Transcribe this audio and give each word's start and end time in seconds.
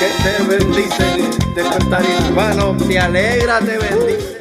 que 0.00 0.06
te 0.06 0.42
bendicen. 0.44 1.30
Despertar 1.54 2.02
hispano, 2.02 2.74
te 2.76 2.98
alegra, 2.98 3.60
te 3.60 3.76
bendice. 3.76 4.39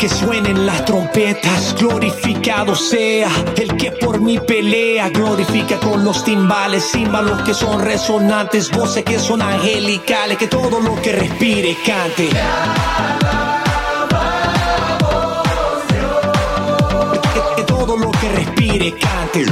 Que 0.00 0.08
suenen 0.08 0.64
las 0.64 0.86
trompetas, 0.86 1.74
glorificado 1.78 2.74
sea 2.74 3.28
el 3.54 3.76
que 3.76 3.92
por 3.92 4.18
mí 4.18 4.38
pelea, 4.38 5.10
glorifica 5.10 5.78
con 5.78 6.02
los 6.04 6.24
timbales, 6.24 6.90
címbalos 6.90 7.42
que 7.42 7.52
son 7.52 7.82
resonantes, 7.82 8.70
voces 8.70 9.04
que 9.04 9.18
son 9.18 9.42
angelicales, 9.42 10.38
que 10.38 10.46
todo 10.46 10.80
lo 10.80 10.94
que 11.02 11.12
respire 11.12 11.76
cante. 11.84 12.30
que 17.56 17.62
todo 17.64 17.98
lo 17.98 18.10
que 18.10 18.28
respire 18.30 18.94
cante. 18.94 19.44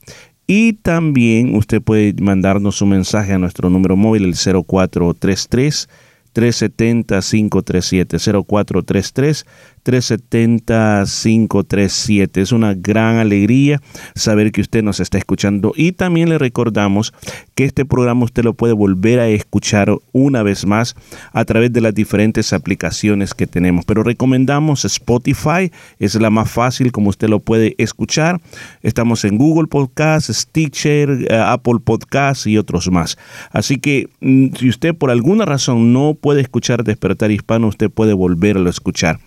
Y 0.47 0.73
también 0.73 1.55
usted 1.55 1.81
puede 1.81 2.13
mandarnos 2.21 2.81
un 2.81 2.89
mensaje 2.89 3.33
a 3.33 3.37
nuestro 3.37 3.69
número 3.69 3.95
móvil, 3.97 4.23
el 4.23 4.35
0433 4.35 5.89
370 6.31 7.21
537 7.21 8.17
0433 8.17 9.45
370-537. 9.87 12.41
Es 12.41 12.51
una 12.51 12.73
gran 12.73 13.17
alegría 13.17 13.79
saber 14.15 14.51
que 14.51 14.61
usted 14.61 14.83
nos 14.83 14.99
está 14.99 15.17
escuchando 15.17 15.73
y 15.75 15.93
también 15.93 16.29
le 16.29 16.37
recordamos 16.37 17.13
que 17.55 17.63
este 17.63 17.85
programa 17.85 18.25
usted 18.25 18.43
lo 18.43 18.53
puede 18.53 18.73
volver 18.73 19.19
a 19.19 19.29
escuchar 19.29 19.95
una 20.11 20.43
vez 20.43 20.65
más 20.65 20.95
a 21.31 21.45
través 21.45 21.71
de 21.71 21.79
las 21.79 21.95
diferentes 21.95 22.51
aplicaciones 22.51 23.33
que 23.33 23.47
tenemos. 23.47 23.85
Pero 23.85 24.03
recomendamos 24.03 24.83
Spotify, 24.83 25.71
es 25.99 26.15
la 26.15 26.29
más 26.29 26.51
fácil 26.51 26.91
como 26.91 27.09
usted 27.09 27.29
lo 27.29 27.39
puede 27.39 27.75
escuchar. 27.77 28.41
Estamos 28.81 29.23
en 29.23 29.37
Google 29.37 29.67
Podcast, 29.67 30.29
Stitcher, 30.29 31.27
eh, 31.29 31.33
Apple 31.33 31.79
Podcast 31.83 32.47
y 32.47 32.57
otros 32.57 32.89
más. 32.91 33.17
Así 33.51 33.77
que 33.77 34.09
mm, 34.19 34.55
si 34.55 34.67
usted 34.69 34.95
por 34.95 35.11
alguna 35.11 35.45
razón 35.45 35.93
no 35.93 36.13
puede 36.13 36.41
escuchar 36.41 36.83
Despertar 36.83 37.31
Hispano, 37.31 37.67
usted 37.67 37.89
puede 37.89 38.11
volverlo 38.13 38.67
a 38.67 38.71
escuchar. 38.71 39.19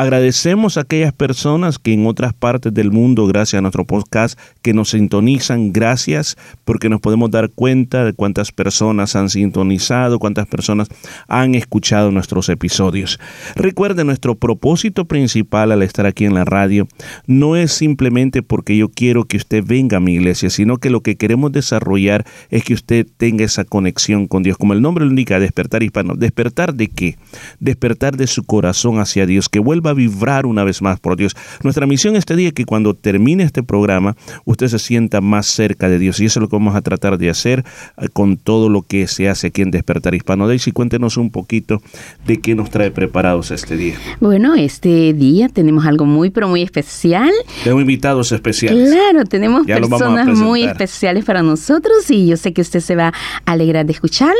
Agradecemos 0.00 0.78
a 0.78 0.80
aquellas 0.80 1.12
personas 1.12 1.78
que 1.78 1.92
en 1.92 2.06
otras 2.06 2.32
partes 2.32 2.72
del 2.72 2.90
mundo, 2.90 3.26
gracias 3.26 3.58
a 3.58 3.60
nuestro 3.60 3.84
podcast, 3.84 4.40
que 4.62 4.72
nos 4.72 4.88
sintonizan. 4.92 5.74
Gracias 5.74 6.38
porque 6.64 6.88
nos 6.88 7.02
podemos 7.02 7.30
dar 7.30 7.50
cuenta 7.50 8.06
de 8.06 8.14
cuántas 8.14 8.50
personas 8.50 9.14
han 9.14 9.28
sintonizado, 9.28 10.18
cuántas 10.18 10.46
personas 10.46 10.88
han 11.28 11.54
escuchado 11.54 12.12
nuestros 12.12 12.48
episodios. 12.48 13.20
Recuerde, 13.56 14.04
nuestro 14.04 14.36
propósito 14.36 15.04
principal 15.04 15.70
al 15.70 15.82
estar 15.82 16.06
aquí 16.06 16.24
en 16.24 16.32
la 16.32 16.46
radio 16.46 16.88
no 17.26 17.54
es 17.54 17.70
simplemente 17.70 18.42
porque 18.42 18.78
yo 18.78 18.88
quiero 18.88 19.24
que 19.24 19.36
usted 19.36 19.62
venga 19.66 19.98
a 19.98 20.00
mi 20.00 20.14
iglesia, 20.14 20.48
sino 20.48 20.78
que 20.78 20.88
lo 20.88 21.02
que 21.02 21.16
queremos 21.16 21.52
desarrollar 21.52 22.24
es 22.48 22.64
que 22.64 22.72
usted 22.72 23.06
tenga 23.18 23.44
esa 23.44 23.64
conexión 23.64 24.28
con 24.28 24.44
Dios. 24.44 24.56
Como 24.56 24.72
el 24.72 24.80
nombre 24.80 25.04
lo 25.04 25.10
indica, 25.10 25.38
despertar 25.38 25.82
hispano. 25.82 26.14
¿Despertar 26.14 26.72
de 26.72 26.88
qué? 26.88 27.18
Despertar 27.58 28.16
de 28.16 28.26
su 28.28 28.44
corazón 28.44 28.98
hacia 28.98 29.26
Dios, 29.26 29.50
que 29.50 29.58
vuelva 29.58 29.89
a 29.90 29.94
vibrar 29.94 30.46
una 30.46 30.64
vez 30.64 30.82
más 30.82 31.00
por 31.00 31.16
Dios. 31.16 31.36
Nuestra 31.62 31.86
misión 31.86 32.16
este 32.16 32.36
día 32.36 32.48
es 32.48 32.54
que 32.54 32.64
cuando 32.64 32.94
termine 32.94 33.44
este 33.44 33.62
programa 33.62 34.16
usted 34.44 34.68
se 34.68 34.78
sienta 34.78 35.20
más 35.20 35.46
cerca 35.46 35.88
de 35.88 35.98
Dios 35.98 36.20
y 36.20 36.26
eso 36.26 36.38
es 36.38 36.42
lo 36.42 36.48
que 36.48 36.56
vamos 36.56 36.74
a 36.74 36.80
tratar 36.80 37.18
de 37.18 37.30
hacer 37.30 37.64
eh, 37.98 38.08
con 38.12 38.36
todo 38.36 38.68
lo 38.68 38.82
que 38.82 39.06
se 39.06 39.28
hace 39.28 39.48
aquí 39.48 39.62
en 39.62 39.70
Despertar 39.70 40.14
Hispano. 40.14 40.48
Daisy, 40.48 40.72
cuéntenos 40.72 41.16
un 41.16 41.30
poquito 41.30 41.82
de 42.26 42.40
qué 42.40 42.54
nos 42.54 42.70
trae 42.70 42.90
preparados 42.90 43.50
este 43.50 43.76
día. 43.76 43.94
Bueno, 44.20 44.54
este 44.54 45.12
día 45.12 45.48
tenemos 45.48 45.86
algo 45.86 46.06
muy, 46.06 46.30
pero 46.30 46.48
muy 46.48 46.62
especial. 46.62 47.30
Tenemos 47.62 47.82
invitados 47.82 48.32
especiales. 48.32 48.90
Claro, 48.90 49.24
tenemos 49.24 49.66
personas 49.66 50.28
muy 50.38 50.64
especiales 50.64 51.24
para 51.24 51.42
nosotros 51.42 52.10
y 52.10 52.26
yo 52.26 52.36
sé 52.36 52.52
que 52.52 52.62
usted 52.62 52.80
se 52.80 52.96
va 52.96 53.08
a 53.08 53.52
alegrar 53.52 53.86
de 53.86 53.92
escucharlo. 53.92 54.34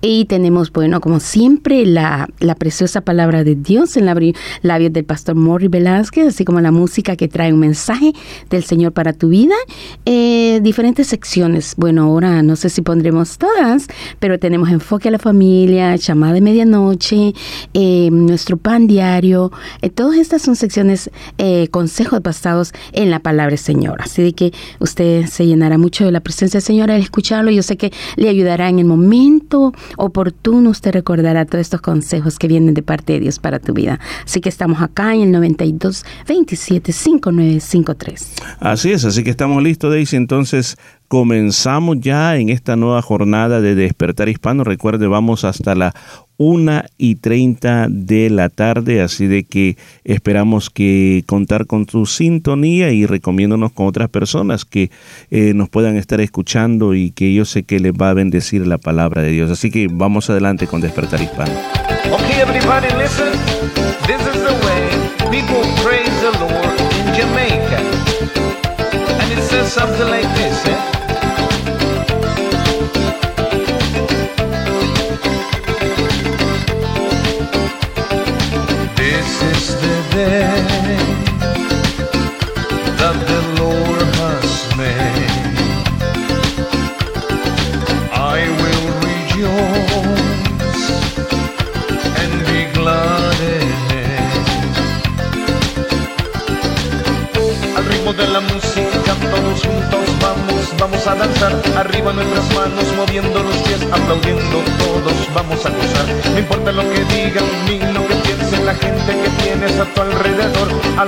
Y 0.00 0.24
tenemos, 0.26 0.72
bueno, 0.72 1.00
como 1.00 1.20
siempre, 1.20 1.86
la, 1.86 2.28
la 2.40 2.54
preciosa 2.54 3.00
palabra 3.00 3.44
de 3.44 3.54
Dios 3.54 3.96
en 3.96 4.06
la, 4.06 4.16
la 4.62 4.78
del 4.88 5.04
pastor 5.04 5.34
Morri 5.34 5.68
Velázquez, 5.68 6.28
así 6.28 6.44
como 6.44 6.60
la 6.60 6.70
música 6.70 7.16
que 7.16 7.28
trae 7.28 7.52
un 7.52 7.60
mensaje 7.60 8.12
del 8.48 8.64
Señor 8.64 8.92
para 8.92 9.12
tu 9.12 9.28
vida. 9.28 9.54
Eh, 10.06 10.60
diferentes 10.62 11.08
secciones. 11.08 11.74
Bueno, 11.76 12.04
ahora 12.04 12.42
no 12.42 12.56
sé 12.56 12.70
si 12.70 12.82
pondremos 12.82 13.36
todas, 13.36 13.88
pero 14.18 14.38
tenemos 14.38 14.70
enfoque 14.70 15.08
a 15.08 15.10
la 15.10 15.18
familia, 15.18 15.94
llamada 15.96 16.34
de 16.34 16.40
medianoche, 16.40 17.34
eh, 17.74 18.08
nuestro 18.10 18.56
pan 18.56 18.86
diario. 18.86 19.52
Eh, 19.82 19.90
todas 19.90 20.18
estas 20.18 20.42
son 20.42 20.56
secciones, 20.56 21.10
consejos 21.70 22.20
pasados 22.20 22.72
en 22.92 23.10
la 23.10 23.18
palabra 23.20 23.50
del 23.50 23.58
Señor. 23.58 24.00
Así 24.00 24.22
de 24.22 24.32
que 24.32 24.52
usted 24.78 25.26
se 25.26 25.46
llenará 25.46 25.78
mucho 25.78 26.04
de 26.04 26.12
la 26.12 26.20
presencia 26.20 26.58
del 26.58 26.64
Señor 26.64 26.90
al 26.90 27.00
escucharlo. 27.00 27.50
Yo 27.50 27.62
sé 27.62 27.76
que 27.76 27.92
le 28.16 28.28
ayudará 28.28 28.68
en 28.68 28.78
el 28.78 28.84
momento 28.84 29.72
oportuno. 29.96 30.70
Usted 30.70 30.92
recordará 30.92 31.44
todos 31.44 31.62
estos 31.62 31.80
consejos 31.80 32.38
que 32.38 32.48
vienen 32.48 32.74
de 32.74 32.82
parte 32.82 33.14
de 33.14 33.20
Dios 33.20 33.38
para 33.38 33.58
tu 33.58 33.72
vida. 33.72 33.98
Así 34.24 34.40
que 34.40 34.48
estamos 34.48 34.69
acá 34.78 35.14
en 35.14 35.22
el 35.22 35.32
92 35.32 36.04
27 36.26 36.92
5953. 36.92 38.34
Así 38.60 38.92
es, 38.92 39.04
así 39.04 39.24
que 39.24 39.30
estamos 39.30 39.62
listos, 39.62 39.90
Daisy. 39.90 40.16
Entonces 40.16 40.76
comenzamos 41.08 41.98
ya 42.00 42.36
en 42.36 42.50
esta 42.50 42.76
nueva 42.76 43.02
jornada 43.02 43.60
de 43.60 43.74
Despertar 43.74 44.28
Hispano. 44.28 44.62
Recuerde, 44.64 45.06
vamos 45.06 45.44
hasta 45.44 45.74
la 45.74 45.94
1 46.36 46.84
y 46.96 47.16
30 47.16 47.88
de 47.90 48.30
la 48.30 48.48
tarde, 48.48 49.02
así 49.02 49.26
de 49.26 49.44
que 49.44 49.76
esperamos 50.04 50.70
que 50.70 51.22
contar 51.26 51.66
con 51.66 51.84
tu 51.84 52.06
sintonía 52.06 52.92
y 52.92 53.04
recomiéndonos 53.04 53.72
con 53.72 53.88
otras 53.88 54.08
personas 54.08 54.64
que 54.64 54.90
eh, 55.30 55.52
nos 55.52 55.68
puedan 55.68 55.96
estar 55.96 56.20
escuchando 56.20 56.94
y 56.94 57.10
que 57.10 57.34
yo 57.34 57.44
sé 57.44 57.64
que 57.64 57.78
les 57.78 57.92
va 57.92 58.10
a 58.10 58.14
bendecir 58.14 58.66
la 58.66 58.78
palabra 58.78 59.20
de 59.20 59.32
Dios. 59.32 59.50
Así 59.50 59.70
que 59.70 59.88
vamos 59.90 60.30
adelante 60.30 60.66
con 60.66 60.80
Despertar 60.80 61.20
Hispano. 61.20 61.52
Okay, 62.10 62.40
everybody 62.40 62.88
listen. 62.96 63.30
This 64.10 64.20
is 64.26 64.42
the 64.42 64.54
way 64.66 64.82
people 65.30 65.62
praise 65.84 66.16
the 66.22 66.32
Lord 66.40 66.80
in 66.98 67.14
Jamaica. 67.14 67.78
And 69.20 69.32
it 69.32 69.40
says 69.44 69.72
something 69.72 70.08
like 70.08 70.26
this, 70.34 70.66
eh? 70.66 71.09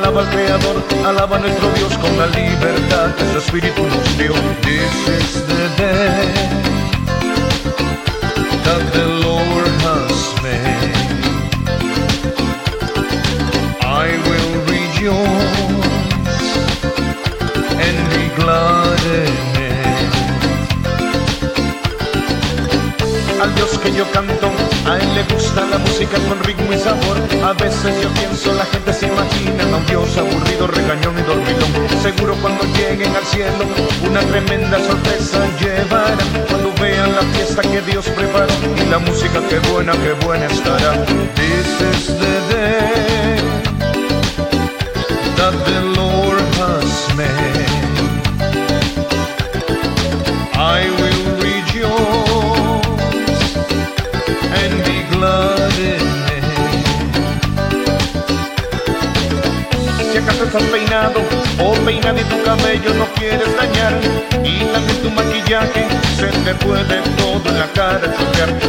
Alaba 0.02 0.22
al 0.22 0.30
Creador, 0.30 0.82
alaba 1.06 1.36
a 1.36 1.38
nuestro 1.38 1.70
Dios 1.76 1.96
con 1.98 2.18
la 2.18 2.26
libertad 2.26 3.14
que 3.14 3.24
su 3.30 3.38
Espíritu 3.38 3.82
nos 3.86 4.18
dio. 4.18 4.32
This 4.62 5.06
is 5.06 5.46
the 5.46 5.68
day 5.78 6.26
that 8.64 8.82
the 8.94 9.06
Lord 9.22 9.68
has 9.86 10.42
made. 10.42 10.90
I 13.80 14.18
will 14.26 14.54
rejoice 14.74 15.62
and 17.78 17.96
be 18.10 18.24
glad 18.42 19.02
in 19.06 19.52
al 23.40 23.54
Dios 23.54 23.78
que 23.78 23.92
yo 23.92 24.04
canto, 24.10 24.41
a 24.86 24.98
él 24.98 25.14
le 25.14 25.22
gusta 25.34 25.64
la 25.66 25.78
música 25.78 26.18
con 26.28 26.42
ritmo 26.44 26.72
y 26.72 26.78
sabor. 26.78 27.16
A 27.44 27.52
veces 27.52 28.02
yo 28.02 28.08
pienso, 28.14 28.52
la 28.54 28.64
gente 28.66 28.92
se 28.92 29.06
imagina 29.06 29.64
a 29.64 29.76
un 29.76 29.86
Dios 29.86 30.16
aburrido, 30.16 30.66
regañón 30.66 31.18
y 31.18 31.22
dormilón. 31.22 31.72
Seguro 32.02 32.34
cuando 32.42 32.64
lleguen 32.76 33.14
al 33.14 33.24
cielo, 33.24 33.64
una 34.08 34.20
tremenda 34.20 34.78
sorpresa 34.78 35.38
llevarán. 35.60 36.18
Cuando 36.48 36.72
vean 36.80 37.14
la 37.14 37.22
fiesta 37.34 37.62
que 37.62 37.80
Dios 37.82 38.06
preparó 38.08 38.52
y 38.76 38.90
la 38.90 38.98
música 38.98 39.40
que 39.48 39.58
buena, 39.70 39.92
que 39.92 40.12
buena 40.24 40.46
estará. 40.46 40.92
This 41.34 41.80
is 41.80 42.18
the 42.18 42.32
estás 60.52 60.68
peinado 60.70 61.18
o 61.60 61.72
peinar 61.86 62.14
y 62.18 62.24
tu 62.24 62.42
cabello 62.44 62.92
no 62.94 63.06
quieres 63.14 63.48
dañar 63.56 63.94
y 64.44 64.58
también 64.66 64.98
tu 65.02 65.10
maquillaje 65.10 65.86
se 66.14 66.26
te 66.26 66.54
puede 66.56 67.00
todo 67.16 67.48
en 67.48 67.58
la 67.58 67.66
cara. 67.68 68.14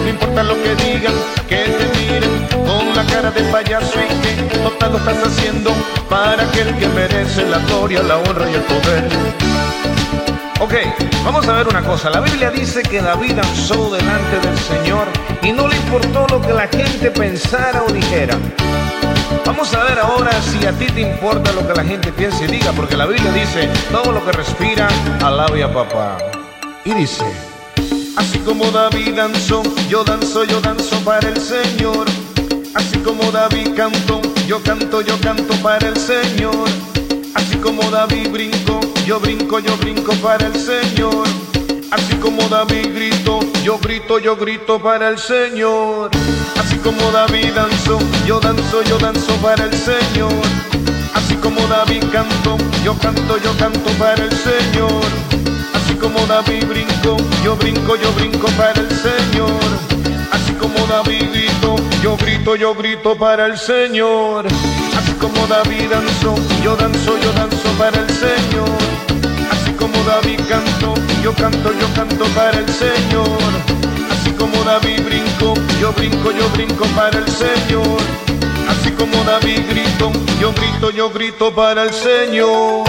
No 0.01 0.07
importa 0.07 0.43
lo 0.43 0.55
que 0.63 0.75
digan, 0.75 1.13
que 1.49 1.57
te 1.57 1.85
miren 1.99 2.47
con 2.65 2.95
la 2.95 3.03
cara 3.11 3.31
de 3.31 3.41
payaso 3.51 3.99
y 3.99 4.21
que 4.21 4.59
total 4.59 4.93
lo 4.93 4.97
estás 4.97 5.27
haciendo 5.27 5.71
para 6.09 6.43
aquel 6.43 6.73
que 6.77 6.87
merece 6.87 7.43
la 7.49 7.57
gloria, 7.67 8.01
la 8.01 8.17
honra 8.17 8.49
y 8.49 8.53
el 8.53 8.61
poder. 8.61 9.03
Ok, 10.61 10.73
vamos 11.25 11.45
a 11.49 11.53
ver 11.53 11.67
una 11.67 11.81
cosa. 11.81 12.09
La 12.09 12.21
Biblia 12.21 12.49
dice 12.49 12.81
que 12.81 13.01
David 13.01 13.33
danzó 13.33 13.93
delante 13.93 14.39
del 14.39 14.57
Señor 14.57 15.07
y 15.41 15.51
no 15.51 15.67
le 15.67 15.75
importó 15.75 16.27
lo 16.29 16.41
que 16.41 16.53
la 16.53 16.67
gente 16.69 17.11
pensara 17.11 17.83
o 17.83 17.91
dijera. 17.91 18.37
Vamos 19.45 19.73
a 19.73 19.83
ver 19.83 19.99
ahora 19.99 20.31
si 20.41 20.65
a 20.65 20.71
ti 20.71 20.85
te 20.87 21.01
importa 21.01 21.51
lo 21.51 21.67
que 21.67 21.73
la 21.73 21.83
gente 21.83 22.11
piense 22.11 22.45
y 22.45 22.47
diga, 22.47 22.71
porque 22.71 22.97
la 22.97 23.05
Biblia 23.05 23.31
dice, 23.31 23.69
todo 23.91 24.11
lo 24.11 24.23
que 24.25 24.31
respira, 24.31 24.87
alabe 25.21 25.63
a 25.63 25.73
papá. 25.73 26.17
Y 26.85 26.93
dice, 26.93 27.25
así 28.17 28.39
como 28.39 28.65
David 28.71 29.15
danzó, 29.15 29.63
yo 29.89 30.03
danzo, 30.03 30.43
yo 30.43 30.59
danzo 30.61 30.97
para 31.05 31.27
el 31.29 31.39
Señor. 31.39 32.07
Así 32.75 32.97
como 32.99 33.31
David 33.31 33.75
cantó, 33.75 34.21
yo 34.47 34.61
canto, 34.63 35.01
yo 35.01 35.19
canto 35.21 35.53
para 35.61 35.87
el 35.87 35.97
Señor. 35.97 36.67
Así 37.35 37.57
como 37.57 37.83
David 37.91 38.29
brincó, 38.31 38.79
yo 39.05 39.19
brinco, 39.19 39.59
yo 39.59 39.77
brinco 39.77 40.13
para 40.15 40.47
el 40.47 40.55
Señor. 40.55 41.27
Así 41.91 42.15
como 42.15 42.41
David 42.49 42.93
gritó, 42.95 43.39
yo 43.63 43.77
grito, 43.77 44.17
yo 44.17 44.35
grito 44.35 44.81
para 44.81 45.09
el 45.09 45.19
Señor. 45.19 46.09
Como 46.83 47.11
David 47.11 47.53
danzó, 47.55 47.97
yo 48.27 48.41
danzo, 48.41 48.81
yo 48.83 48.97
danzo 48.97 49.33
para 49.37 49.63
el 49.63 49.73
Señor. 49.73 50.33
Así 51.13 51.33
como 51.35 51.65
David 51.67 52.03
cantó, 52.11 52.57
yo 52.83 52.93
canto, 52.97 53.37
yo 53.37 53.55
canto 53.57 53.89
para 53.97 54.21
el 54.21 54.31
Señor. 54.31 55.01
Así 55.73 55.95
como 55.95 56.19
David 56.25 56.65
brincó, 56.67 57.15
yo 57.41 57.55
brinco, 57.55 57.95
yo 57.95 58.11
brinco 58.13 58.47
para 58.57 58.81
el 58.81 58.89
Señor. 58.89 59.61
Así 60.33 60.51
como 60.53 60.85
David 60.87 61.29
gritó, 61.31 61.77
yo 62.01 62.17
grito, 62.17 62.57
yo 62.57 62.75
grito 62.75 63.15
para 63.15 63.45
el 63.45 63.57
Señor. 63.57 64.45
Así 64.97 65.13
como 65.13 65.47
David 65.47 65.89
danzó, 65.89 66.35
yo 66.61 66.75
danzo, 66.75 67.17
yo 67.17 67.31
danzo 67.31 67.69
para 67.77 67.97
el 67.97 68.09
Señor. 68.09 68.77
Así 69.49 69.71
como 69.71 69.97
David 70.03 70.41
cantó, 70.49 70.95
yo 71.23 71.33
canto, 71.33 71.71
yo 71.79 71.87
canto 71.95 72.25
para 72.35 72.59
el 72.59 72.67
Señor. 72.67 73.82
Como 74.43 74.61
David 74.65 74.99
brincó, 75.05 75.53
yo 75.79 75.93
brinco, 75.93 76.29
yo 76.31 76.49
brinco 76.49 76.83
para 76.97 77.17
el 77.17 77.27
Señor. 77.29 77.97
Así 78.67 78.91
como 78.91 79.23
David 79.23 79.61
gritó, 79.69 80.11
yo 80.37 80.51
grito, 80.51 80.91
yo 80.91 81.09
grito 81.09 81.55
para 81.55 81.83
el 81.83 81.93
Señor. 81.93 82.83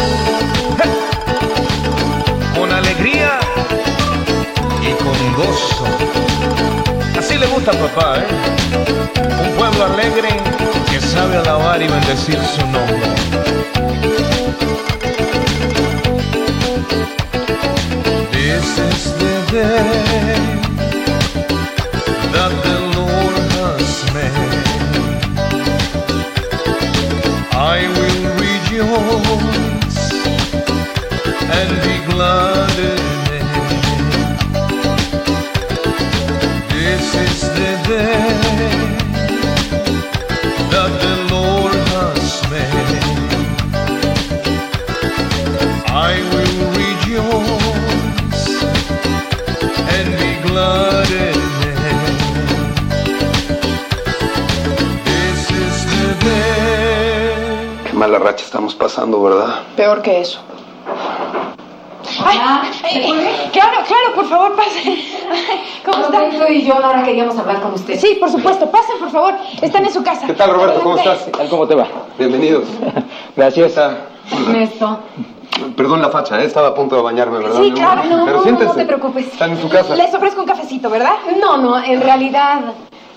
Con 2.58 2.72
alegría 2.72 3.38
y 4.82 4.90
con 5.00 5.34
gozo. 5.36 5.84
Así 7.16 7.38
le 7.38 7.46
gusta 7.46 7.70
a 7.70 7.74
papá, 7.74 8.18
¿eh? 8.18 8.26
Un 9.40 9.56
pueblo 9.56 9.84
alegre 9.84 10.30
que 10.90 11.00
sabe 11.00 11.36
alabar 11.36 11.80
y 11.80 11.86
bendecir 11.86 12.40
su 12.56 12.62
nombre. 12.62 12.98
This 18.32 18.76
is 18.76 19.12
the 19.18 19.52
day 19.52 20.33
mala 58.04 58.18
racha 58.18 58.44
estamos 58.44 58.74
pasando, 58.74 59.22
¿verdad? 59.22 59.62
Peor 59.76 60.02
que 60.02 60.20
eso. 60.20 60.38
Ay, 62.22 62.38
ay, 62.38 63.50
claro, 63.50 63.78
claro, 63.86 64.14
por 64.14 64.28
favor, 64.28 64.54
pasen. 64.54 64.94
¿Cómo 65.86 66.04
están? 66.04 66.32
Roberto 66.32 66.52
y 66.52 66.66
yo 66.66 66.74
ahora 66.74 67.02
queríamos 67.02 67.38
hablar 67.38 67.62
con 67.62 67.72
usted. 67.72 67.98
Sí, 67.98 68.18
por 68.20 68.30
supuesto, 68.30 68.70
pasen, 68.70 68.98
por 68.98 69.10
favor. 69.10 69.32
Están 69.62 69.86
en 69.86 69.90
su 69.90 70.02
casa. 70.02 70.26
¿Qué 70.26 70.34
tal, 70.34 70.50
Roberto? 70.50 70.80
¿Cómo 70.82 70.98
estás? 70.98 71.22
¿Qué 71.22 71.30
tal? 71.30 71.48
¿Cómo 71.48 71.66
te 71.66 71.76
va? 71.76 71.86
Bienvenidos. 72.18 72.64
Gracias. 73.36 73.78
Ernesto. 74.30 74.98
Perdón 75.74 76.02
la 76.02 76.10
facha, 76.10 76.38
¿eh? 76.42 76.44
estaba 76.44 76.68
a 76.68 76.74
punto 76.74 76.96
de 76.96 77.02
bañarme, 77.02 77.38
¿verdad? 77.38 77.62
Sí, 77.62 77.72
claro, 77.72 78.04
no, 78.04 78.26
Pero 78.26 78.44
no, 78.44 78.64
no 78.64 78.72
te 78.72 78.84
preocupes. 78.84 79.28
Están 79.28 79.52
en 79.52 79.62
su 79.62 79.68
casa. 79.70 79.96
Les 79.96 80.12
ofrezco 80.12 80.42
un 80.42 80.46
cafecito, 80.46 80.90
¿verdad? 80.90 81.14
No, 81.40 81.56
no, 81.56 81.82
en 81.82 82.02
realidad 82.02 82.60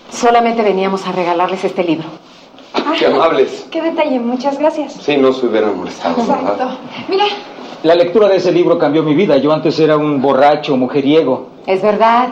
solamente 0.09 0.61
veníamos 0.61 1.05
a 1.05 1.11
regalarles 1.11 1.61
este 1.65 1.83
libro. 1.83 2.07
Qué 2.97 3.05
amables. 3.05 3.67
Qué 3.71 3.81
detalle, 3.81 4.19
muchas 4.19 4.57
gracias. 4.57 4.93
Sí, 4.93 5.17
no 5.17 5.31
se 5.33 5.45
hubieran 5.45 5.77
molestado, 5.77 6.15
¿verdad? 6.17 6.51
Exacto. 6.51 6.77
Mira, 7.09 7.25
La 7.83 7.95
lectura 7.95 8.27
de 8.27 8.37
ese 8.37 8.51
libro 8.51 8.77
cambió 8.79 9.03
mi 9.03 9.13
vida. 9.13 9.37
Yo 9.37 9.51
antes 9.53 9.79
era 9.79 9.97
un 9.97 10.21
borracho, 10.21 10.75
mujeriego. 10.77 11.49
Es 11.67 11.81
verdad, 11.81 12.29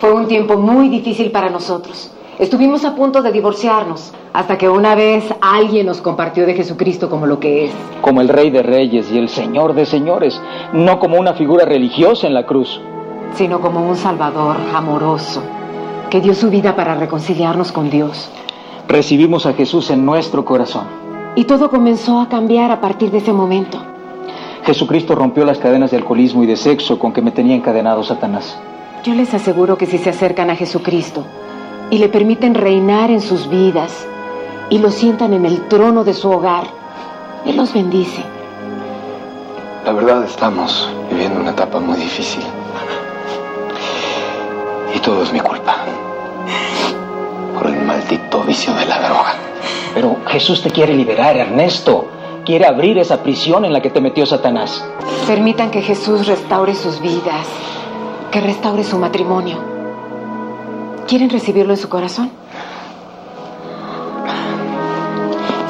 fue 0.00 0.12
un 0.12 0.26
tiempo 0.28 0.56
muy 0.58 0.88
difícil 0.88 1.30
para 1.30 1.48
nosotros. 1.48 2.10
Estuvimos 2.38 2.84
a 2.84 2.94
punto 2.94 3.22
de 3.22 3.30
divorciarnos, 3.30 4.12
hasta 4.32 4.58
que 4.58 4.68
una 4.68 4.94
vez 4.94 5.24
alguien 5.40 5.86
nos 5.86 6.00
compartió 6.00 6.44
de 6.46 6.54
Jesucristo 6.54 7.08
como 7.08 7.26
lo 7.26 7.38
que 7.38 7.66
es. 7.66 7.72
Como 8.00 8.20
el 8.20 8.28
rey 8.28 8.50
de 8.50 8.62
reyes 8.62 9.10
y 9.12 9.18
el 9.18 9.28
señor 9.28 9.74
de 9.74 9.86
señores. 9.86 10.40
No 10.72 10.98
como 10.98 11.18
una 11.18 11.34
figura 11.34 11.64
religiosa 11.64 12.26
en 12.26 12.34
la 12.34 12.44
cruz. 12.46 12.80
sino 13.34 13.60
como 13.60 13.88
un 13.88 13.96
Salvador 13.96 14.56
amoroso, 14.74 15.42
que 16.10 16.20
dio 16.20 16.34
su 16.34 16.50
vida 16.50 16.76
para 16.76 16.94
reconciliarnos 16.94 17.72
con 17.72 17.88
Dios. 17.88 18.30
Recibimos 18.88 19.46
a 19.46 19.52
Jesús 19.52 19.90
en 19.90 20.04
nuestro 20.04 20.44
corazón. 20.44 20.86
Y 21.34 21.44
todo 21.44 21.70
comenzó 21.70 22.20
a 22.20 22.28
cambiar 22.28 22.70
a 22.70 22.80
partir 22.80 23.10
de 23.10 23.18
ese 23.18 23.32
momento. 23.32 23.78
Jesucristo 24.64 25.14
rompió 25.14 25.44
las 25.44 25.58
cadenas 25.58 25.90
de 25.90 25.96
alcoholismo 25.96 26.42
y 26.44 26.46
de 26.46 26.56
sexo 26.56 26.98
con 26.98 27.12
que 27.12 27.22
me 27.22 27.30
tenía 27.30 27.56
encadenado 27.56 28.02
Satanás. 28.04 28.58
Yo 29.02 29.14
les 29.14 29.34
aseguro 29.34 29.76
que 29.76 29.86
si 29.86 29.98
se 29.98 30.10
acercan 30.10 30.50
a 30.50 30.56
Jesucristo 30.56 31.24
y 31.90 31.98
le 31.98 32.08
permiten 32.08 32.54
reinar 32.54 33.10
en 33.10 33.20
sus 33.20 33.48
vidas 33.48 34.06
y 34.70 34.78
lo 34.78 34.90
sientan 34.90 35.32
en 35.32 35.46
el 35.46 35.66
trono 35.68 36.04
de 36.04 36.14
su 36.14 36.30
hogar, 36.30 36.64
Él 37.44 37.56
los 37.56 37.72
bendice. 37.72 38.22
La 39.84 39.92
verdad, 39.92 40.22
estamos 40.24 40.88
viviendo 41.10 41.40
una 41.40 41.50
etapa 41.50 41.80
muy 41.80 41.96
difícil. 41.96 42.44
Y 44.94 44.98
todo 45.00 45.24
es 45.24 45.32
mi 45.32 45.40
culpa. 45.40 45.91
Maldito 48.42 48.44
vicio 48.44 48.74
de 48.74 48.86
la 48.86 48.98
droga. 49.08 49.34
Pero 49.94 50.16
Jesús 50.26 50.62
te 50.62 50.70
quiere 50.70 50.94
liberar, 50.94 51.36
Ernesto. 51.36 52.06
Quiere 52.44 52.66
abrir 52.66 52.98
esa 52.98 53.22
prisión 53.22 53.64
en 53.64 53.72
la 53.72 53.80
que 53.80 53.90
te 53.90 54.00
metió 54.00 54.26
Satanás. 54.26 54.84
Permitan 55.26 55.70
que 55.70 55.80
Jesús 55.80 56.26
restaure 56.26 56.74
sus 56.74 57.00
vidas, 57.00 57.46
que 58.32 58.40
restaure 58.40 58.82
su 58.82 58.98
matrimonio. 58.98 59.58
¿Quieren 61.06 61.30
recibirlo 61.30 61.72
en 61.72 61.78
su 61.78 61.88
corazón? 61.88 62.30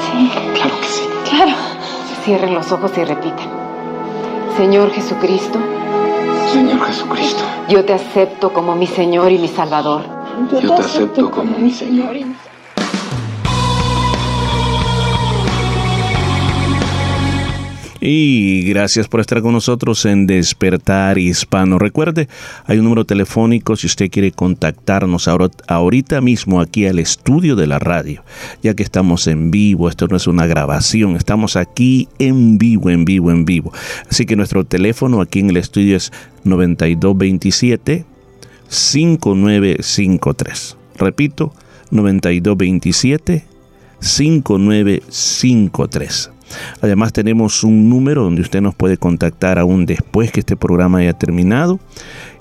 sí, 0.01 0.31
Claro 0.55 0.81
que 0.81 0.87
sí. 0.87 1.03
claro. 1.29 1.53
Cierren 2.25 2.55
los 2.55 2.71
ojos 2.71 2.93
y 2.97 3.05
repitan. 3.05 3.51
Señor 4.57 4.91
Jesucristo, 4.93 5.59
Señor 6.53 6.81
Jesucristo, 6.87 7.43
yo 7.69 7.85
te 7.85 7.95
acepto 7.95 8.53
como 8.53 8.77
mi 8.77 8.87
Señor 8.87 9.33
y 9.33 9.39
mi 9.39 9.49
Salvador. 9.49 10.03
yo 10.63 10.75
te 10.77 10.83
acepto 10.83 11.31
como 11.31 11.59
mi 11.59 11.71
Señor. 11.71 12.15
y 12.17 12.25
mi- 12.25 12.37
Y 18.05 18.63
gracias 18.63 19.07
por 19.07 19.21
estar 19.21 19.43
con 19.43 19.53
nosotros 19.53 20.05
en 20.07 20.27
Despertar 20.27 21.19
Hispano. 21.19 21.79
Recuerde, 21.79 22.27
hay 22.67 22.79
un 22.79 22.85
número 22.85 23.05
telefónico 23.05 23.77
si 23.77 23.87
usted 23.87 24.11
quiere 24.11 24.33
contactarnos 24.33 25.29
ahora- 25.29 25.51
ahorita 25.69 26.21
mismo 26.21 26.61
aquí 26.61 26.85
al 26.87 26.99
estudio 26.99 27.55
de 27.55 27.69
la 27.69 27.79
radio, 27.79 28.25
ya 28.61 28.75
que 28.75 28.83
estamos 28.83 29.29
en 29.29 29.53
vivo, 29.53 29.89
esto 29.89 30.09
no 30.09 30.17
es 30.17 30.27
una 30.27 30.47
grabación, 30.47 31.15
estamos 31.15 31.55
aquí 31.55 32.09
en 32.19 32.59
vivo, 32.59 32.91
en 32.91 33.05
vivo, 33.05 33.31
en 33.31 33.45
vivo. 33.45 33.73
Así 34.11 34.27
que 34.27 34.35
nuestro 34.35 34.65
teléfono 34.65 35.21
aquí 35.21 35.39
en 35.39 35.51
el 35.51 35.59
estudio 35.59 35.97
es 35.97 36.11
9227 36.43 38.05
5953. 38.67 40.77
Repito, 40.97 41.55
9227 41.93 43.45
5953. 44.01 46.31
Además 46.81 47.13
tenemos 47.13 47.65
un 47.65 47.89
número 47.89 48.25
donde 48.25 48.43
usted 48.43 48.61
nos 48.61 48.75
puede 48.75 48.97
contactar 48.97 49.59
aún 49.59 49.87
después 49.87 50.33
que 50.33 50.41
este 50.41 50.57
programa 50.57 50.99
haya 50.99 51.13
terminado 51.13 51.81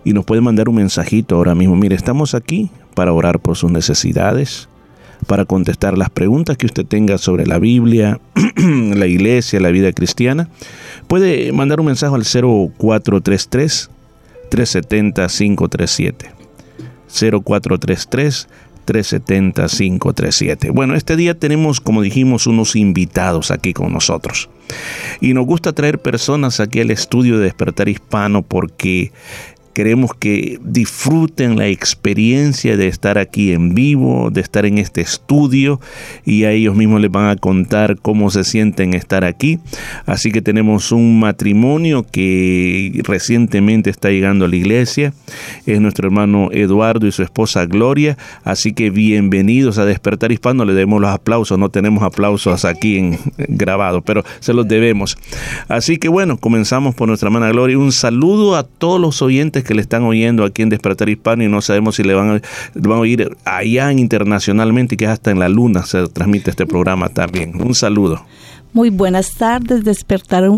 y 0.04 0.14
nos 0.14 0.26
puede 0.26 0.42
mandar 0.42 0.70
un 0.70 0.76
mensajito 0.76 1.36
ahora 1.36 1.56
mismo. 1.56 1.76
Mire, 1.76 1.96
estamos 1.96 2.34
aquí 2.34 2.72
para 2.96 3.14
orar 3.14 3.40
por 3.40 3.56
sus 3.56 3.72
necesidades, 3.72 4.70
para 5.28 5.46
contestar 5.46 5.98
las 5.98 6.10
preguntas 6.10 6.58
que 6.58 6.66
usted 6.66 6.86
tenga 6.86 7.18
sobre 7.18 7.46
la 7.46 7.60
Biblia, 7.60 8.20
la 8.96 9.08
iglesia, 9.08 9.60
la 9.60 9.70
vida 9.70 9.92
cristiana. 9.94 10.50
Puede 11.08 11.52
mandar 11.52 11.80
un 11.80 11.88
mensaje 11.88 12.16
al 12.16 12.24
0433 12.24 13.90
370 14.50 15.28
537. 15.28 16.32
0433 17.12 18.48
370 18.86 19.68
537. 19.68 20.70
Bueno, 20.72 20.96
este 20.96 21.16
día 21.16 21.38
tenemos, 21.38 21.80
como 21.82 22.02
dijimos, 22.02 22.48
unos 22.48 22.76
invitados 22.76 23.52
aquí 23.52 23.74
con 23.74 23.94
nosotros. 23.94 24.50
Y 25.20 25.34
nos 25.34 25.46
gusta 25.46 25.74
traer 25.74 26.00
personas 26.00 26.60
aquí 26.60 26.80
al 26.82 26.92
estudio 26.92 27.38
de 27.38 27.46
Despertar 27.46 27.90
Hispano 27.90 28.42
porque 28.42 29.12
Queremos 29.74 30.12
que 30.14 30.60
disfruten 30.64 31.58
la 31.58 31.68
experiencia 31.68 32.76
de 32.76 32.88
estar 32.88 33.18
aquí 33.18 33.54
en 33.54 33.74
vivo, 33.74 34.30
de 34.30 34.42
estar 34.42 34.66
en 34.66 34.78
este 34.78 35.02
estudio 35.02 35.80
y 36.26 36.44
a 36.44 36.52
ellos 36.52 36.76
mismos 36.76 37.02
les 37.02 37.12
van 37.12 37.30
a 37.30 37.36
contar 37.36 37.98
cómo 38.02 38.30
se 38.32 38.44
sienten 38.44 38.94
estar 38.94 39.24
aquí. 39.24 39.60
Así 40.06 40.32
que 40.32 40.42
tenemos 40.42 40.92
un 40.92 41.20
matrimonio 41.20 42.06
que 42.10 43.02
recientemente 43.04 43.90
está 43.90 44.10
llegando 44.10 44.46
a 44.46 44.48
la 44.48 44.56
iglesia. 44.56 45.14
Es 45.66 45.80
nuestro 45.80 46.08
hermano 46.08 46.50
Eduardo 46.52 47.08
y 47.08 47.12
su 47.12 47.24
esposa 47.24 47.66
Gloria. 47.66 48.18
Así 48.44 48.74
que 48.74 48.90
bienvenidos 48.90 49.78
a 49.78 49.86
Despertar 49.86 50.32
Hispano. 50.32 50.66
Le 50.66 50.74
demos 50.74 51.00
los 51.00 51.12
aplausos. 51.12 51.58
No 51.58 51.70
tenemos 51.70 52.04
aplausos 52.04 52.66
aquí 52.66 52.98
en, 52.98 53.20
grabado, 53.38 54.02
pero 54.02 54.24
se 54.40 54.54
los 54.54 54.68
debemos. 54.68 55.18
Así 55.68 55.98
que 55.98 56.10
bueno, 56.10 56.38
comenzamos 56.38 56.96
por 56.96 57.08
nuestra 57.08 57.28
hermana 57.28 57.50
Gloria. 57.50 57.78
Un 57.78 57.92
saludo 57.92 58.56
a 58.56 58.64
todos 58.64 59.00
los 59.00 59.22
oyentes 59.22 59.61
que 59.64 59.74
le 59.74 59.82
están 59.82 60.04
oyendo 60.04 60.44
aquí 60.44 60.62
en 60.62 60.70
Despertar 60.70 61.10
Hispano 61.10 61.44
y 61.44 61.48
no 61.48 61.62
sabemos 61.62 61.96
si 61.96 62.04
le 62.04 62.14
van 62.14 62.38
a, 62.38 62.42
van 62.76 62.98
a 62.98 63.02
oír 63.02 63.36
allá 63.46 63.92
internacionalmente, 63.92 64.98
que 64.98 65.08
hasta 65.08 65.32
en 65.32 65.40
la 65.40 65.50
luna 65.50 65.86
se 65.86 66.08
transmite 66.08 66.52
este 66.52 66.66
programa 66.66 67.10
también. 67.10 67.62
Un 67.62 67.76
saludo. 67.76 68.24
Muy 68.74 68.90
buenas 68.90 69.34
tardes, 69.34 69.84
Despertar, 69.84 70.50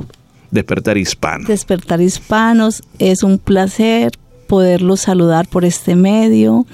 Despertar 0.51 0.97
Hispano. 0.97 1.47
Despertar 1.47 2.01
Hispanos, 2.01 2.83
es 2.99 3.23
un 3.23 3.39
placer 3.39 4.11
poderlos 4.47 5.01
saludar 5.01 5.47
por 5.47 5.65
este 5.65 5.95
medio. 5.95 6.67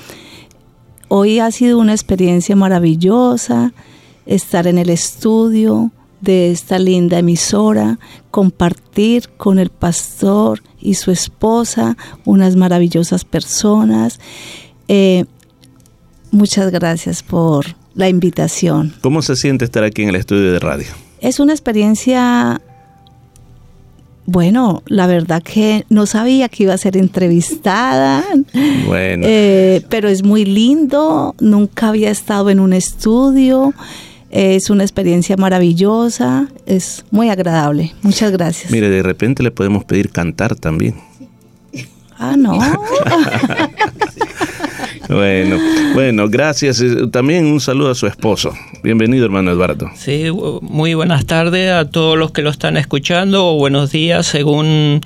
Hoy 1.08 1.40
ha 1.40 1.50
sido 1.52 1.80
una 1.80 1.94
experiencia 1.94 2.56
maravillosa 2.56 3.74
estar 4.26 4.68
en 4.68 4.78
el 4.78 4.90
estudio, 4.90 5.92
de 6.22 6.52
esta 6.52 6.80
linda 6.80 7.20
emisora, 7.20 8.00
compartir 8.32 9.30
con 9.38 9.60
el 9.60 9.70
pastor 9.70 10.62
y 10.80 10.96
su 10.96 11.12
esposa, 11.12 11.98
unas 12.26 12.56
maravillosas 12.56 13.26
personas. 13.26 14.20
Eh, 14.88 15.26
muchas 16.32 16.72
gracias 16.72 17.24
por 17.24 17.66
la 17.96 18.10
invitación. 18.10 18.94
¿Cómo 19.02 19.22
se 19.22 19.36
siente 19.36 19.66
estar 19.66 19.84
aquí 19.84 20.04
en 20.04 20.10
el 20.10 20.16
estudio 20.16 20.52
de 20.52 20.60
radio? 20.60 20.88
Es 21.22 21.40
una 21.40 21.52
experiencia, 21.52 22.62
bueno, 24.26 24.84
la 24.88 25.06
verdad 25.06 25.44
que 25.44 25.86
no 25.90 26.06
sabía 26.06 26.48
que 26.50 26.64
iba 26.64 26.74
a 26.74 26.78
ser 26.78 26.98
entrevistada. 26.98 28.24
Bueno. 28.88 29.26
Eh, 29.28 29.84
pero 29.90 30.08
es 30.10 30.24
muy 30.24 30.46
lindo, 30.46 31.36
nunca 31.40 31.90
había 31.90 32.10
estado 32.10 32.50
en 32.50 32.60
un 32.60 32.74
estudio. 32.74 33.74
Es 34.30 34.70
una 34.70 34.84
experiencia 34.84 35.38
maravillosa, 35.38 36.48
es 36.66 37.04
muy 37.12 37.30
agradable. 37.30 37.94
Muchas 38.04 38.32
gracias. 38.32 38.72
Mire, 38.72 38.90
de 38.90 39.02
repente 39.02 39.42
le 39.42 39.52
podemos 39.52 39.84
pedir 39.86 40.12
cantar 40.12 40.56
también. 40.56 40.96
Ah, 42.18 42.36
no. 42.38 42.60
Bueno, 45.20 45.58
bueno, 45.96 46.30
gracias. 46.30 46.82
Eh, 46.82 47.08
también 47.12 47.48
un 47.48 47.60
saludo 47.60 47.90
a 47.90 47.96
su 47.96 48.06
esposo. 48.06 48.54
Bienvenido, 48.84 49.26
hermano 49.26 49.52
Eduardo. 49.52 49.90
Sí, 49.96 50.26
muy 50.62 50.94
buenas 50.94 51.26
tardes 51.26 51.72
a 51.72 51.90
todos 51.90 52.16
los 52.16 52.32
que 52.32 52.44
lo 52.44 52.52
están 52.52 52.78
escuchando, 52.78 53.48
o 53.48 53.58
buenos 53.58 53.92
días 53.92 54.28
según, 54.28 55.02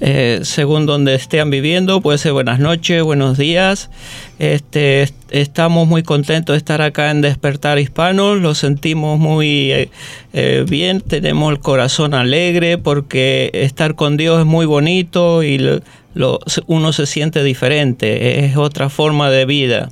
eh, 0.00 0.40
según 0.42 0.86
donde 0.86 1.14
estén 1.14 1.50
viviendo. 1.50 2.00
Puede 2.00 2.16
ser 2.16 2.32
buenas 2.32 2.60
noches, 2.60 3.02
buenos 3.02 3.36
días. 3.36 3.90
Este, 4.38 5.10
estamos 5.30 5.86
muy 5.86 6.02
contentos 6.02 6.54
de 6.54 6.58
estar 6.58 6.80
acá 6.80 7.10
en 7.10 7.20
Despertar 7.20 7.78
Hispano, 7.78 8.34
lo 8.34 8.54
sentimos 8.54 9.18
muy 9.18 9.70
eh, 10.32 10.64
bien, 10.68 11.00
tenemos 11.02 11.52
el 11.52 11.60
corazón 11.60 12.14
alegre 12.14 12.78
porque 12.78 13.50
estar 13.52 13.94
con 13.94 14.16
Dios 14.16 14.40
es 14.40 14.46
muy 14.46 14.66
bonito 14.66 15.42
y 15.42 15.60
uno 16.66 16.92
se 16.92 17.06
siente 17.06 17.42
diferente, 17.42 18.44
es 18.44 18.56
otra 18.56 18.88
forma 18.88 19.30
de 19.30 19.46
vida. 19.46 19.88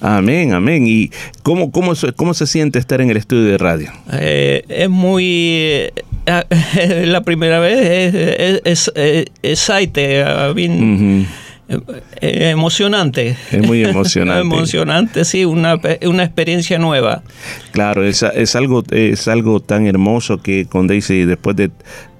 Amén, 0.00 0.54
amén. 0.54 0.86
¿Y 0.86 1.10
cómo, 1.42 1.70
cómo, 1.70 1.92
cómo 2.16 2.34
se 2.34 2.46
siente 2.46 2.78
estar 2.78 3.00
en 3.00 3.10
el 3.10 3.16
estudio 3.16 3.44
de 3.44 3.58
radio? 3.58 3.92
Eh, 4.12 4.64
es 4.68 4.88
muy... 4.88 5.90
Eh, 6.26 7.04
la 7.06 7.20
primera 7.22 7.60
vez 7.60 8.14
es, 8.14 8.62
es, 8.64 8.92
es, 8.94 9.26
excited, 9.42 10.24
emocionante. 12.20 13.36
Es 13.50 13.66
muy 13.66 13.84
emocionante. 13.84 14.40
emocionante, 14.56 15.24
sí, 15.24 15.44
una, 15.44 15.78
una 16.02 16.24
experiencia 16.24 16.78
nueva. 16.78 17.22
Claro, 17.72 18.04
es, 18.04 18.22
es, 18.22 18.56
algo, 18.56 18.82
es 18.90 19.28
algo 19.28 19.60
tan 19.60 19.86
hermoso 19.86 20.40
que 20.40 20.64
con 20.66 20.86
Daisy, 20.86 21.24
después 21.24 21.56
de 21.56 21.70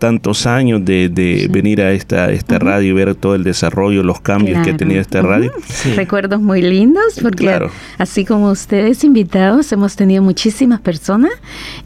tantos 0.01 0.47
años 0.47 0.83
de, 0.85 1.47
venir 1.51 1.83
a 1.83 1.93
esta, 1.93 2.33
esta 2.33 2.59
radio 2.59 2.89
y 2.89 2.93
ver 2.93 3.15
todo 3.15 3.35
el 3.35 3.45
desarrollo, 3.45 4.03
los 4.03 4.21
cambios 4.21 4.65
que 4.65 4.71
ha 4.71 4.77
tenido 4.77 5.01
esta 5.01 5.21
radio. 5.21 5.53
Recuerdos 5.95 6.41
muy 6.41 6.63
lindos, 6.63 7.21
porque 7.23 7.69
así 7.99 8.25
como 8.25 8.51
ustedes 8.51 9.05
invitados, 9.05 9.71
hemos 9.73 9.95
tenido 9.95 10.23
muchísimas 10.23 10.81
personas 10.81 11.31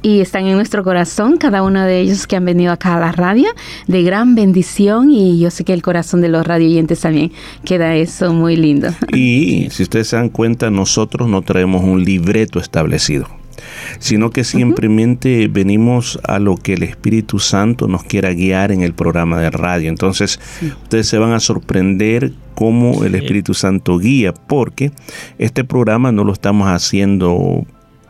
y 0.00 0.20
están 0.20 0.46
en 0.46 0.54
nuestro 0.54 0.84
corazón, 0.84 1.36
cada 1.36 1.62
uno 1.62 1.84
de 1.84 2.00
ellos 2.00 2.26
que 2.26 2.36
han 2.36 2.44
venido 2.44 2.72
acá 2.72 2.96
a 2.96 3.00
la 3.00 3.12
radio, 3.12 3.48
de 3.88 4.02
gran 4.04 4.36
bendición 4.36 5.10
y 5.10 5.40
yo 5.40 5.50
sé 5.50 5.64
que 5.64 5.72
el 5.72 5.82
corazón 5.82 6.20
de 6.20 6.28
los 6.28 6.46
radioyentes 6.46 7.00
también 7.00 7.32
queda 7.64 7.96
eso 7.96 8.32
muy 8.32 8.56
lindo. 8.56 8.88
Y 9.12 9.68
si 9.70 9.82
ustedes 9.82 10.06
se 10.06 10.16
dan 10.16 10.28
cuenta, 10.28 10.70
nosotros 10.70 11.28
no 11.28 11.42
traemos 11.42 11.82
un 11.82 12.04
libreto 12.04 12.60
establecido 12.60 13.26
sino 13.98 14.30
que 14.30 14.44
simplemente 14.44 15.48
venimos 15.48 16.18
a 16.24 16.38
lo 16.38 16.56
que 16.56 16.74
el 16.74 16.82
Espíritu 16.82 17.38
Santo 17.38 17.88
nos 17.88 18.04
quiera 18.04 18.32
guiar 18.32 18.72
en 18.72 18.82
el 18.82 18.94
programa 18.94 19.40
de 19.40 19.50
radio. 19.50 19.88
Entonces, 19.88 20.40
ustedes 20.82 21.08
se 21.08 21.18
van 21.18 21.32
a 21.32 21.40
sorprender 21.40 22.32
cómo 22.54 23.04
el 23.04 23.14
Espíritu 23.14 23.54
Santo 23.54 23.98
guía, 23.98 24.32
porque 24.32 24.92
este 25.38 25.64
programa 25.64 26.12
no 26.12 26.24
lo 26.24 26.32
estamos 26.32 26.68
haciendo 26.68 27.66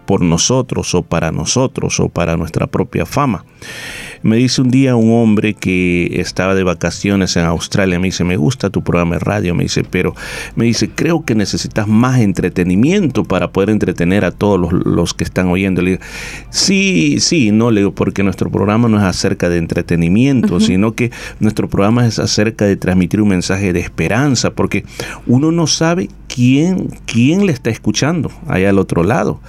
por 0.06 0.20
nosotros 0.20 0.94
o 0.94 1.02
para 1.02 1.32
nosotros 1.32 1.98
o 2.00 2.08
para 2.08 2.36
nuestra 2.36 2.66
propia 2.66 3.06
fama. 3.06 3.44
Me 4.24 4.36
dice 4.36 4.62
un 4.62 4.70
día 4.70 4.96
un 4.96 5.12
hombre 5.12 5.52
que 5.52 6.18
estaba 6.18 6.54
de 6.54 6.64
vacaciones 6.64 7.36
en 7.36 7.44
Australia, 7.44 7.98
me 7.98 8.06
dice, 8.06 8.24
me 8.24 8.38
gusta 8.38 8.70
tu 8.70 8.82
programa 8.82 9.16
de 9.16 9.18
radio, 9.18 9.54
me 9.54 9.64
dice, 9.64 9.84
pero 9.84 10.14
me 10.56 10.64
dice, 10.64 10.88
creo 10.88 11.26
que 11.26 11.34
necesitas 11.34 11.86
más 11.86 12.20
entretenimiento 12.20 13.24
para 13.24 13.52
poder 13.52 13.68
entretener 13.68 14.24
a 14.24 14.30
todos 14.30 14.72
los, 14.72 15.12
que 15.12 15.24
están 15.24 15.48
oyendo. 15.48 15.82
Le 15.82 15.90
digo, 15.90 16.02
sí, 16.48 17.20
sí, 17.20 17.52
no, 17.52 17.70
le 17.70 17.82
digo, 17.82 17.94
porque 17.94 18.22
nuestro 18.22 18.50
programa 18.50 18.88
no 18.88 18.96
es 18.96 19.04
acerca 19.04 19.50
de 19.50 19.58
entretenimiento, 19.58 20.58
sino 20.58 20.94
que 20.94 21.10
nuestro 21.38 21.68
programa 21.68 22.06
es 22.06 22.18
acerca 22.18 22.64
de 22.64 22.76
transmitir 22.76 23.20
un 23.20 23.28
mensaje 23.28 23.74
de 23.74 23.80
esperanza, 23.80 24.52
porque 24.52 24.86
uno 25.26 25.52
no 25.52 25.66
sabe 25.66 26.08
quién, 26.28 26.88
quién 27.04 27.44
le 27.44 27.52
está 27.52 27.68
escuchando 27.68 28.32
allá 28.48 28.70
al 28.70 28.78
otro 28.78 29.02
lado. 29.02 29.42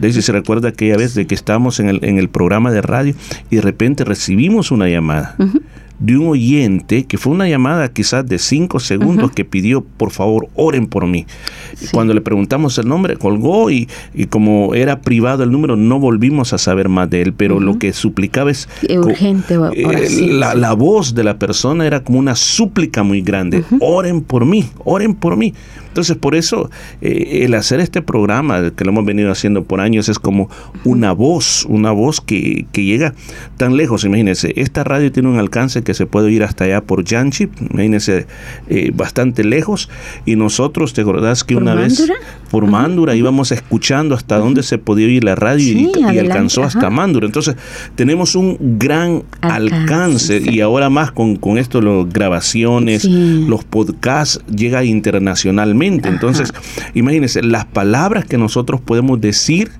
De 0.00 0.08
hecho, 0.08 0.22
se 0.22 0.32
recuerda 0.32 0.70
aquella 0.70 0.96
vez 0.96 1.14
de 1.14 1.26
que 1.26 1.34
estábamos 1.34 1.80
en 1.80 1.90
el, 1.90 2.02
en 2.02 2.16
el 2.16 2.30
programa 2.30 2.70
de 2.70 2.80
radio 2.80 3.14
y 3.50 3.56
de 3.56 3.62
repente 3.62 4.04
recibimos 4.04 4.21
una 4.70 4.88
llamada 4.88 5.36
de 6.02 6.16
un 6.16 6.28
oyente 6.28 7.04
que 7.04 7.16
fue 7.16 7.32
una 7.32 7.48
llamada 7.48 7.88
quizás 7.88 8.26
de 8.26 8.38
cinco 8.38 8.80
segundos 8.80 9.30
que 9.30 9.44
pidió 9.44 9.82
por 9.82 10.10
favor 10.10 10.48
oren 10.54 10.86
por 10.86 11.06
mí. 11.06 11.26
Cuando 11.92 12.12
le 12.12 12.20
preguntamos 12.20 12.76
el 12.78 12.88
nombre 12.88 13.16
colgó 13.16 13.70
y, 13.70 13.88
y, 14.14 14.26
como 14.26 14.74
era 14.74 15.00
privado 15.00 15.44
el 15.44 15.52
número 15.52 15.76
no 15.76 15.98
volvimos 15.98 16.52
a 16.52 16.58
saber 16.58 16.88
más 16.88 17.08
de 17.08 17.22
él, 17.22 17.32
pero 17.34 17.60
lo 17.60 17.78
que 17.78 17.92
suplicaba 17.92 18.50
es 18.50 18.68
urgente 18.88 19.54
eh, 19.74 20.28
la, 20.28 20.54
la, 20.54 20.72
voz 20.72 21.14
de 21.14 21.24
la 21.24 21.38
persona 21.38 21.86
era 21.86 22.02
como 22.02 22.18
una 22.18 22.34
súplica 22.34 23.02
muy 23.02 23.22
grande. 23.22 23.64
Oren 23.80 24.22
por 24.22 24.44
mí, 24.44 24.68
oren 24.84 25.14
por 25.14 25.36
mí. 25.36 25.54
Entonces, 25.92 26.16
por 26.16 26.34
eso 26.34 26.70
eh, 27.02 27.40
el 27.42 27.52
hacer 27.52 27.80
este 27.80 28.00
programa, 28.00 28.70
que 28.70 28.82
lo 28.82 28.92
hemos 28.92 29.04
venido 29.04 29.30
haciendo 29.30 29.64
por 29.64 29.82
años, 29.82 30.08
es 30.08 30.18
como 30.18 30.48
una 30.84 31.12
voz, 31.12 31.66
una 31.68 31.92
voz 31.92 32.22
que, 32.22 32.64
que 32.72 32.84
llega 32.84 33.12
tan 33.58 33.76
lejos. 33.76 34.04
Imagínense, 34.04 34.54
esta 34.56 34.84
radio 34.84 35.12
tiene 35.12 35.28
un 35.28 35.38
alcance 35.38 35.82
que 35.82 35.91
se 35.94 36.06
puede 36.06 36.30
ir 36.30 36.42
hasta 36.42 36.64
allá 36.64 36.80
por 36.82 37.04
Yanchip, 37.04 37.52
imagínense, 37.70 38.26
eh, 38.68 38.90
bastante 38.94 39.44
lejos, 39.44 39.88
y 40.24 40.36
nosotros, 40.36 40.92
¿te 40.92 41.02
acordás 41.02 41.44
que 41.44 41.54
¿Por 41.54 41.62
una 41.62 41.74
vez 41.74 42.10
por 42.50 42.66
Mándura 42.66 43.14
íbamos 43.14 43.52
escuchando 43.52 44.14
hasta 44.14 44.38
dónde 44.38 44.62
se 44.62 44.78
podía 44.78 45.06
oír 45.06 45.24
la 45.24 45.34
radio 45.34 45.64
y- 45.64 45.72
Sí, 45.72 45.92
y, 46.12 46.18
alcanzó 46.18 46.62
hasta 46.64 46.78
ajá. 46.80 46.90
Mándura? 46.90 47.26
Entonces, 47.26 47.56
tenemos 47.94 48.34
un 48.34 48.56
gran 48.78 49.22
alcance, 49.40 50.40
y 50.44 50.60
ahora 50.60 50.90
más 50.90 51.12
con, 51.12 51.36
con 51.36 51.58
esto, 51.58 51.80
las 51.80 52.12
grabaciones, 52.12 53.02
Sí. 53.02 53.44
los 53.48 53.64
podcasts, 53.64 54.40
llega 54.54 54.84
internacionalmente. 54.84 56.08
Entonces, 56.08 56.52
imagínense, 56.94 57.42
las 57.42 57.64
palabras 57.64 58.24
que 58.24 58.38
nosotros 58.38 58.80
podemos 58.80 59.20
decir 59.20 59.70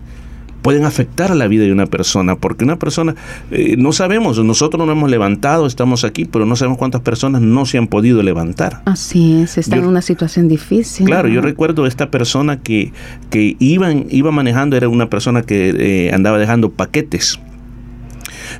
pueden 0.62 0.84
afectar 0.84 1.30
a 1.32 1.34
la 1.34 1.48
vida 1.48 1.64
de 1.64 1.72
una 1.72 1.86
persona, 1.86 2.36
porque 2.36 2.64
una 2.64 2.76
persona, 2.78 3.14
eh, 3.50 3.74
no 3.76 3.92
sabemos, 3.92 4.38
nosotros 4.42 4.86
nos 4.86 4.96
hemos 4.96 5.10
levantado, 5.10 5.66
estamos 5.66 6.04
aquí, 6.04 6.24
pero 6.24 6.46
no 6.46 6.56
sabemos 6.56 6.78
cuántas 6.78 7.00
personas 7.02 7.42
no 7.42 7.66
se 7.66 7.78
han 7.78 7.86
podido 7.88 8.22
levantar. 8.22 8.80
Así 8.84 9.42
es, 9.42 9.58
está 9.58 9.76
Yo- 9.76 9.82
en 9.82 9.88
una 9.88 10.02
situación 10.02 10.48
difícil. 10.48 11.06
Claro, 11.06 11.28
yo 11.28 11.40
¿no? 11.40 11.46
recuerdo 11.46 11.86
esta 11.86 12.10
persona 12.10 12.60
que, 12.60 12.92
que 13.30 13.56
iban, 13.58 14.06
iba 14.10 14.30
manejando, 14.30 14.76
era 14.76 14.88
una 14.88 15.10
persona 15.10 15.42
que 15.42 15.74
eh, 15.76 16.12
andaba 16.14 16.38
dejando 16.38 16.70
paquetes. 16.70 17.40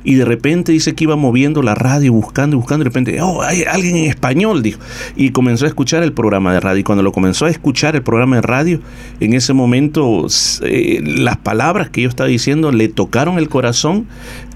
Y 0.03 0.15
de 0.15 0.25
repente 0.25 0.71
dice 0.71 0.95
que 0.95 1.03
iba 1.05 1.15
moviendo 1.15 1.61
la 1.61 1.75
radio, 1.75 2.13
buscando 2.13 2.55
y 2.55 2.59
buscando. 2.59 2.83
De 2.83 2.89
repente, 2.89 3.21
oh, 3.21 3.41
hay 3.41 3.63
alguien 3.63 3.95
en 3.97 4.05
español, 4.05 4.61
dijo. 4.61 4.79
Y 5.15 5.31
comenzó 5.31 5.65
a 5.65 5.67
escuchar 5.67 6.03
el 6.03 6.13
programa 6.13 6.53
de 6.53 6.59
radio. 6.59 6.79
Y 6.79 6.83
cuando 6.83 7.03
lo 7.03 7.11
comenzó 7.11 7.45
a 7.45 7.49
escuchar 7.49 7.95
el 7.95 8.03
programa 8.03 8.37
de 8.37 8.41
radio, 8.41 8.79
en 9.19 9.33
ese 9.33 9.53
momento 9.53 10.27
eh, 10.61 11.01
las 11.03 11.37
palabras 11.37 11.89
que 11.89 12.01
yo 12.01 12.09
estaba 12.09 12.27
diciendo 12.27 12.71
le 12.71 12.87
tocaron 12.87 13.37
el 13.37 13.49
corazón, 13.49 14.07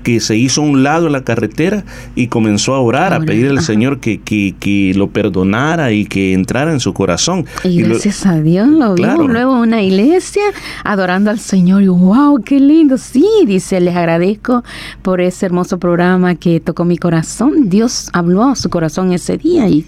que 0.08 0.22
se 0.22 0.38
hizo 0.38 0.62
a 0.62 0.64
un 0.64 0.84
lado 0.84 1.08
en 1.08 1.12
la 1.12 1.26
carretera 1.26 1.84
y 2.16 2.28
comenzó 2.28 2.74
a 2.76 2.80
orar, 2.80 3.14
a 3.14 3.20
pedir 3.20 3.50
al. 3.50 3.60
Señor 3.60 4.00
que, 4.00 4.22
que, 4.22 4.56
que 4.58 4.94
lo 4.96 5.10
perdonara 5.10 5.92
y 5.92 6.06
que 6.06 6.32
entrara 6.32 6.72
en 6.72 6.80
su 6.80 6.94
corazón. 6.94 7.46
Y 7.66 7.82
lo- 7.82 7.90
gracias 7.90 8.26
a 8.26 8.40
Dios 8.40 8.70
lo 8.70 8.96
Claro. 8.96 9.18
vimos 9.18 9.34
luego 9.34 9.56
en 9.56 9.62
una 9.64 9.82
iglesia 9.82 10.44
adorando 10.86 11.30
al 11.30 11.40
Señor. 11.40 11.84
Y 11.84 11.90
wow, 11.90 12.42
qué 12.42 12.58
lindo. 12.62 12.98
Sí, 12.98 13.28
dice, 13.46 13.82
les 13.82 13.98
agradezco 13.98 14.64
por 15.02 15.20
ese 15.20 15.46
hermoso 15.46 15.78
programa 15.78 16.36
que 16.36 16.62
tocó 16.62 16.86
mi 16.86 16.98
corazón. 16.98 17.68
Dios 17.70 18.10
habló 18.14 18.46
a 18.46 18.56
su 18.56 18.70
corazón 18.70 19.12
ese 19.12 19.38
día 19.38 19.68
y, 19.68 19.86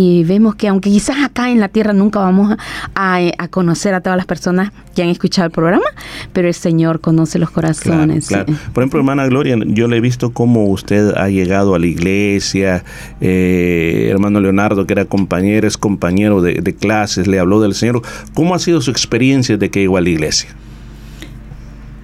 y 0.00 0.22
vemos 0.22 0.54
que 0.54 0.68
aunque 0.68 0.90
quizás 0.90 1.16
acá 1.24 1.50
en 1.50 1.58
la 1.58 1.66
tierra 1.66 1.92
nunca 1.92 2.20
vamos 2.20 2.56
a, 2.94 3.20
conocer 3.50 3.94
a 3.94 4.00
todas 4.00 4.16
las 4.16 4.26
personas 4.26 4.70
que 4.94 5.02
han 5.02 5.08
escuchado 5.08 5.46
el 5.46 5.50
programa, 5.50 5.86
pero 6.32 6.46
el 6.46 6.54
Señor 6.54 7.00
conoce 7.00 7.40
los 7.40 7.50
Claro, 7.50 7.72
corazones. 7.74 8.26
sí. 8.26 8.34
claro. 8.34 8.54
Por 8.72 8.84
ejemplo, 8.84 9.00
hermana 9.00 9.26
Gloria, 9.26 9.56
yo 9.66 9.88
le 9.88 9.96
he 9.96 10.00
visto 10.00 10.30
cómo 10.30 10.66
usted 10.66 11.16
ha 11.16 11.28
llegado 11.30 11.74
a 11.74 11.80
la 11.80 11.86
iglesia, 11.88 12.84
eh, 13.20 14.06
hermano 14.08 14.38
Leonardo, 14.40 14.86
que 14.86 14.92
era 14.92 15.04
compañero, 15.04 15.66
es 15.66 15.76
compañero 15.76 16.42
de, 16.42 16.60
de 16.62 16.74
clases, 16.76 17.26
le 17.26 17.40
habló 17.40 17.60
del 17.60 17.74
Señor. 17.74 18.02
¿Cómo 18.34 18.54
ha 18.54 18.60
sido 18.60 18.80
su 18.80 18.92
experiencia 18.92 19.56
de 19.56 19.68
que 19.68 19.80
llegó 19.80 19.96
a 19.96 20.00
la 20.00 20.10
iglesia? 20.10 20.50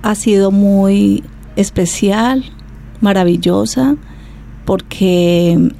ha 0.02 0.16
sido 0.16 0.50
muy 0.50 1.22
especial, 1.54 2.44
maravillosa, 3.00 3.94
porque 4.64 5.70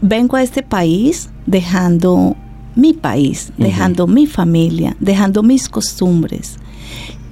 vengo 0.00 0.36
a 0.36 0.42
este 0.42 0.62
país 0.62 1.30
dejando 1.46 2.36
mi 2.74 2.92
país, 2.92 3.52
dejando 3.56 4.06
mi 4.06 4.26
familia, 4.26 4.96
dejando 5.00 5.42
mis 5.42 5.68
costumbres. 5.68 6.56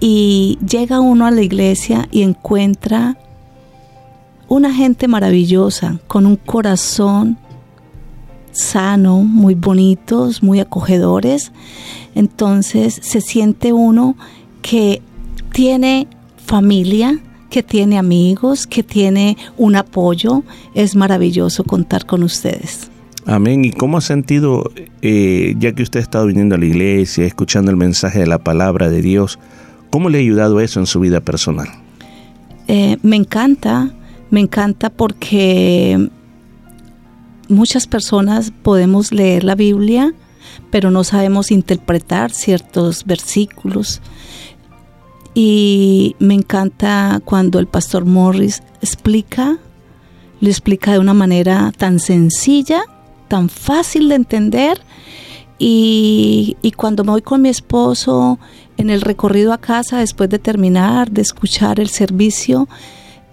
Y 0.01 0.59
llega 0.67 1.01
uno 1.01 1.27
a 1.27 1.31
la 1.31 1.43
iglesia 1.43 2.09
y 2.11 2.23
encuentra 2.23 3.17
una 4.49 4.73
gente 4.73 5.09
maravillosa, 5.09 6.01
con 6.07 6.27
un 6.27 6.37
corazón 6.37 7.39
sano, 8.53 9.19
muy 9.19 9.55
bonitos, 9.55 10.43
muy 10.43 10.61
acogedores. 10.61 11.53
Entonces 12.15 12.99
se 13.03 13.21
siente 13.21 13.73
uno 13.73 14.17
que 14.63 15.03
tiene 15.53 16.09
familia, 16.37 17.21
que 17.55 17.63
tiene 17.63 17.99
amigos, 17.99 18.67
que 18.67 18.83
tiene 18.83 19.37
un 19.57 19.77
apoyo. 19.77 20.43
Es 20.75 20.97
maravilloso 20.97 21.63
contar 21.63 22.05
con 22.05 22.25
ustedes. 22.25 22.91
Amén. 23.27 23.65
¿Y 23.65 23.71
cómo 23.71 23.99
ha 23.99 24.01
sentido, 24.01 24.73
eh, 25.03 25.55
ya 25.61 25.73
que 25.73 25.85
usted 25.85 26.01
ha 26.01 26.03
estado 26.03 26.27
viniendo 26.27 26.57
a 26.57 26.59
la 26.59 26.65
iglesia, 26.65 27.25
escuchando 27.25 27.71
el 27.71 27.77
mensaje 27.77 28.19
de 28.19 28.27
la 28.27 28.39
palabra 28.39 28.91
de 28.91 29.01
Dios, 29.03 29.39
cómo 29.91 30.09
le 30.09 30.19
ha 30.19 30.21
ayudado 30.21 30.59
eso 30.59 30.81
en 30.81 30.87
su 30.87 30.99
vida 30.99 31.21
personal? 31.21 31.69
Eh, 32.67 32.97
me 33.03 33.15
encanta, 33.15 33.95
me 34.33 34.41
encanta 34.41 34.91
porque 34.91 36.09
muchas 37.49 37.87
personas 37.87 38.53
podemos 38.65 39.13
leer 39.13 39.45
la 39.45 39.55
Biblia, 39.55 40.13
pero 40.73 40.91
no 40.91 41.05
sabemos 41.05 41.53
interpretar 41.53 42.33
ciertos 42.33 43.05
versículos. 43.05 44.03
Y 45.35 46.15
me 46.21 46.35
encanta 46.35 47.21
cuando 47.25 47.59
el 47.59 47.67
pastor 47.67 48.05
Morris 48.05 48.63
explica, 48.81 49.59
lo 50.41 50.49
explica 50.49 50.93
de 50.93 51.01
una 51.01 51.15
manera 51.15 51.73
tan 51.77 51.99
sencilla, 51.99 52.83
tan 53.29 53.49
fácil 53.49 54.09
de 54.09 54.15
entender. 54.15 54.81
Y, 55.59 56.57
cuando 56.77 57.05
me 57.05 57.13
voy 57.13 57.23
con 57.23 57.43
mi 57.43 57.49
esposo 57.49 58.39
en 58.77 58.91
el 58.91 59.01
recorrido 59.01 59.53
a 59.53 59.59
casa, 59.59 59.99
después 59.99 60.29
de 60.31 60.39
terminar 60.39 61.11
de 61.11 61.23
escuchar 61.23 61.81
el 61.81 61.89
servicio, 61.89 62.69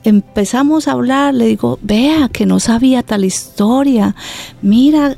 empezamos 0.04 0.88
a 0.88 0.94
hablar, 0.94 1.34
le 1.34 1.46
digo, 1.46 1.78
vea 1.82 2.30
que 2.30 2.46
no 2.46 2.60
sabía 2.60 3.04
tal 3.04 3.26
historia, 3.26 4.16
mira, 4.62 5.18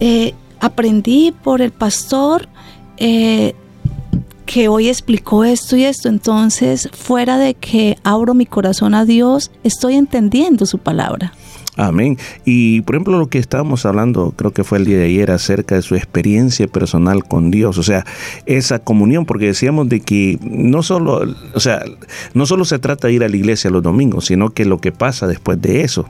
eh, 0.00 0.34
aprendí 0.60 1.32
por 1.32 1.60
el 1.60 1.72
pastor 1.72 2.48
eh, 2.96 3.54
que 4.46 4.68
hoy 4.68 4.88
explicó 4.88 5.44
esto 5.44 5.76
y 5.76 5.84
esto, 5.84 6.08
entonces 6.08 6.88
fuera 6.92 7.38
de 7.38 7.54
que 7.54 7.98
abro 8.04 8.34
mi 8.34 8.46
corazón 8.46 8.94
a 8.94 9.04
Dios, 9.04 9.50
estoy 9.62 9.94
entendiendo 9.94 10.66
su 10.66 10.78
palabra. 10.78 11.32
Amén. 11.76 12.18
Y 12.44 12.82
por 12.82 12.94
ejemplo, 12.94 13.18
lo 13.18 13.28
que 13.28 13.38
estábamos 13.38 13.84
hablando, 13.84 14.32
creo 14.36 14.52
que 14.52 14.62
fue 14.62 14.78
el 14.78 14.84
día 14.84 14.98
de 14.98 15.06
ayer, 15.06 15.32
acerca 15.32 15.74
de 15.74 15.82
su 15.82 15.96
experiencia 15.96 16.68
personal 16.68 17.24
con 17.24 17.50
Dios, 17.50 17.78
o 17.78 17.82
sea, 17.82 18.06
esa 18.46 18.78
comunión, 18.78 19.26
porque 19.26 19.46
decíamos 19.46 19.88
de 19.88 20.00
que 20.00 20.38
no 20.42 20.84
solo, 20.84 21.24
o 21.52 21.60
sea, 21.60 21.82
no 22.32 22.46
solo 22.46 22.64
se 22.64 22.78
trata 22.78 23.08
de 23.08 23.14
ir 23.14 23.24
a 23.24 23.28
la 23.28 23.36
iglesia 23.36 23.70
los 23.70 23.82
domingos, 23.82 24.26
sino 24.26 24.50
que 24.50 24.64
lo 24.64 24.78
que 24.78 24.92
pasa 24.92 25.26
después 25.26 25.60
de 25.60 25.82
eso. 25.82 26.08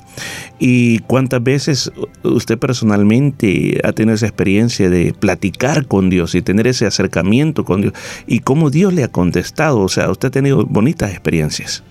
Y 0.59 0.99
cuántas 1.01 1.43
veces 1.43 1.91
usted 2.23 2.59
personalmente 2.59 3.81
ha 3.85 3.93
tenido 3.93 4.15
esa 4.15 4.27
experiencia 4.27 4.91
de 4.91 5.15
platicar 5.19 5.87
con 5.87 6.11
Dios 6.11 6.35
y 6.35 6.43
tener 6.43 6.67
ese 6.67 6.85
acercamiento 6.85 7.65
con 7.65 7.81
Dios 7.81 7.95
y 8.27 8.41
cómo 8.41 8.69
Dios 8.69 8.93
le 8.93 9.03
ha 9.03 9.09
contestado, 9.09 9.81
o 9.81 9.89
sea, 9.89 10.11
usted 10.11 10.29
ha 10.29 10.33
tenido 10.33 10.67
bonitas 10.67 11.11
experiencias. 11.11 11.83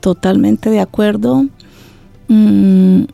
Totalmente 0.00 0.70
de 0.70 0.80
acuerdo. 0.80 1.46
Mm, 2.30 3.06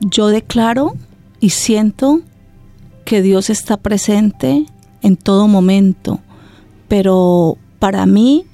yo 0.00 0.26
declaro 0.26 0.94
y 1.38 1.50
siento 1.50 2.20
que 3.04 3.22
Dios 3.22 3.48
está 3.48 3.76
presente 3.76 4.66
en 5.02 5.16
todo 5.16 5.46
momento, 5.46 6.18
pero 6.88 7.56
para 7.78 8.06
mí, 8.06 8.44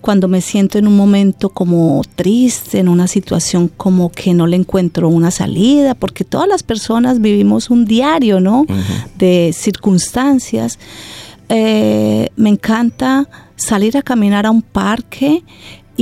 cuando 0.00 0.26
me 0.26 0.40
siento 0.40 0.78
en 0.78 0.88
un 0.88 0.96
momento 0.96 1.50
como 1.50 2.02
triste, 2.16 2.80
en 2.80 2.88
una 2.88 3.06
situación 3.06 3.68
como 3.68 4.10
que 4.10 4.34
no 4.34 4.48
le 4.48 4.56
encuentro 4.56 5.08
una 5.08 5.30
salida, 5.30 5.94
porque 5.94 6.24
todas 6.24 6.48
las 6.48 6.64
personas 6.64 7.20
vivimos 7.20 7.70
un 7.70 7.84
diario, 7.84 8.40
¿no? 8.40 8.66
De 9.18 9.52
circunstancias. 9.56 10.80
Eh, 11.48 12.30
me 12.34 12.48
encanta 12.48 13.28
salir 13.54 13.96
a 13.96 14.02
caminar 14.02 14.46
a 14.46 14.50
un 14.50 14.62
parque 14.62 15.44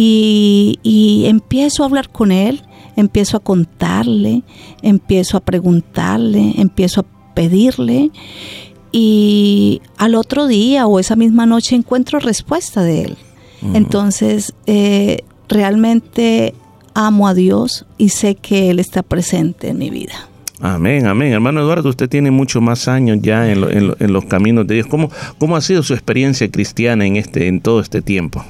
y, 0.05 0.79
y 0.83 1.27
empiezo 1.27 1.83
a 1.83 1.87
hablar 1.87 2.09
con 2.11 2.33
él, 2.33 2.63
empiezo 2.97 3.37
a 3.37 3.41
contarle, 3.41 4.43
empiezo 4.83 5.37
a 5.37 5.41
preguntarle, 5.41 6.55
empiezo 6.57 7.01
a 7.03 7.35
pedirle 7.35 8.11
y 8.93 9.81
al 9.99 10.15
otro 10.15 10.47
día 10.47 10.87
o 10.87 10.99
esa 10.99 11.17
misma 11.17 11.47
noche 11.47 11.77
encuentro 11.77 12.19
respuesta 12.19 12.83
de 12.83 13.03
él. 13.03 13.17
Entonces, 13.75 14.55
eh, 14.67 15.19
realmente 15.49 16.55
amo 16.95 17.29
a 17.29 17.35
Dios 17.35 17.85
y 17.99 18.09
sé 18.09 18.35
que 18.37 18.71
Él 18.71 18.79
está 18.81 19.03
presente 19.03 19.69
en 19.69 19.77
mi 19.79 19.91
vida. 19.91 20.15
Amén, 20.63 21.07
amén. 21.07 21.33
Hermano 21.33 21.61
Eduardo, 21.61 21.91
usted 21.91 22.09
tiene 22.09 22.31
mucho 22.31 22.61
más 22.63 22.89
años 22.89 23.19
ya 23.21 23.51
en, 23.53 23.61
lo- 23.61 23.71
en 23.71 23.89
lo- 23.89 23.97
en 24.01 24.13
los 24.15 24.25
caminos 24.25 24.67
de 24.67 24.75
Dios. 24.77 24.87
¿Cómo, 24.87 25.11
¿Cómo 25.39 25.57
ha 25.57 25.61
sido 25.61 25.83
su 25.83 25.93
experiencia 25.93 26.51
cristiana 26.51 27.05
en, 27.07 27.17
este, 27.17 27.49
en 27.49 27.61
todo 27.61 27.81
este 27.81 28.01
tiempo? 28.03 28.43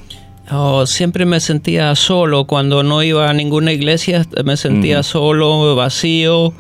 Oh, 0.53 0.85
siempre 0.87 1.25
me 1.25 1.39
sentía 1.41 1.95
solo. 1.95 2.45
Cuando 2.47 2.83
no 2.83 3.03
iba 3.03 3.31
a 3.31 3.33
ninguna 3.33 3.73
iglesia, 3.73 4.27
me 4.45 4.57
sentía 4.57 5.03
solo, 5.03 5.77
vacío, 5.77 6.53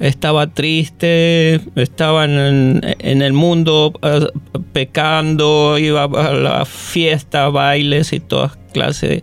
estaba 0.00 0.48
triste, 0.48 1.60
estaba 1.76 2.26
en, 2.26 2.80
en 2.98 3.22
el 3.22 3.32
mundo 3.32 3.94
eh, 4.02 4.26
pecando, 4.72 5.78
iba 5.78 6.04
a 6.04 6.32
la 6.34 6.64
fiesta, 6.66 7.48
bailes 7.48 8.12
y 8.12 8.20
todas 8.20 8.56
clases 8.72 9.22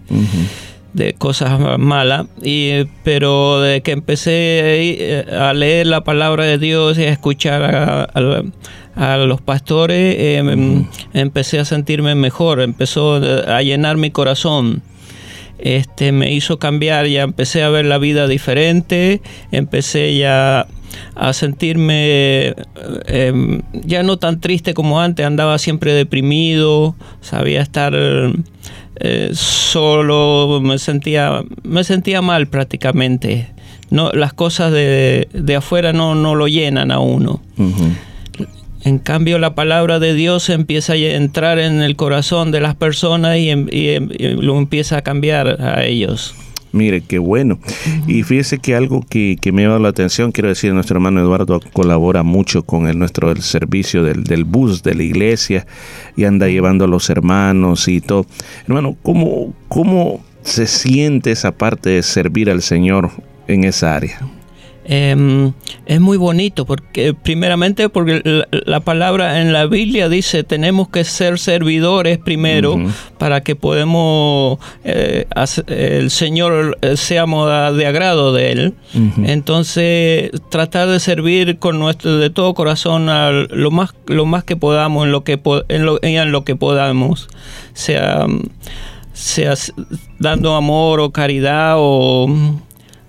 de 0.96 1.14
cosas 1.14 1.60
malas, 1.78 2.26
y, 2.42 2.86
pero 3.04 3.60
de 3.60 3.82
que 3.82 3.92
empecé 3.92 5.26
a 5.30 5.54
leer 5.54 5.88
la 5.88 6.06
palabra 6.06 6.46
de 6.46 6.58
Dios 6.58 6.98
y 6.98 7.04
a 7.04 7.10
escuchar 7.10 7.64
a, 7.64 8.04
a, 8.96 9.18
los 9.18 9.42
pastores, 9.42 10.16
eh, 10.18 10.86
empecé 11.14 11.60
a 11.60 11.66
sentirme 11.66 12.16
mejor, 12.16 12.62
empezó 12.62 13.16
a 13.16 13.62
llenar 13.62 13.98
mi 13.98 14.10
corazón. 14.10 14.84
Este, 15.58 16.12
me 16.12 16.34
hizo 16.34 16.60
cambiar, 16.60 17.08
ya 17.08 17.24
empecé 17.24 17.64
a 17.64 17.70
ver 17.70 17.86
la 17.86 17.98
vida 17.98 18.28
diferente, 18.28 19.22
empecé 19.52 20.18
ya 20.18 20.68
a 21.16 21.34
sentirme 21.34 22.56
em, 23.08 23.62
ya 23.74 24.04
no 24.04 24.18
tan 24.18 24.40
triste 24.40 24.74
como 24.74 25.02
antes, 25.02 25.26
andaba 25.26 25.58
siempre 25.58 25.94
deprimido, 25.94 26.96
sabía 27.20 27.62
estar 27.62 27.94
eh, 29.00 29.32
solo, 29.34 30.60
me 30.62 30.78
sentía, 30.78 31.44
me 31.64 31.84
sentía 31.84 32.22
mal 32.22 32.48
prácticamente. 32.48 33.50
No, 33.90 34.12
las 34.12 34.34
cosas 34.34 34.72
de, 34.72 35.28
de 35.34 35.56
afuera 35.56 35.94
no, 35.94 36.16
no 36.16 36.36
lo 36.36 36.48
llenan 36.48 36.92
a 36.92 37.00
uno. 37.00 37.42
En 38.84 39.00
cambio, 39.00 39.40
la 39.40 39.56
palabra 39.56 40.00
de 40.00 40.14
Dios 40.14 40.50
empieza 40.50 40.94
a 40.94 40.98
entrar 40.98 41.60
en 41.60 41.82
el 41.82 41.96
corazón 41.96 42.52
de 42.52 42.62
las 42.62 42.76
personas 42.76 43.38
y, 43.38 43.50
y 43.50 44.00
lo 44.42 44.58
empieza 44.58 44.98
a 44.98 45.02
cambiar 45.02 45.62
a 45.62 45.86
ellos. 45.86 46.36
Mire, 46.76 47.00
qué 47.00 47.20
bueno. 47.20 47.58
Y 48.06 48.24
fíjese 48.24 48.60
que 48.60 48.76
algo 48.76 49.02
que, 49.10 49.40
me 49.54 49.64
ha 49.64 49.70
dado 49.70 49.80
la 49.80 49.88
atención, 49.88 50.34
quiero 50.34 50.50
decir, 50.50 50.74
nuestro 50.74 50.98
hermano 50.98 51.22
Eduardo 51.22 51.62
colabora 51.72 52.22
mucho 52.22 52.64
con 52.64 52.90
el 52.90 53.00
nuestro 53.00 53.32
el 53.32 53.42
servicio 53.44 54.04
del, 54.04 54.26
del 54.26 54.44
bus 54.44 54.84
de 54.84 54.94
la 54.94 55.04
iglesia 55.04 55.66
y 56.18 56.26
anda 56.26 56.50
llevando 56.50 56.84
a 56.84 56.90
los 56.90 57.10
hermanos 57.10 57.88
y 57.88 58.02
todo. 58.02 58.26
Hermano, 58.68 58.98
¿cómo, 59.04 59.54
cómo 59.70 60.20
se 60.42 60.68
siente 60.68 61.32
esa 61.32 61.54
parte 61.54 61.92
de 61.92 62.04
servir 62.04 62.50
al 62.50 62.62
Señor 62.62 63.10
en 63.48 63.64
esa 63.64 63.96
área? 63.96 64.20
Em, 64.88 65.54
es 65.88 66.00
muy 66.00 66.17
bonito 66.17 66.65
porque 66.65 67.15
primeramente 67.15 67.89
porque 67.89 68.21
la, 68.52 68.80
palabra 68.82 69.41
en 69.41 69.52
la 69.52 69.65
Biblia 69.65 70.10
dice 70.10 70.43
tenemos 70.43 70.89
que 70.89 71.04
ser 71.04 71.39
servidores 71.39 72.19
primero 72.19 72.78
para 73.17 73.41
que 73.41 73.56
podemos 73.56 74.60
eh, 74.84 75.26
el 75.67 76.12
Señor 76.12 76.78
eh, 76.84 76.98
seamos 76.98 77.50
de 77.76 77.86
agrado 77.88 78.32
de 78.32 78.52
él 78.52 78.74
entonces 79.24 80.30
tratar 80.50 80.88
de 80.88 81.00
servir 81.00 81.58
con 81.58 81.80
nuestro 81.80 82.17
de 82.17 82.30
todo 82.30 82.54
corazón 82.54 83.10
a 83.10 83.32
lo 83.32 83.71
más 83.71 83.95
lo 84.06 84.26
más 84.26 84.43
que 84.43 84.56
podamos 84.56 85.06
en 85.06 85.12
lo 85.12 85.24
que 85.24 85.41
en 85.67 85.86
lo, 85.86 86.00
en 86.04 86.32
lo 86.32 86.43
que 86.43 86.56
podamos. 86.56 87.28
Sea 87.74 88.26
sea 89.13 89.54
dando 90.19 90.56
amor 90.56 91.00
o 91.00 91.12
caridad 91.12 91.76
o 91.78 92.28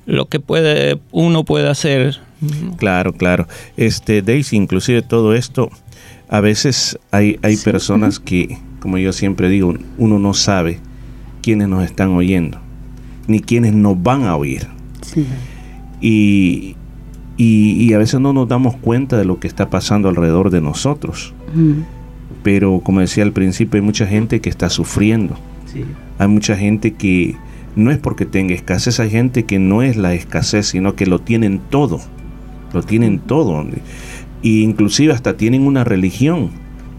lo 0.07 0.27
que 0.27 0.41
puede 0.41 0.99
uno 1.11 1.45
puede 1.45 1.69
hacer. 1.69 2.21
Claro, 2.77 3.13
claro. 3.13 3.47
Este 3.77 4.23
Daisy, 4.23 4.57
inclusive 4.57 5.03
todo 5.03 5.35
esto, 5.35 5.71
a 6.29 6.41
veces 6.41 6.99
hay, 7.11 7.39
hay 7.43 7.57
personas 7.57 8.21
que, 8.21 8.59
como 8.81 8.99
yo 8.99 9.13
siempre 9.13 9.49
digo, 9.49 9.75
uno 9.99 10.19
no 10.19 10.35
sabe 10.35 10.81
quiénes 11.43 11.69
nos 11.69 11.85
están 11.85 12.11
oyendo, 12.11 12.59
ni 13.27 13.41
quiénes 13.41 13.75
nos 13.75 14.03
van 14.03 14.25
a 14.25 14.37
oír. 14.37 14.67
Y, 16.01 16.77
y, 17.37 17.93
a 17.93 17.99
veces 17.99 18.21
no 18.21 18.33
nos 18.33 18.49
damos 18.49 18.77
cuenta 18.77 19.17
de 19.17 19.25
lo 19.25 19.41
que 19.41 19.47
está 19.47 19.71
pasando 19.71 20.09
alrededor 20.09 20.51
de 20.51 20.61
nosotros. 20.61 21.35
Pero 22.43 22.81
como 22.81 23.01
decía 23.01 23.25
al 23.25 23.33
principio, 23.33 23.79
hay 23.79 23.85
mucha 23.85 24.07
gente 24.07 24.41
que 24.41 24.51
está 24.51 24.69
sufriendo. 24.71 25.37
Hay 26.19 26.29
mucha 26.29 26.57
gente 26.57 26.95
que, 26.95 27.37
no 27.77 27.91
es 27.91 27.99
porque 27.99 28.25
tenga 28.25 28.55
escasez, 28.55 28.99
hay 28.99 29.11
gente 29.11 29.45
que 29.45 29.59
no 29.59 29.83
es 29.83 29.97
la 29.97 30.15
escasez, 30.15 30.67
sino 30.67 30.97
que 30.97 31.07
lo 31.07 31.21
tienen 31.21 31.61
todo, 31.71 32.01
lo 32.73 32.83
tienen 32.83 33.19
todo, 33.19 33.65
e 34.43 34.49
inclusive 34.49 35.13
hasta 35.13 35.37
tienen 35.37 35.67
una 35.67 35.85
religión, 35.85 36.51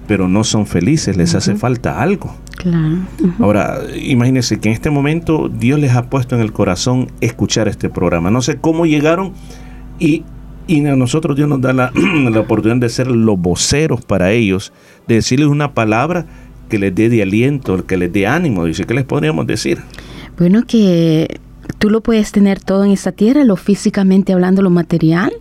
pero 0.07 0.29
no 0.29 0.43
son 0.43 0.67
felices, 0.67 1.17
les 1.17 1.35
hace 1.35 1.55
falta 1.55 2.01
algo. 2.01 2.33
Claro. 2.57 2.97
Ahora, 3.39 3.79
imagínense 4.01 4.59
que 4.59 4.69
en 4.69 4.73
este 4.73 4.89
momento 4.89 5.49
Dios 5.49 5.79
les 5.79 5.93
ha 5.93 6.09
puesto 6.09 6.35
en 6.35 6.41
el 6.41 6.53
corazón 6.53 7.11
escuchar 7.21 7.67
este 7.67 7.89
programa. 7.89 8.31
No 8.31 8.41
sé 8.41 8.57
cómo 8.57 8.85
llegaron 8.85 9.33
y, 9.99 10.23
y 10.65 10.85
a 10.85 10.95
nosotros 10.95 11.35
Dios 11.35 11.49
nos 11.49 11.61
da 11.61 11.73
la, 11.73 11.91
la 12.31 12.39
oportunidad 12.39 12.81
de 12.81 12.89
ser 12.89 13.07
los 13.07 13.39
voceros 13.39 14.05
para 14.05 14.31
ellos, 14.31 14.73
de 15.07 15.15
decirles 15.15 15.47
una 15.47 15.73
palabra 15.73 16.25
que 16.67 16.79
les 16.79 16.93
dé 16.93 17.09
de 17.09 17.21
aliento, 17.21 17.85
que 17.85 17.97
les 17.97 18.11
dé 18.11 18.27
ánimo. 18.27 18.65
Dice, 18.65 18.85
¿qué 18.85 18.93
les 18.93 19.05
podríamos 19.05 19.47
decir? 19.47 19.79
Bueno, 20.37 20.63
que 20.67 21.39
tú 21.77 21.89
lo 21.89 22.01
puedes 22.01 22.31
tener 22.31 22.59
todo 22.59 22.83
en 22.85 22.91
esta 22.91 23.11
tierra, 23.11 23.43
lo 23.43 23.55
físicamente 23.55 24.33
hablando, 24.33 24.61
lo 24.61 24.69
material, 24.69 25.31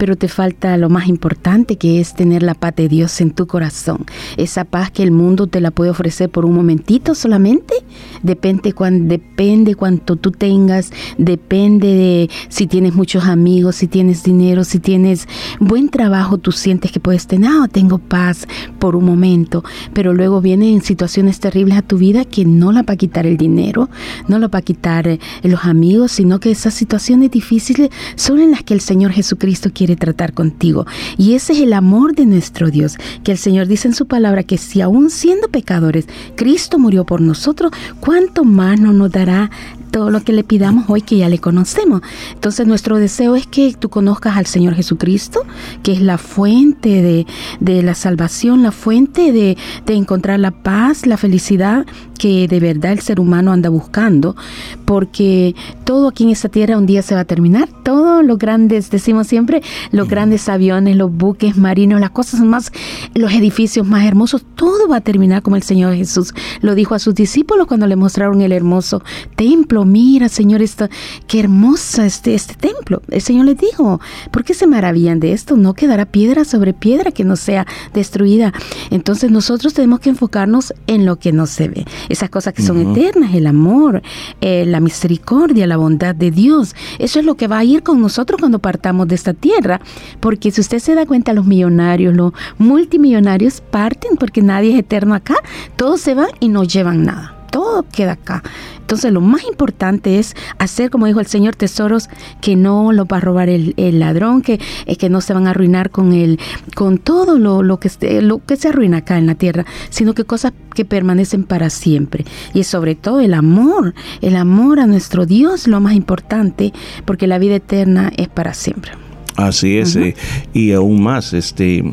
pero 0.00 0.16
te 0.16 0.28
falta 0.28 0.78
lo 0.78 0.88
más 0.88 1.08
importante 1.08 1.76
que 1.76 2.00
es 2.00 2.14
tener 2.14 2.42
la 2.42 2.54
paz 2.54 2.74
de 2.74 2.88
Dios 2.88 3.20
en 3.20 3.32
tu 3.32 3.46
corazón. 3.46 4.06
Esa 4.38 4.64
paz 4.64 4.90
que 4.90 5.02
el 5.02 5.10
mundo 5.10 5.46
te 5.46 5.60
la 5.60 5.70
puede 5.70 5.90
ofrecer 5.90 6.30
por 6.30 6.46
un 6.46 6.54
momentito 6.54 7.14
solamente, 7.14 7.74
depende, 8.22 8.72
cuan, 8.72 9.08
depende 9.08 9.74
cuánto 9.74 10.16
tú 10.16 10.30
tengas, 10.30 10.90
depende 11.18 11.88
de 11.88 12.30
si 12.48 12.66
tienes 12.66 12.94
muchos 12.94 13.24
amigos, 13.24 13.76
si 13.76 13.88
tienes 13.88 14.22
dinero, 14.22 14.64
si 14.64 14.78
tienes 14.78 15.28
buen 15.58 15.90
trabajo, 15.90 16.38
tú 16.38 16.50
sientes 16.50 16.92
que 16.92 16.98
puedes 16.98 17.26
tener, 17.26 17.50
ah, 17.52 17.68
tengo 17.70 17.98
paz 17.98 18.48
por 18.78 18.96
un 18.96 19.04
momento, 19.04 19.62
pero 19.92 20.14
luego 20.14 20.40
vienen 20.40 20.80
situaciones 20.80 21.40
terribles 21.40 21.76
a 21.76 21.82
tu 21.82 21.98
vida 21.98 22.24
que 22.24 22.46
no 22.46 22.72
la 22.72 22.84
va 22.84 22.94
a 22.94 22.96
quitar 22.96 23.26
el 23.26 23.36
dinero, 23.36 23.90
no 24.28 24.38
la 24.38 24.48
va 24.48 24.60
a 24.60 24.62
quitar 24.62 25.06
eh, 25.08 25.20
los 25.42 25.66
amigos, 25.66 26.12
sino 26.12 26.40
que 26.40 26.50
esas 26.50 26.72
situaciones 26.72 27.30
difíciles 27.30 27.90
son 28.14 28.40
en 28.40 28.52
las 28.52 28.62
que 28.62 28.72
el 28.72 28.80
Señor 28.80 29.12
Jesucristo 29.12 29.68
quiere 29.74 29.89
tratar 29.96 30.32
contigo. 30.32 30.86
Y 31.16 31.34
ese 31.34 31.52
es 31.52 31.60
el 31.60 31.72
amor 31.72 32.14
de 32.14 32.26
nuestro 32.26 32.70
Dios, 32.70 32.96
que 33.24 33.32
el 33.32 33.38
Señor 33.38 33.66
dice 33.66 33.88
en 33.88 33.94
su 33.94 34.06
palabra 34.06 34.42
que 34.42 34.58
si 34.58 34.80
aún 34.80 35.10
siendo 35.10 35.48
pecadores, 35.48 36.06
Cristo 36.36 36.78
murió 36.78 37.04
por 37.04 37.20
nosotros, 37.20 37.72
¿cuánto 38.00 38.44
más 38.44 38.80
no 38.80 38.92
nos 38.92 39.10
dará 39.10 39.50
todo 39.90 40.10
lo 40.10 40.22
que 40.22 40.32
le 40.32 40.44
pidamos 40.44 40.84
hoy 40.88 41.02
que 41.02 41.18
ya 41.18 41.28
le 41.28 41.38
conocemos. 41.38 42.02
Entonces 42.32 42.66
nuestro 42.66 42.98
deseo 42.98 43.36
es 43.36 43.46
que 43.46 43.74
tú 43.78 43.88
conozcas 43.88 44.36
al 44.36 44.46
Señor 44.46 44.74
Jesucristo, 44.74 45.44
que 45.82 45.92
es 45.92 46.00
la 46.00 46.18
fuente 46.18 47.02
de, 47.02 47.26
de 47.60 47.82
la 47.82 47.94
salvación, 47.94 48.62
la 48.62 48.72
fuente 48.72 49.32
de, 49.32 49.56
de, 49.86 49.94
encontrar 49.94 50.40
la 50.40 50.50
paz, 50.50 51.06
la 51.06 51.16
felicidad 51.16 51.86
que 52.18 52.48
de 52.48 52.60
verdad 52.60 52.92
el 52.92 53.00
ser 53.00 53.18
humano 53.18 53.50
anda 53.50 53.70
buscando, 53.70 54.36
porque 54.84 55.54
todo 55.84 56.08
aquí 56.08 56.24
en 56.24 56.30
esta 56.30 56.50
tierra 56.50 56.76
un 56.76 56.84
día 56.84 57.00
se 57.00 57.14
va 57.14 57.22
a 57.22 57.24
terminar, 57.24 57.68
todos 57.82 58.24
los 58.24 58.38
grandes, 58.38 58.90
decimos 58.90 59.26
siempre, 59.26 59.62
los 59.90 60.06
grandes 60.06 60.48
aviones, 60.48 60.96
los 60.96 61.10
buques 61.10 61.56
marinos, 61.56 61.98
las 61.98 62.10
cosas 62.10 62.40
más, 62.40 62.72
los 63.14 63.32
edificios 63.32 63.86
más 63.86 64.04
hermosos, 64.04 64.44
todo 64.54 64.86
va 64.88 64.96
a 64.96 65.00
terminar 65.00 65.42
como 65.42 65.56
el 65.56 65.62
Señor 65.62 65.94
Jesús 65.94 66.34
lo 66.60 66.74
dijo 66.74 66.94
a 66.94 66.98
sus 66.98 67.14
discípulos 67.14 67.66
cuando 67.66 67.86
le 67.86 67.96
mostraron 67.96 68.40
el 68.40 68.52
hermoso 68.52 69.02
templo. 69.36 69.79
Mira, 69.84 70.28
Señor, 70.28 70.62
esta, 70.62 70.88
qué 71.26 71.40
hermosa 71.40 72.06
este, 72.06 72.34
este 72.34 72.54
templo. 72.54 73.02
El 73.10 73.20
Señor 73.20 73.46
les 73.46 73.58
dijo, 73.58 74.00
¿por 74.30 74.44
qué 74.44 74.54
se 74.54 74.66
maravillan 74.66 75.20
de 75.20 75.32
esto? 75.32 75.56
No 75.56 75.74
quedará 75.74 76.06
piedra 76.06 76.44
sobre 76.44 76.72
piedra 76.72 77.12
que 77.12 77.24
no 77.24 77.36
sea 77.36 77.66
destruida. 77.94 78.52
Entonces 78.90 79.30
nosotros 79.30 79.74
tenemos 79.74 80.00
que 80.00 80.10
enfocarnos 80.10 80.72
en 80.86 81.06
lo 81.06 81.16
que 81.16 81.32
no 81.32 81.46
se 81.46 81.68
ve 81.68 81.84
esas 82.08 82.30
cosas 82.30 82.54
que 82.54 82.62
son 82.62 82.78
eternas, 82.78 83.34
el 83.34 83.46
amor, 83.46 84.02
eh, 84.40 84.64
la 84.66 84.80
misericordia, 84.80 85.66
la 85.66 85.76
bondad 85.76 86.14
de 86.14 86.30
Dios. 86.30 86.74
Eso 86.98 87.18
es 87.18 87.24
lo 87.24 87.36
que 87.36 87.48
va 87.48 87.58
a 87.58 87.64
ir 87.64 87.82
con 87.82 88.00
nosotros 88.00 88.38
cuando 88.40 88.58
partamos 88.58 89.08
de 89.08 89.14
esta 89.14 89.34
tierra, 89.34 89.80
porque 90.20 90.50
si 90.50 90.60
usted 90.60 90.78
se 90.78 90.94
da 90.94 91.06
cuenta, 91.06 91.32
los 91.32 91.46
millonarios, 91.46 92.14
los 92.14 92.32
multimillonarios 92.58 93.60
parten 93.60 94.16
porque 94.18 94.42
nadie 94.42 94.72
es 94.72 94.78
eterno 94.78 95.14
acá, 95.14 95.36
todos 95.76 96.00
se 96.00 96.14
van 96.14 96.30
y 96.40 96.48
no 96.48 96.64
llevan 96.64 97.04
nada 97.04 97.36
todo 97.50 97.84
queda 97.92 98.12
acá. 98.12 98.42
Entonces 98.90 99.12
lo 99.12 99.20
más 99.20 99.44
importante 99.44 100.18
es 100.18 100.34
hacer, 100.58 100.90
como 100.90 101.06
dijo 101.06 101.20
el 101.20 101.26
Señor, 101.26 101.54
tesoros 101.54 102.08
que 102.40 102.56
no 102.56 102.90
los 102.90 103.06
va 103.06 103.18
a 103.18 103.20
robar 103.20 103.48
el, 103.48 104.00
ladrón, 104.00 104.42
que, 104.42 104.58
eh, 104.86 104.96
que 104.96 105.08
no 105.08 105.20
se 105.20 105.32
van 105.32 105.46
a 105.46 105.50
arruinar 105.50 105.90
con, 105.90 106.12
el, 106.12 106.40
con 106.74 106.98
todo 106.98 107.38
lo, 107.38 107.62
lo, 107.62 107.78
que, 107.78 107.88
lo 108.20 108.44
que 108.44 108.56
se 108.56 108.66
arruina 108.66 108.96
acá 108.96 109.16
en 109.16 109.28
la 109.28 109.36
tierra, 109.36 109.64
sino 109.90 110.12
que 110.12 110.24
cosas 110.24 110.52
que 110.74 110.84
permanecen 110.84 111.44
para 111.44 111.70
siempre. 111.70 112.24
Y 112.52 112.62
es 112.62 112.66
sobre 112.66 112.96
todo 112.96 113.20
el 113.20 113.34
amor, 113.34 113.94
el 114.22 114.34
amor 114.34 114.80
a 114.80 114.88
nuestro 114.88 115.24
Dios, 115.24 115.68
lo 115.68 115.78
más 115.78 115.94
importante, 115.94 116.72
porque 117.04 117.28
la 117.28 117.38
vida 117.38 117.54
eterna 117.54 118.10
es 118.16 118.26
para 118.26 118.54
siempre. 118.54 118.90
Así 119.36 119.78
es, 119.78 119.94
eh, 119.94 120.16
y 120.52 120.72
aún 120.72 121.00
más, 121.00 121.32
este, 121.32 121.84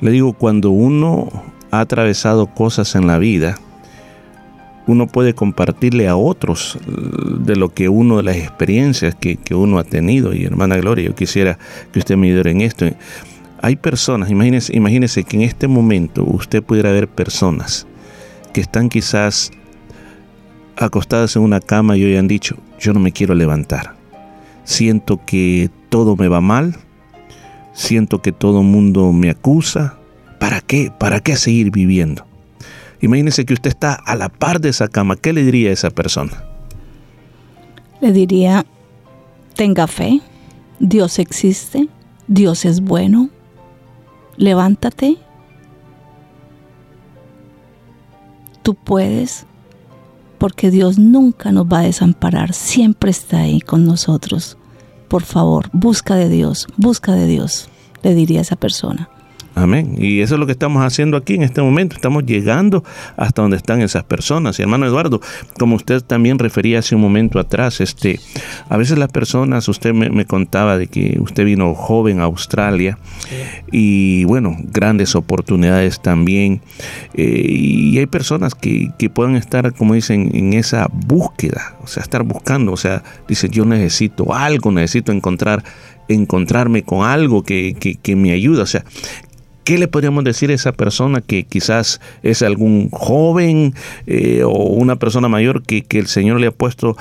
le 0.00 0.10
digo, 0.10 0.32
cuando 0.32 0.70
uno 0.70 1.28
ha 1.70 1.78
atravesado 1.78 2.48
cosas 2.48 2.96
en 2.96 3.06
la 3.06 3.18
vida, 3.18 3.60
uno 4.88 5.06
puede 5.06 5.34
compartirle 5.34 6.08
a 6.08 6.16
otros 6.16 6.76
eh, 6.76 6.90
de 7.40 7.56
lo 7.56 7.68
que 7.68 7.90
uno, 7.90 8.16
de 8.16 8.22
las 8.22 8.36
experiencias 8.36 9.14
que, 9.14 9.38
uno 9.54 9.78
ha 9.78 9.84
tenido. 9.84 10.34
Y 10.34 10.44
hermana 10.44 10.78
Gloria, 10.78 11.06
yo 11.06 11.14
quisiera 11.14 11.58
que 11.92 11.98
usted 11.98 12.16
me 12.16 12.28
ayudara 12.28 12.50
en 12.50 12.62
esto. 12.62 12.86
Hay 13.60 13.76
personas, 13.76 14.30
imagínese, 14.30 14.74
imagínese 14.74 15.24
que 15.24 15.36
en 15.36 15.42
este 15.42 15.68
momento 15.68 16.24
usted 16.24 16.62
pudiera 16.62 16.90
ver 16.90 17.06
personas 17.06 17.86
que 18.52 18.62
están 18.62 18.88
quizás 18.88 19.50
acostadas 20.76 21.36
en 21.36 21.42
una 21.42 21.60
cama 21.60 21.96
y 21.96 22.04
hoy 22.04 22.16
han 22.16 22.28
dicho, 22.28 22.56
yo 22.80 22.94
no 22.94 23.00
me 23.00 23.12
quiero 23.12 23.34
levantar. 23.34 23.94
Siento 24.64 25.20
que 25.24 25.70
todo 25.90 26.16
me 26.16 26.28
va 26.28 26.40
mal, 26.40 26.76
siento 27.74 28.22
que 28.22 28.32
todo 28.32 28.60
el 28.60 28.66
mundo 28.66 29.12
me 29.12 29.28
acusa. 29.28 29.98
¿Para 30.40 30.60
qué? 30.60 30.90
¿Para 30.96 31.20
qué 31.20 31.36
seguir 31.36 31.72
viviendo? 31.72 32.27
Imagínese 33.00 33.44
que 33.44 33.54
usted 33.54 33.70
está 33.70 33.94
a 33.94 34.16
la 34.16 34.28
par 34.28 34.60
de 34.60 34.70
esa 34.70 34.88
cama. 34.88 35.16
¿Qué 35.16 35.32
le 35.32 35.44
diría 35.44 35.70
a 35.70 35.72
esa 35.72 35.90
persona? 35.90 36.44
Le 38.00 38.12
diría, 38.12 38.64
tenga 39.54 39.86
fe, 39.86 40.20
Dios 40.78 41.18
existe, 41.18 41.88
Dios 42.26 42.64
es 42.64 42.80
bueno, 42.80 43.28
levántate, 44.36 45.16
tú 48.62 48.74
puedes, 48.74 49.46
porque 50.38 50.70
Dios 50.70 50.98
nunca 50.98 51.50
nos 51.50 51.66
va 51.66 51.80
a 51.80 51.82
desamparar, 51.82 52.52
siempre 52.52 53.10
está 53.10 53.38
ahí 53.38 53.60
con 53.60 53.84
nosotros. 53.84 54.56
Por 55.08 55.22
favor, 55.22 55.70
busca 55.72 56.14
de 56.14 56.28
Dios, 56.28 56.66
busca 56.76 57.12
de 57.12 57.26
Dios, 57.26 57.68
le 58.02 58.14
diría 58.14 58.40
a 58.40 58.42
esa 58.42 58.56
persona. 58.56 59.08
Amén. 59.62 59.96
Y 59.98 60.20
eso 60.20 60.34
es 60.34 60.40
lo 60.40 60.46
que 60.46 60.52
estamos 60.52 60.84
haciendo 60.84 61.16
aquí 61.16 61.34
en 61.34 61.42
este 61.42 61.60
momento. 61.60 61.96
Estamos 61.96 62.24
llegando 62.24 62.84
hasta 63.16 63.42
donde 63.42 63.56
están 63.56 63.80
esas 63.80 64.04
personas. 64.04 64.58
Y 64.58 64.62
hermano 64.62 64.86
Eduardo, 64.86 65.20
como 65.58 65.74
usted 65.74 66.00
también 66.00 66.38
refería 66.38 66.78
hace 66.78 66.94
un 66.94 67.00
momento 67.00 67.40
atrás, 67.40 67.80
este, 67.80 68.20
a 68.68 68.76
veces 68.76 68.98
las 68.98 69.10
personas, 69.10 69.68
usted 69.68 69.92
me, 69.92 70.24
contaba 70.26 70.78
de 70.78 70.86
que 70.86 71.18
usted 71.20 71.44
vino 71.44 71.74
joven 71.74 72.20
a 72.20 72.24
Australia 72.24 72.98
y 73.72 74.24
bueno, 74.24 74.56
grandes 74.62 75.16
oportunidades 75.16 76.00
también. 76.00 76.60
Eh, 77.14 77.46
y 77.48 77.98
hay 77.98 78.06
personas 78.06 78.54
que, 78.54 78.92
que 78.96 79.10
pueden 79.10 79.34
estar, 79.34 79.74
como 79.74 79.94
dicen, 79.94 80.30
en 80.34 80.52
esa 80.52 80.88
búsqueda, 80.92 81.76
o 81.82 81.88
sea, 81.88 82.02
estar 82.02 82.22
buscando, 82.22 82.72
o 82.72 82.76
sea, 82.76 83.02
dicen, 83.26 83.50
yo 83.50 83.64
necesito 83.64 84.34
algo, 84.34 84.70
necesito 84.70 85.10
encontrar 85.10 85.64
encontrarme 86.08 86.82
con 86.82 87.06
algo 87.06 87.42
que, 87.42 87.76
que, 87.78 87.96
que, 87.96 88.16
me 88.16 88.32
ayuda. 88.32 88.62
O 88.62 88.66
sea, 88.66 88.84
¿Qué 89.68 89.76
le 89.76 89.86
podríamos 89.86 90.24
decir 90.24 90.50
a 90.50 90.54
esa 90.54 90.72
persona 90.72 91.20
que 91.20 91.44
quizás 91.44 92.00
es 92.22 92.40
algún 92.40 92.88
joven 92.88 93.74
eh, 94.06 94.42
o 94.42 94.50
una 94.50 94.96
persona 94.96 95.28
mayor 95.28 95.62
que, 95.62 95.84
el 95.90 96.06
Señor 96.06 96.40
le 96.40 96.46
ha 96.46 96.52
puesto 96.52 96.96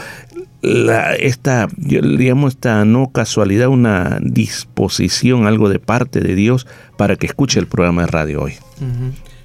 esta, 1.18 1.70
digamos, 1.78 2.56
esta 2.56 2.84
no 2.84 3.10
casualidad, 3.14 3.70
una 3.70 4.20
disposición, 4.22 5.48
algo 5.48 5.70
de 5.70 5.80
parte 5.80 6.20
de 6.20 6.36
Dios 6.36 6.68
para 6.98 7.16
que 7.16 7.28
escuche 7.28 7.58
el 7.58 7.68
programa 7.68 8.02
de 8.02 8.08
radio 8.08 8.42
hoy? 8.42 8.56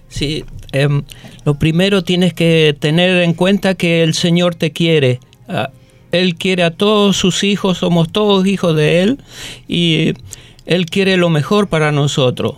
Sí, 0.08 0.44
em, 0.72 1.04
lo 1.44 1.54
primero 1.54 2.02
tienes 2.02 2.34
que 2.34 2.76
tener 2.76 3.22
en 3.22 3.34
cuenta 3.34 3.76
que 3.76 4.02
el 4.02 4.14
Señor 4.14 4.56
te 4.56 4.72
quiere. 4.72 5.20
Ah, 5.46 5.70
él 6.10 6.34
quiere 6.34 6.64
a 6.64 6.72
todos 6.72 7.18
sus 7.18 7.44
hijos, 7.44 7.78
somos 7.78 8.10
todos 8.10 8.48
hijos 8.48 8.74
de 8.74 9.02
Él 9.02 9.20
y 9.68 10.14
Él 10.66 10.86
quiere 10.86 11.16
lo 11.16 11.30
mejor 11.30 11.68
para 11.68 11.92
nosotros 11.92 12.56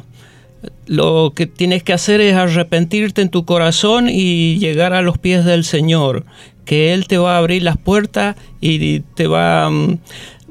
lo 0.87 1.33
que 1.35 1.47
tienes 1.47 1.83
que 1.83 1.93
hacer 1.93 2.21
es 2.21 2.35
arrepentirte 2.35 3.23
en 3.23 3.31
tu 3.31 3.45
corazón 3.45 4.09
y 4.09 4.59
llegar 4.59 4.93
a 4.93 5.03
los 5.03 5.19
pies 5.19 5.45
del 5.45 5.65
Señor, 5.65 6.25
que 6.65 6.95
Él 6.95 7.07
te 7.07 7.19
va 7.19 7.35
a 7.35 7.39
abrir 7.39 7.63
las 7.63 7.77
puertas 7.77 8.37
y 8.61 9.01
te 9.01 9.27
va, 9.27 9.71
mm, 9.71 9.99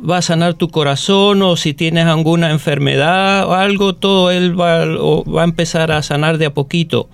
va 0.09 0.17
a 0.17 0.21
sanar 0.21 0.55
tu 0.55 0.69
corazón 0.69 1.41
o 1.41 1.55
si 1.55 1.73
tienes 1.73 2.05
alguna 2.05 2.51
enfermedad 2.51 3.47
o 3.47 3.53
algo, 3.53 3.95
todo 3.95 4.31
Él 4.31 4.59
va, 4.59 4.85
va 4.85 5.41
a 5.41 5.45
empezar 5.45 5.91
a 5.91 6.01
sanar 6.03 6.37
de 6.37 6.47
a 6.47 6.53
poquito. 6.53 7.09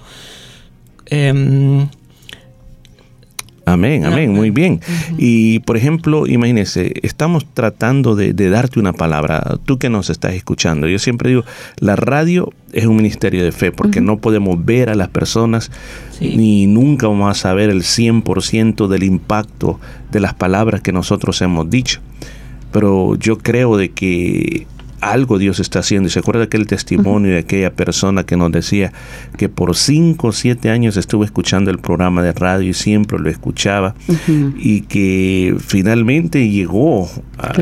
Em, 1.05 1.87
Amén, 3.73 4.05
amén, 4.05 4.33
muy 4.33 4.49
bien. 4.49 4.81
Y 5.17 5.59
por 5.59 5.77
ejemplo, 5.77 6.25
imagínese, 6.25 6.93
estamos 7.03 7.45
tratando 7.53 8.15
de, 8.15 8.33
darte 8.33 8.79
una 8.79 8.93
palabra, 8.93 9.57
tú 9.65 9.77
que 9.77 9.89
nos 9.89 10.09
estás 10.09 10.33
escuchando. 10.33 10.87
Yo 10.87 10.97
siempre 10.97 11.29
digo, 11.29 11.43
la 11.77 11.95
radio 11.95 12.51
es 12.73 12.85
un 12.85 12.95
ministerio 12.95 13.43
de 13.43 13.51
fe 13.51 13.71
porque 13.71 14.01
no 14.01 14.17
podemos 14.17 14.63
ver 14.65 14.89
a 14.89 14.95
las 14.95 15.09
personas 15.09 15.71
ni 16.19 16.67
nunca 16.67 17.07
vamos 17.07 17.29
a 17.29 17.39
saber 17.39 17.69
el 17.69 17.83
100% 17.83 18.87
del 18.87 19.03
impacto 19.03 19.79
de 20.11 20.19
las 20.19 20.33
palabras 20.33 20.81
que 20.81 20.91
nosotros 20.91 21.41
hemos 21.41 21.69
dicho. 21.69 21.99
Pero 22.71 23.15
yo 23.15 23.37
creo 23.37 23.77
de 23.77 23.89
que 23.89 24.67
algo 25.01 25.37
Dios 25.37 25.59
está 25.59 25.79
haciendo. 25.79 26.07
Y 26.07 26.11
se 26.11 26.19
acuerda 26.19 26.43
aquel 26.43 26.67
testimonio 26.67 27.31
de 27.31 27.39
aquella 27.39 27.73
persona 27.73 28.23
que 28.23 28.37
nos 28.37 28.51
decía 28.51 28.91
que 29.37 29.49
por 29.49 29.75
cinco 29.75 30.27
o 30.27 30.31
siete 30.31 30.69
años 30.69 30.97
estuvo 30.97 31.23
escuchando 31.23 31.71
el 31.71 31.79
programa 31.79 32.21
de 32.21 32.33
radio 32.33 32.69
y 32.69 32.73
siempre 32.73 33.19
lo 33.19 33.29
escuchaba 33.29 33.95
y 34.57 34.81
que 34.81 35.55
finalmente 35.59 36.49
llegó, 36.49 37.09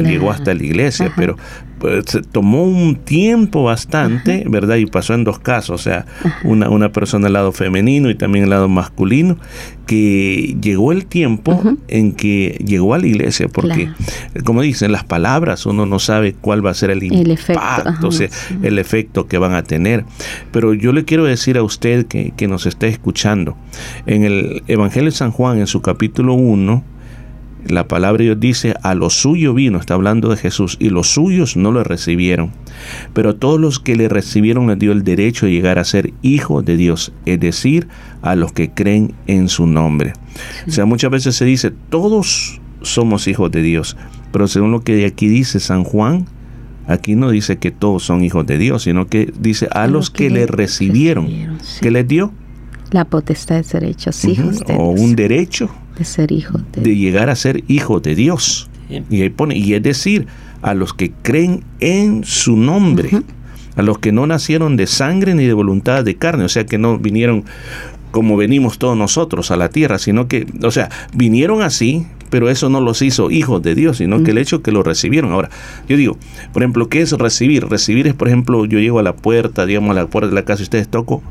llegó 0.04 0.32
hasta 0.32 0.54
la 0.54 0.64
iglesia, 0.64 1.12
pero 1.16 1.38
pues, 1.80 2.06
tomó 2.32 2.64
un 2.64 2.96
tiempo 2.96 3.64
bastante, 3.64 4.44
¿verdad? 4.48 4.78
Y 4.78 4.86
pasó 4.86 5.14
en 5.14 5.24
dos 5.24 5.40
casos, 5.40 5.82
o 5.82 5.84
sea, 5.84 6.06
una, 6.44 6.70
una 6.70 6.92
persona 6.92 7.28
al 7.28 7.34
lado 7.34 7.52
femenino 7.52 8.10
y 8.10 8.16
también 8.16 8.46
al 8.46 8.50
lado 8.52 8.68
masculino, 8.68 9.38
que 9.86 10.58
llegó 10.62 10.92
el 10.92 11.06
tiempo 11.06 11.62
en 11.88 12.12
que 12.12 12.62
llegó 12.66 12.94
a 12.94 13.00
la 13.00 13.08
iglesia, 13.08 13.48
porque 13.48 13.90
como 14.44 14.62
dicen 14.62 14.92
las 14.92 15.04
palabras, 15.04 15.66
uno 15.66 15.86
no 15.86 16.00
sabe 16.00 16.34
cuál 16.34 16.66
va 16.66 16.72
a 16.72 16.74
ser 16.74 16.90
el, 16.90 17.04
impacto, 17.04 18.08
o 18.08 18.12
sea, 18.12 18.30
el 18.64 18.80
efecto 18.80 19.28
que 19.28 19.38
van 19.38 19.54
a 19.54 19.64
tener. 19.64 20.04
Pero 20.52 20.74
yo 20.74 20.92
le 20.92 21.06
quiero 21.06 21.24
decir 21.24 21.58
a 21.58 21.64
usted 21.64 22.06
que, 22.06 22.34
que 22.36 22.48
nos 22.48 22.66
está 22.66 22.88
escuchando, 22.88 23.58
en 24.06 24.24
el 24.24 24.64
Evangelio 24.68 25.10
de 25.10 25.16
San 25.16 25.32
Juan, 25.32 25.60
en 25.60 25.68
su 25.68 25.82
capítulo 25.82 26.34
1, 26.34 26.84
la 27.70 27.88
palabra 27.88 28.20
de 28.20 28.24
Dios 28.26 28.40
dice, 28.40 28.76
a 28.84 28.96
lo 28.96 29.10
suyo 29.10 29.54
vino, 29.54 29.80
está 29.80 29.94
hablando 29.94 30.30
de 30.30 30.38
Jesús, 30.38 30.78
y 30.80 30.90
los 30.90 31.08
suyos 31.08 31.56
no 31.58 31.72
lo 31.72 31.84
recibieron. 31.84 32.52
Pero 33.14 33.36
todos 33.36 33.60
los 33.60 33.80
que 33.80 33.96
le 33.96 34.10
recibieron 34.10 34.68
les 34.68 34.80
dio 34.80 34.92
el 34.92 35.04
derecho 35.04 35.46
de 35.46 35.52
llegar 35.52 35.80
a 35.80 35.84
ser 35.84 36.14
hijos 36.22 36.66
de 36.66 36.78
Dios, 36.78 37.14
es 37.26 37.40
decir, 37.40 37.88
a 38.22 38.36
los 38.36 38.52
que 38.54 38.72
creen 38.72 39.14
en 39.28 39.50
su 39.50 39.68
nombre. 39.68 40.14
O 40.68 40.72
sea, 40.72 40.86
muchas 40.86 41.12
veces 41.12 41.36
se 41.36 41.46
dice, 41.46 41.72
todos 41.90 42.62
somos 42.82 43.28
hijos 43.28 43.52
de 43.52 43.62
Dios, 43.62 43.98
pero 44.32 44.48
según 44.48 44.72
lo 44.72 44.82
que 44.82 45.06
aquí 45.06 45.28
dice 45.28 45.60
San 45.60 45.84
Juan, 45.84 46.26
aquí 46.88 47.16
no 47.16 47.30
dice 47.30 47.58
que 47.58 47.72
todos 47.72 48.04
son 48.04 48.24
hijos 48.24 48.46
de 48.46 48.58
Dios, 48.58 48.84
sino 48.84 49.08
que 49.08 49.32
dice 49.40 49.68
a, 49.72 49.88
los 49.88 50.10
que, 50.10 50.30
le 50.30 50.46
recibieron. 50.48 51.28
¿Qué 51.82 51.92
les 51.92 52.08
dio? 52.08 52.32
La 52.92 53.06
potestad 53.06 53.56
de 53.56 53.64
ser 53.64 53.84
hechos 53.84 54.24
hijos 54.26 54.60
de 54.60 54.76
O 54.76 54.92
un 54.92 55.16
derecho 55.16 55.70
de 55.98 56.06
ser 56.06 56.32
hijo 56.32 56.60
de, 56.74 56.96
llegar 56.96 57.30
a 57.30 57.36
ser 57.36 57.64
hijo 57.68 58.00
de 58.00 58.16
Dios. 58.16 58.70
Y 59.10 59.22
ahí 59.22 59.30
pone, 59.30 59.58
y 59.58 59.74
es 59.74 59.84
decir, 59.84 60.28
a 60.62 60.74
los 60.74 60.94
que 60.94 61.12
creen 61.12 61.64
en 61.80 62.24
su 62.24 62.56
nombre, 62.56 63.10
a 63.76 63.82
los 63.82 64.00
que 64.00 64.12
no 64.12 64.26
nacieron 64.28 64.78
de 64.78 64.88
sangre 64.88 65.36
ni 65.36 65.46
de 65.46 65.54
voluntad 65.54 66.06
de 66.06 66.16
carne, 66.16 66.46
o 66.46 66.50
sea 66.50 66.66
que 66.66 66.78
no 66.78 66.98
vinieron 66.98 67.44
como 68.12 68.38
venimos 68.38 68.80
todos 68.80 68.98
nosotros 68.98 69.52
a 69.52 69.58
la 69.58 69.70
tierra, 69.70 70.00
sino 70.00 70.28
que, 70.28 70.48
o 70.64 70.72
sea, 70.72 70.90
vinieron 71.14 71.62
así, 71.62 72.08
pero 72.30 72.50
eso 72.50 72.70
no 72.70 72.80
los 72.80 73.02
hizo 73.02 73.30
hijos 73.30 73.62
de 73.62 73.76
Dios, 73.76 73.98
sino 73.98 74.24
que 74.24 74.32
el 74.32 74.38
hecho 74.38 74.62
que 74.62 74.72
lo 74.72 74.84
recibieron. 74.84 75.34
Ahora, 75.34 75.50
yo 75.88 75.98
digo, 75.98 76.18
por 76.54 76.64
ejemplo, 76.64 76.88
¿qué 76.88 77.02
es 77.02 77.12
recibir? 77.12 77.68
Recibir 77.68 78.08
es, 78.08 78.14
por 78.14 78.28
ejemplo, 78.30 78.66
yo 78.66 78.80
llego 78.80 79.00
a 79.00 79.04
la 79.04 79.16
puerta, 79.16 79.66
digamos, 79.66 79.92
a 79.92 80.02
la 80.02 80.08
puerta 80.08 80.30
de 80.30 80.36
la 80.36 80.46
casa 80.46 80.62
y 80.62 80.64
ustedes 80.64 80.88
toco, 80.88 81.22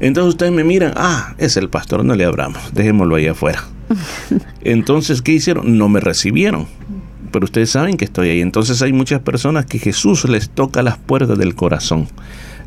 entonces 0.00 0.30
ustedes 0.30 0.52
me 0.52 0.64
miran, 0.64 0.92
ah, 0.96 1.34
es 1.38 1.56
el 1.56 1.68
pastor, 1.68 2.04
no 2.04 2.14
le 2.14 2.24
abramos, 2.24 2.62
dejémoslo 2.72 3.16
ahí 3.16 3.26
afuera. 3.26 3.64
Entonces, 4.62 5.22
¿qué 5.22 5.32
hicieron? 5.32 5.78
No 5.78 5.88
me 5.88 6.00
recibieron. 6.00 6.66
Pero 7.30 7.44
ustedes 7.44 7.70
saben 7.70 7.96
que 7.96 8.04
estoy 8.04 8.30
ahí. 8.30 8.40
Entonces 8.40 8.80
hay 8.82 8.92
muchas 8.92 9.20
personas 9.20 9.66
que 9.66 9.78
Jesús 9.78 10.24
les 10.28 10.50
toca 10.50 10.82
las 10.82 10.98
puertas 10.98 11.36
del 11.36 11.54
corazón 11.54 12.08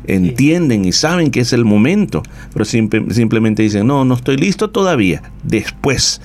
entienden 0.08 0.84
y 0.84 0.92
saben 0.92 1.30
que 1.30 1.40
es 1.40 1.52
el 1.52 1.64
momento, 1.64 2.22
pero 2.52 2.64
simplemente 2.64 3.62
dicen, 3.62 3.86
no, 3.86 4.04
no 4.04 4.14
estoy 4.14 4.36
listo 4.36 4.70
todavía. 4.70 5.22
Después, 5.44 6.20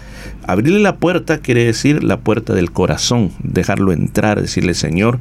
abrirle 0.47 0.79
la 0.79 0.95
puerta 0.95 1.39
quiere 1.39 1.65
decir 1.65 2.03
la 2.03 2.21
puerta 2.21 2.53
del 2.53 2.71
corazón, 2.71 3.31
dejarlo 3.43 3.91
entrar, 3.91 4.41
decirle, 4.41 4.73
Señor, 4.73 5.19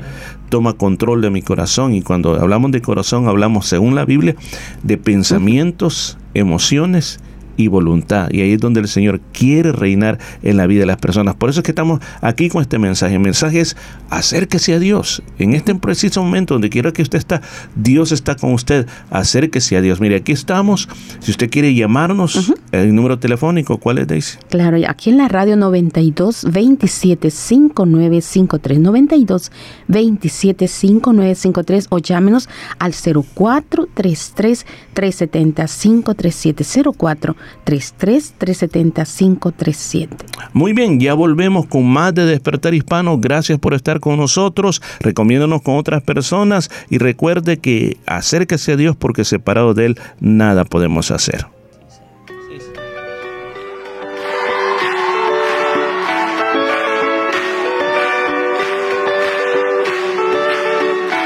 toma 0.48 0.74
control 0.74 1.20
de 1.20 1.30
mi 1.30 1.42
corazón. 1.42 1.92
Y 1.92 2.02
cuando 2.02 2.40
hablamos 2.40 2.70
de 2.70 2.80
corazón, 2.80 3.26
hablamos, 3.26 3.66
según 3.66 3.94
la 3.94 4.04
Biblia, 4.04 4.36
de 4.82 4.96
pensamientos, 4.96 6.16
emociones 6.34 7.20
y 7.56 7.68
voluntad. 7.68 8.28
Y 8.30 8.40
ahí 8.40 8.52
es 8.52 8.60
donde 8.60 8.80
el 8.80 8.88
Señor 8.88 9.20
quiere 9.32 9.72
reinar 9.72 10.18
en 10.42 10.56
la 10.56 10.66
vida 10.66 10.80
de 10.80 10.86
las 10.86 10.96
personas. 10.96 11.34
Por 11.34 11.50
eso 11.50 11.60
es 11.60 11.64
que 11.64 11.72
estamos 11.72 12.00
aquí 12.20 12.48
con 12.48 12.62
este 12.62 12.78
mensaje. 12.78 13.14
El 13.14 13.20
mensaje 13.20 13.60
es 13.60 13.76
acérquese 14.10 14.74
a 14.74 14.78
Dios. 14.78 15.22
En 15.38 15.54
este 15.54 15.74
preciso 15.74 16.22
momento, 16.22 16.54
donde 16.54 16.70
quiera 16.70 16.92
que 16.92 17.02
usted 17.02 17.18
está, 17.18 17.42
Dios 17.74 18.12
está 18.12 18.34
con 18.36 18.52
usted. 18.52 18.86
Acérquese 19.10 19.76
a 19.76 19.80
Dios. 19.80 20.00
Mire, 20.00 20.16
aquí 20.16 20.32
estamos. 20.32 20.88
Si 21.20 21.30
usted 21.30 21.50
quiere 21.50 21.74
llamarnos, 21.74 22.52
el 22.72 22.94
número 22.94 23.18
telefónico, 23.18 23.78
¿cuál 23.78 23.98
es, 23.98 24.06
Daisy? 24.06 24.38
Claro, 24.48 24.78
aquí 24.88 25.10
en 25.10 25.18
la 25.18 25.28
radio 25.28 25.56
92 25.56 26.46
27 26.50 27.30
5953. 27.30 28.78
92 28.78 29.52
27 29.88 30.68
5953 30.68 31.86
o 31.90 31.98
llámenos 31.98 32.48
al 32.78 32.92
0433 32.92 34.66
370 34.94 35.66
537 35.66 36.64
04 36.98 37.36
333-370-537. 37.66 40.08
Muy 40.52 40.72
bien, 40.72 41.00
ya 41.00 41.14
volvemos 41.14 41.66
con 41.66 41.84
más 41.86 42.14
de 42.14 42.26
Despertar 42.26 42.74
Hispano. 42.74 43.18
Gracias 43.18 43.58
por 43.58 43.74
estar 43.74 43.98
con 44.00 44.16
nosotros. 44.16 44.80
Recomiéndanos 45.00 45.62
con 45.62 45.76
otras 45.76 46.02
personas 46.02 46.70
y 46.90 46.98
recuerde 46.98 47.58
que 47.58 47.96
acérquese 48.06 48.72
a 48.72 48.76
Dios 48.76 48.96
porque 48.96 49.24
separado 49.24 49.74
de 49.74 49.86
Él 49.86 49.98
nada 50.20 50.64
podemos 50.64 51.10
hacer. 51.10 51.46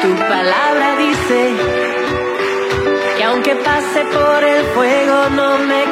tu 0.06 0.14
palabra 0.28 0.96
dice 0.98 1.52
que 3.16 3.24
aunque 3.24 3.56
pase 3.56 4.04
por 4.12 4.44
el 4.44 4.64
fuego 4.74 5.30
no 5.30 5.58
me 5.58 5.85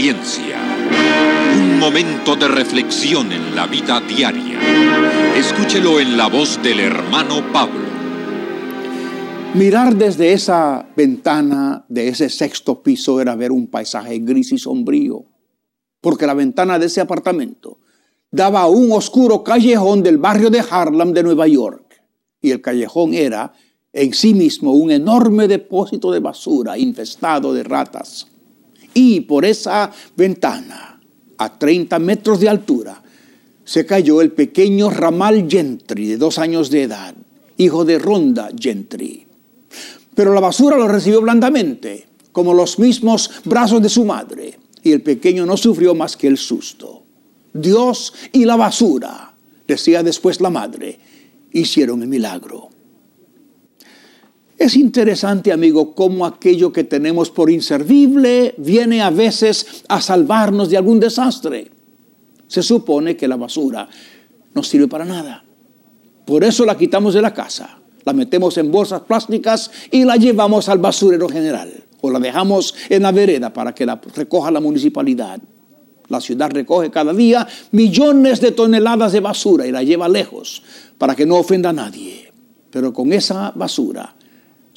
Un 0.00 1.80
momento 1.80 2.36
de 2.36 2.46
reflexión 2.46 3.32
en 3.32 3.56
la 3.56 3.66
vida 3.66 4.00
diaria. 4.00 4.60
Escúchelo 5.36 5.98
en 5.98 6.16
la 6.16 6.28
voz 6.28 6.62
del 6.62 6.78
hermano 6.78 7.42
Pablo. 7.52 7.88
Mirar 9.54 9.96
desde 9.96 10.32
esa 10.32 10.88
ventana 10.96 11.84
de 11.88 12.06
ese 12.06 12.28
sexto 12.28 12.80
piso 12.80 13.20
era 13.20 13.34
ver 13.34 13.50
un 13.50 13.66
paisaje 13.66 14.20
gris 14.20 14.52
y 14.52 14.58
sombrío, 14.58 15.24
porque 16.00 16.26
la 16.28 16.34
ventana 16.34 16.78
de 16.78 16.86
ese 16.86 17.00
apartamento 17.00 17.80
daba 18.30 18.60
a 18.60 18.68
un 18.68 18.92
oscuro 18.92 19.42
callejón 19.42 20.04
del 20.04 20.18
barrio 20.18 20.48
de 20.48 20.62
Harlem 20.70 21.12
de 21.12 21.24
Nueva 21.24 21.48
York. 21.48 22.00
Y 22.40 22.52
el 22.52 22.60
callejón 22.60 23.14
era 23.14 23.52
en 23.92 24.14
sí 24.14 24.32
mismo 24.32 24.74
un 24.74 24.92
enorme 24.92 25.48
depósito 25.48 26.12
de 26.12 26.20
basura 26.20 26.78
infestado 26.78 27.52
de 27.52 27.64
ratas. 27.64 28.28
Y 28.94 29.20
por 29.20 29.44
esa 29.44 29.90
ventana, 30.16 31.00
a 31.38 31.58
30 31.58 31.98
metros 31.98 32.40
de 32.40 32.48
altura, 32.48 33.02
se 33.64 33.84
cayó 33.84 34.22
el 34.22 34.32
pequeño 34.32 34.90
Ramal 34.90 35.46
Gentry, 35.48 36.06
de 36.06 36.16
dos 36.16 36.38
años 36.38 36.70
de 36.70 36.84
edad, 36.84 37.14
hijo 37.58 37.84
de 37.84 37.98
Ronda 37.98 38.48
Gentry. 38.58 39.26
Pero 40.14 40.32
la 40.32 40.40
basura 40.40 40.76
lo 40.76 40.88
recibió 40.88 41.20
blandamente, 41.20 42.08
como 42.32 42.54
los 42.54 42.78
mismos 42.78 43.30
brazos 43.44 43.82
de 43.82 43.88
su 43.88 44.04
madre, 44.04 44.58
y 44.82 44.92
el 44.92 45.02
pequeño 45.02 45.44
no 45.44 45.56
sufrió 45.56 45.94
más 45.94 46.16
que 46.16 46.28
el 46.28 46.38
susto. 46.38 47.02
Dios 47.52 48.14
y 48.32 48.44
la 48.44 48.56
basura, 48.56 49.34
decía 49.66 50.02
después 50.02 50.40
la 50.40 50.50
madre, 50.50 50.98
hicieron 51.52 52.02
el 52.02 52.08
milagro. 52.08 52.70
Es 54.58 54.74
interesante, 54.74 55.52
amigo, 55.52 55.94
cómo 55.94 56.26
aquello 56.26 56.72
que 56.72 56.82
tenemos 56.82 57.30
por 57.30 57.48
inservible 57.48 58.56
viene 58.58 59.00
a 59.00 59.10
veces 59.10 59.84
a 59.88 60.00
salvarnos 60.00 60.68
de 60.68 60.76
algún 60.76 60.98
desastre. 60.98 61.70
Se 62.48 62.64
supone 62.64 63.16
que 63.16 63.28
la 63.28 63.36
basura 63.36 63.88
no 64.54 64.64
sirve 64.64 64.88
para 64.88 65.04
nada. 65.04 65.44
Por 66.26 66.42
eso 66.42 66.64
la 66.64 66.76
quitamos 66.76 67.14
de 67.14 67.22
la 67.22 67.32
casa, 67.32 67.78
la 68.04 68.12
metemos 68.12 68.58
en 68.58 68.72
bolsas 68.72 69.02
plásticas 69.02 69.70
y 69.92 70.04
la 70.04 70.16
llevamos 70.16 70.68
al 70.68 70.78
basurero 70.78 71.28
general. 71.28 71.84
O 72.00 72.10
la 72.10 72.18
dejamos 72.18 72.74
en 72.88 73.02
la 73.02 73.12
vereda 73.12 73.52
para 73.52 73.72
que 73.72 73.86
la 73.86 74.00
recoja 74.16 74.50
la 74.50 74.60
municipalidad. 74.60 75.40
La 76.08 76.20
ciudad 76.20 76.50
recoge 76.50 76.90
cada 76.90 77.12
día 77.12 77.46
millones 77.70 78.40
de 78.40 78.50
toneladas 78.50 79.12
de 79.12 79.20
basura 79.20 79.68
y 79.68 79.72
la 79.72 79.84
lleva 79.84 80.08
lejos 80.08 80.64
para 80.96 81.14
que 81.14 81.26
no 81.26 81.36
ofenda 81.36 81.70
a 81.70 81.72
nadie. 81.72 82.32
Pero 82.70 82.92
con 82.92 83.12
esa 83.12 83.52
basura 83.54 84.16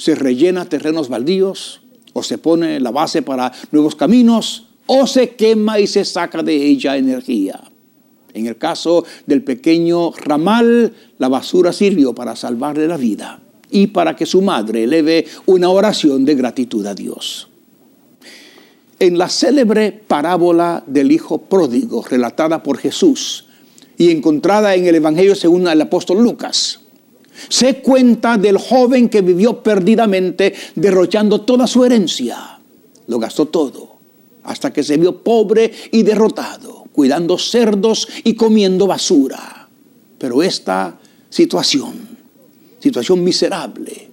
se 0.01 0.15
rellena 0.15 0.65
terrenos 0.65 1.09
baldíos 1.09 1.81
o 2.13 2.23
se 2.23 2.39
pone 2.39 2.79
la 2.79 2.89
base 2.89 3.21
para 3.21 3.51
nuevos 3.71 3.93
caminos 3.93 4.65
o 4.87 5.05
se 5.05 5.35
quema 5.35 5.79
y 5.79 5.85
se 5.85 6.05
saca 6.05 6.41
de 6.41 6.55
ella 6.55 6.97
energía. 6.97 7.61
En 8.33 8.47
el 8.47 8.57
caso 8.57 9.05
del 9.27 9.43
pequeño 9.43 10.11
Ramal, 10.13 10.91
la 11.19 11.27
basura 11.27 11.71
sirvió 11.71 12.15
para 12.15 12.35
salvarle 12.35 12.87
la 12.87 12.97
vida 12.97 13.41
y 13.69 13.87
para 13.87 14.15
que 14.15 14.25
su 14.25 14.41
madre 14.41 14.85
eleve 14.85 15.27
una 15.45 15.69
oración 15.69 16.25
de 16.25 16.33
gratitud 16.33 16.83
a 16.87 16.95
Dios. 16.95 17.49
En 18.99 19.19
la 19.19 19.29
célebre 19.29 19.91
parábola 19.91 20.83
del 20.87 21.11
Hijo 21.11 21.43
Pródigo, 21.43 22.03
relatada 22.09 22.63
por 22.63 22.79
Jesús 22.79 23.45
y 23.99 24.09
encontrada 24.09 24.73
en 24.73 24.87
el 24.87 24.95
Evangelio 24.95 25.35
según 25.35 25.67
el 25.67 25.79
apóstol 25.79 26.23
Lucas, 26.23 26.80
se 27.49 27.81
cuenta 27.81 28.37
del 28.37 28.57
joven 28.57 29.09
que 29.09 29.21
vivió 29.21 29.61
perdidamente 29.61 30.53
derrochando 30.75 31.41
toda 31.41 31.67
su 31.67 31.83
herencia. 31.83 32.59
Lo 33.07 33.19
gastó 33.19 33.47
todo, 33.47 33.97
hasta 34.43 34.71
que 34.71 34.83
se 34.83 34.97
vio 34.97 35.23
pobre 35.23 35.71
y 35.91 36.03
derrotado, 36.03 36.85
cuidando 36.91 37.37
cerdos 37.37 38.07
y 38.23 38.35
comiendo 38.35 38.87
basura. 38.87 39.69
Pero 40.17 40.43
esta 40.43 40.99
situación, 41.29 42.17
situación 42.79 43.23
miserable, 43.23 44.09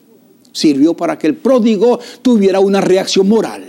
sirvió 0.53 0.95
para 0.95 1.19
que 1.19 1.27
el 1.27 1.37
pródigo 1.37 2.01
tuviera 2.23 2.61
una 2.61 2.81
reacción 2.81 3.29
moral, 3.29 3.65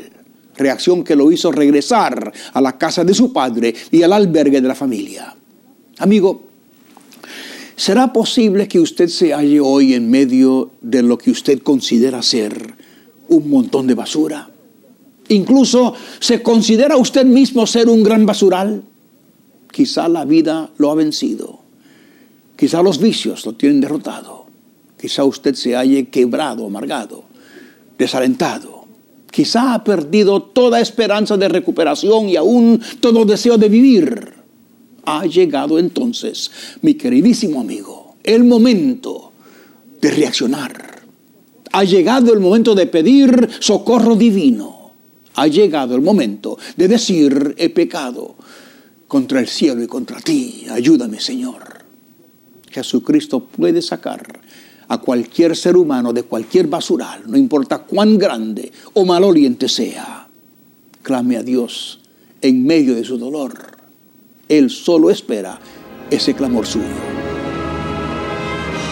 reacción 0.55 1.03
que 1.03 1.15
lo 1.15 1.31
hizo 1.31 1.51
regresar 1.51 2.31
a 2.53 2.61
la 2.61 2.77
casa 2.77 3.03
de 3.03 3.13
su 3.13 3.31
padre 3.31 3.73
y 3.91 4.03
al 4.03 4.13
albergue 4.13 4.61
de 4.61 4.67
la 4.67 4.75
familia. 4.75 5.35
Amigo, 5.99 6.48
¿será 7.79 8.11
posible 8.11 8.67
que 8.67 8.81
usted 8.81 9.07
se 9.07 9.33
halle 9.33 9.61
hoy 9.61 9.93
en 9.93 10.11
medio 10.11 10.71
de 10.81 11.01
lo 11.01 11.17
que 11.17 11.31
usted 11.31 11.63
considera 11.63 12.21
ser 12.21 12.75
un 13.29 13.49
montón 13.49 13.87
de 13.87 13.95
basura? 13.95 14.49
Incluso 15.29 15.93
se 16.19 16.43
considera 16.43 16.97
usted 16.97 17.25
mismo 17.25 17.65
ser 17.65 17.87
un 17.87 18.03
gran 18.03 18.25
basural. 18.25 18.83
Quizá 19.71 20.09
la 20.09 20.25
vida 20.25 20.69
lo 20.77 20.91
ha 20.91 20.95
vencido. 20.95 21.59
Quizá 22.57 22.83
los 22.83 22.99
vicios 22.99 23.45
lo 23.45 23.53
tienen 23.53 23.79
derrotado. 23.79 24.47
Quizá 24.99 25.23
usted 25.23 25.55
se 25.55 25.73
halle 25.77 26.09
quebrado, 26.09 26.65
amargado, 26.65 27.23
desalentado. 27.97 28.83
Quizá 29.31 29.73
ha 29.73 29.83
perdido 29.85 30.41
toda 30.41 30.81
esperanza 30.81 31.37
de 31.37 31.47
recuperación 31.47 32.27
y 32.27 32.35
aún 32.35 32.81
todo 32.99 33.23
deseo 33.23 33.57
de 33.57 33.69
vivir. 33.69 34.38
Ha 35.11 35.25
llegado 35.25 35.79
entonces, 35.79 36.51
mi 36.81 36.95
queridísimo 36.95 37.61
amigo, 37.61 38.15
el 38.23 38.43
momento 38.43 39.31
de 40.01 40.11
reaccionar. 40.11 41.03
Ha 41.71 41.83
llegado 41.83 42.33
el 42.33 42.39
momento 42.39 42.75
de 42.75 42.87
pedir 42.87 43.49
socorro 43.59 44.15
divino 44.15 44.79
ha 45.39 45.47
llegado 45.47 45.95
el 45.95 46.01
momento 46.01 46.57
de 46.75 46.89
decir, 46.89 47.55
he 47.57 47.69
pecado 47.69 48.35
contra 49.07 49.39
el 49.39 49.47
cielo 49.47 49.81
y 49.81 49.87
contra 49.87 50.19
ti, 50.19 50.65
ayúdame 50.69 51.21
Señor. 51.21 51.63
Jesucristo 52.69 53.45
puede 53.45 53.81
sacar 53.81 54.41
a 54.89 54.97
cualquier 54.97 55.55
ser 55.55 55.77
humano 55.77 56.11
de 56.11 56.23
cualquier 56.23 56.67
basural, 56.67 57.23
no 57.25 57.37
importa 57.37 57.79
cuán 57.79 58.17
grande 58.17 58.69
o 58.93 59.05
maloliente 59.05 59.69
sea. 59.69 60.27
Clame 61.01 61.37
a 61.37 61.43
Dios 61.43 62.01
en 62.41 62.65
medio 62.65 62.93
de 62.93 63.05
su 63.05 63.17
dolor. 63.17 63.68
Él 64.49 64.71
solo 64.71 65.11
espera 65.11 65.59
ese 66.09 66.33
clamor 66.33 66.65
suyo. 66.65 66.87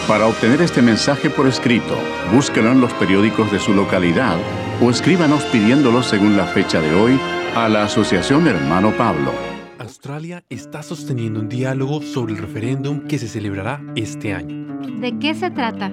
Para 0.06 0.28
obtener 0.28 0.62
este 0.62 0.80
mensaje 0.80 1.28
por 1.30 1.48
escrito, 1.48 1.98
búsquelo 2.32 2.70
en 2.70 2.80
los 2.80 2.92
periódicos 2.94 3.50
de 3.50 3.58
su 3.58 3.74
localidad 3.74 4.38
o 4.80 4.88
escríbanos 4.88 5.42
pidiéndolo 5.46 6.04
según 6.04 6.36
la 6.36 6.46
fecha 6.46 6.80
de 6.80 6.94
hoy 6.94 7.18
a 7.56 7.68
la 7.68 7.82
Asociación 7.82 8.46
Hermano 8.46 8.96
Pablo. 8.96 9.32
Australia 9.80 10.44
está 10.48 10.84
sosteniendo 10.84 11.40
un 11.40 11.48
diálogo 11.48 12.02
sobre 12.02 12.34
el 12.34 12.38
referéndum 12.38 13.08
que 13.08 13.18
se 13.18 13.26
celebrará 13.26 13.82
este 13.96 14.32
año. 14.32 14.78
¿De 15.00 15.18
qué 15.18 15.34
se 15.34 15.50
trata? 15.50 15.90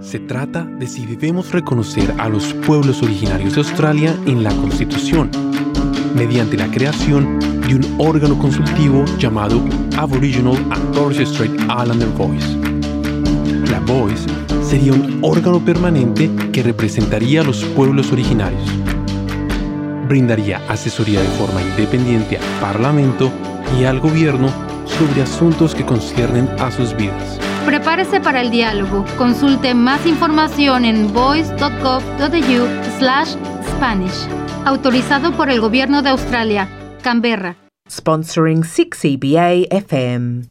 Se 0.00 0.20
trata 0.20 0.64
de 0.64 0.86
si 0.86 1.04
debemos 1.04 1.52
reconocer 1.52 2.14
a 2.18 2.30
los 2.30 2.54
pueblos 2.54 3.02
originarios 3.02 3.54
de 3.54 3.60
Australia 3.60 4.16
en 4.26 4.42
la 4.42 4.50
Constitución, 4.56 5.30
mediante 6.14 6.56
la 6.56 6.68
creación 6.68 7.38
de 7.66 7.76
un 7.76 7.94
órgano 7.98 8.38
consultivo 8.38 9.04
llamado 9.18 9.62
Aboriginal 9.96 10.56
and 10.70 10.92
Torres 10.92 11.28
Strait 11.28 11.52
Islander 11.52 12.08
Voice. 12.08 12.56
La 13.70 13.80
Voice 13.80 14.26
sería 14.62 14.92
un 14.92 15.18
órgano 15.22 15.64
permanente 15.64 16.30
que 16.52 16.62
representaría 16.62 17.40
a 17.40 17.44
los 17.44 17.64
pueblos 17.64 18.12
originarios. 18.12 18.62
Brindaría 20.08 20.60
asesoría 20.68 21.20
de 21.20 21.28
forma 21.28 21.62
independiente 21.62 22.38
al 22.38 22.60
Parlamento 22.60 23.30
y 23.78 23.84
al 23.84 24.00
Gobierno 24.00 24.48
sobre 24.86 25.22
asuntos 25.22 25.74
que 25.74 25.84
conciernen 25.84 26.48
a 26.58 26.70
sus 26.70 26.96
vidas. 26.96 27.38
Prepárese 27.64 28.20
para 28.20 28.40
el 28.40 28.50
diálogo. 28.50 29.04
Consulte 29.16 29.74
más 29.74 30.04
información 30.06 30.84
en 30.84 31.12
voice.gov.au 31.12 32.98
slash 32.98 33.34
Spanish. 33.76 34.41
Autorizado 34.64 35.36
por 35.36 35.50
el 35.50 35.60
Gobierno 35.60 36.02
de 36.02 36.10
Australia. 36.10 36.68
Canberra. 37.02 37.56
Sponsoring 37.90 38.62
6EBA 38.62 39.66
FM. 39.70 40.44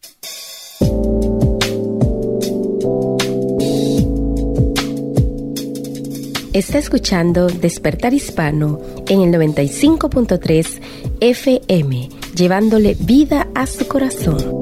Está 6.51 6.77
escuchando 6.77 7.47
Despertar 7.47 8.13
Hispano 8.13 8.81
en 9.07 9.21
el 9.21 9.31
95.3 9.33 10.81
FM, 11.21 12.09
llevándole 12.35 12.97
vida 12.99 13.47
a 13.55 13.65
su 13.65 13.87
corazón. 13.87 14.59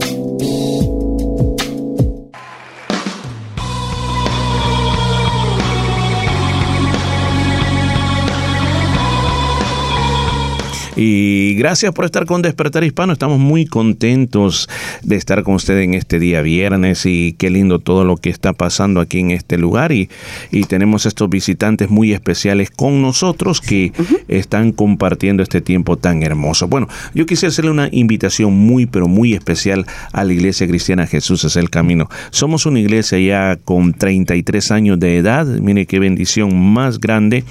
Y 11.02 11.54
gracias 11.54 11.94
por 11.94 12.04
estar 12.04 12.26
con 12.26 12.42
Despertar 12.42 12.84
Hispano. 12.84 13.14
Estamos 13.14 13.40
muy 13.40 13.66
contentos 13.66 14.68
de 15.02 15.16
estar 15.16 15.44
con 15.44 15.56
usted 15.56 15.80
en 15.80 15.94
este 15.94 16.20
día 16.20 16.42
viernes 16.42 17.06
y 17.06 17.38
qué 17.38 17.50
lindo 17.50 17.80
todo 17.80 18.04
lo 18.04 18.18
que 18.18 18.30
está 18.30 18.52
pasando 18.52 19.00
aquí 19.00 19.20
en 19.20 19.32
este 19.32 19.58
lugar. 19.58 19.94
Y, 19.94 20.10
y 20.52 20.66
tenemos 20.66 21.06
estos 21.06 21.30
visitantes 21.30 21.90
muy 21.90 22.12
especiales 22.12 22.70
con 22.70 23.02
nosotros 23.02 23.62
que 23.62 23.94
están 24.28 24.74
compartiendo 24.74 25.42
este 25.42 25.62
tiempo 25.62 25.96
tan 25.96 26.22
hermoso. 26.22 26.68
Bueno, 26.68 26.90
yo 27.14 27.26
quisiera 27.26 27.50
hacerle 27.50 27.72
una 27.72 27.88
invitación 27.94 28.52
muy, 28.52 28.86
pero 28.86 29.08
muy 29.08 29.34
especial 29.34 29.86
a 30.12 30.26
la 30.26 30.34
Iglesia 30.34 30.68
Cristiana 30.68 31.08
Jesús 31.08 31.46
es 31.46 31.56
el 31.56 31.70
Camino. 31.70 32.10
Somos 32.30 32.66
una 32.66 32.82
iglesia 32.82 33.18
ya 33.20 33.56
con 33.56 33.94
33 33.94 34.72
años 34.72 35.00
de 35.00 35.16
edad. 35.16 35.46
Mire 35.46 35.86
qué 35.86 36.00
bendición 36.00 36.74
más 36.74 37.00
grande. 37.00 37.46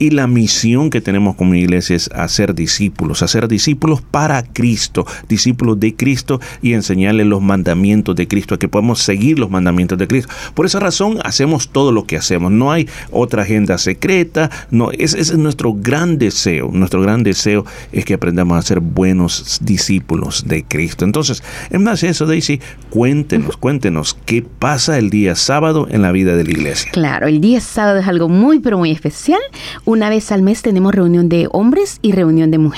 Y 0.00 0.10
la 0.10 0.26
misión 0.26 0.90
que 0.90 1.00
tenemos 1.00 1.36
como 1.36 1.54
iglesia 1.54 1.94
es 1.94 2.10
hacer 2.12 2.52
discípulos, 2.56 2.79
hacer 3.20 3.48
discípulos 3.48 4.00
para 4.02 4.42
Cristo, 4.42 5.06
discípulos 5.28 5.78
de 5.78 5.94
Cristo 5.94 6.40
y 6.62 6.72
enseñarles 6.72 7.26
los 7.26 7.42
mandamientos 7.42 8.16
de 8.16 8.26
Cristo, 8.26 8.54
a 8.54 8.58
que 8.58 8.68
podamos 8.68 9.00
seguir 9.00 9.38
los 9.38 9.50
mandamientos 9.50 9.98
de 9.98 10.06
Cristo. 10.06 10.32
Por 10.54 10.66
esa 10.66 10.80
razón 10.80 11.18
hacemos 11.24 11.68
todo 11.68 11.92
lo 11.92 12.04
que 12.04 12.16
hacemos. 12.16 12.50
No 12.50 12.72
hay 12.72 12.88
otra 13.10 13.42
agenda 13.42 13.78
secreta. 13.78 14.50
No, 14.70 14.90
ese 14.92 15.20
ese 15.20 15.34
es 15.34 15.38
nuestro 15.38 15.74
gran 15.74 16.18
deseo. 16.18 16.70
Nuestro 16.72 17.02
gran 17.02 17.22
deseo 17.22 17.66
es 17.92 18.04
que 18.04 18.14
aprendamos 18.14 18.58
a 18.58 18.62
ser 18.62 18.80
buenos 18.80 19.58
discípulos 19.60 20.44
de 20.46 20.64
Cristo. 20.64 21.04
Entonces, 21.04 21.42
en 21.70 21.84
base 21.84 22.08
a 22.08 22.10
eso, 22.10 22.26
Daisy, 22.26 22.60
cuéntenos, 22.88 23.56
cuéntenos 23.56 24.16
qué 24.24 24.42
pasa 24.42 24.98
el 24.98 25.10
día 25.10 25.34
sábado 25.34 25.86
en 25.90 26.02
la 26.02 26.12
vida 26.12 26.36
de 26.36 26.44
la 26.44 26.50
iglesia. 26.50 26.90
Claro, 26.92 27.26
el 27.26 27.40
día 27.40 27.60
sábado 27.60 27.98
es 27.98 28.08
algo 28.08 28.28
muy, 28.28 28.60
pero 28.60 28.78
muy 28.78 28.90
especial. 28.90 29.40
Una 29.84 30.08
vez 30.08 30.32
al 30.32 30.42
mes 30.42 30.62
tenemos 30.62 30.94
reunión 30.94 31.28
de 31.28 31.48
hombres 31.50 31.98
y 32.02 32.12
reunión 32.12 32.50
de 32.50 32.58
mujeres. 32.58 32.69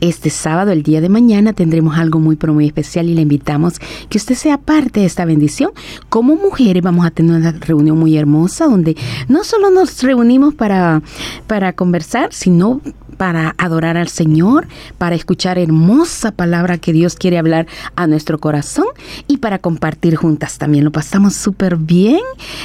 Este 0.00 0.30
sábado, 0.30 0.72
el 0.72 0.82
día 0.82 1.00
de 1.00 1.08
mañana, 1.08 1.52
tendremos 1.52 1.96
algo 1.96 2.18
muy, 2.18 2.36
pero 2.36 2.54
muy 2.54 2.66
especial 2.66 3.08
y 3.08 3.14
le 3.14 3.22
invitamos 3.22 3.78
que 4.08 4.18
usted 4.18 4.34
sea 4.34 4.58
parte 4.58 5.00
de 5.00 5.06
esta 5.06 5.24
bendición. 5.24 5.70
Como 6.08 6.36
mujeres 6.36 6.82
vamos 6.82 7.06
a 7.06 7.10
tener 7.10 7.36
una 7.36 7.52
reunión 7.52 7.98
muy 7.98 8.16
hermosa 8.16 8.66
donde 8.66 8.96
no 9.28 9.44
solo 9.44 9.70
nos 9.70 10.02
reunimos 10.02 10.54
para, 10.54 11.02
para 11.46 11.72
conversar, 11.72 12.32
sino 12.32 12.80
para 13.16 13.54
adorar 13.58 13.96
al 13.96 14.08
Señor, 14.08 14.66
para 14.98 15.14
escuchar 15.14 15.58
hermosa 15.58 16.32
palabra 16.32 16.78
que 16.78 16.92
Dios 16.92 17.14
quiere 17.16 17.38
hablar 17.38 17.66
a 17.96 18.06
nuestro 18.06 18.38
corazón 18.38 18.86
y 19.28 19.38
para 19.38 19.58
compartir 19.58 20.16
juntas 20.16 20.58
también. 20.58 20.84
Lo 20.84 20.92
pasamos 20.92 21.34
súper 21.34 21.76
bien. 21.76 22.20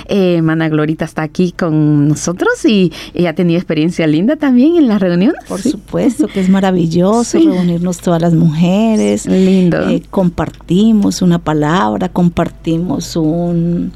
Eh, 0.08 0.42
Mana 0.42 0.70
Glorita 0.70 1.06
está 1.06 1.22
aquí 1.22 1.52
con 1.52 2.08
nosotros 2.08 2.66
y 2.66 2.92
ella 3.14 3.32
ha 3.32 3.34
tenido 3.34 3.58
experiencia 3.58 4.08
linda 4.08 4.36
también 4.36 4.78
en 4.78 4.88
la 4.88 5.00
reunión. 5.00 5.34
Por 5.48 5.62
supuesto 5.62 6.28
que 6.28 6.40
es 6.40 6.50
maravilloso 6.50 7.38
reunirnos 7.38 8.00
todas 8.00 8.22
las 8.22 8.34
mujeres. 8.34 9.26
Lindo. 9.26 9.90
Eh, 9.90 10.04
compartimos 10.10 11.22
una 11.22 11.40
palabra, 11.40 12.10
compartimos 12.10 13.16
un 13.16 13.92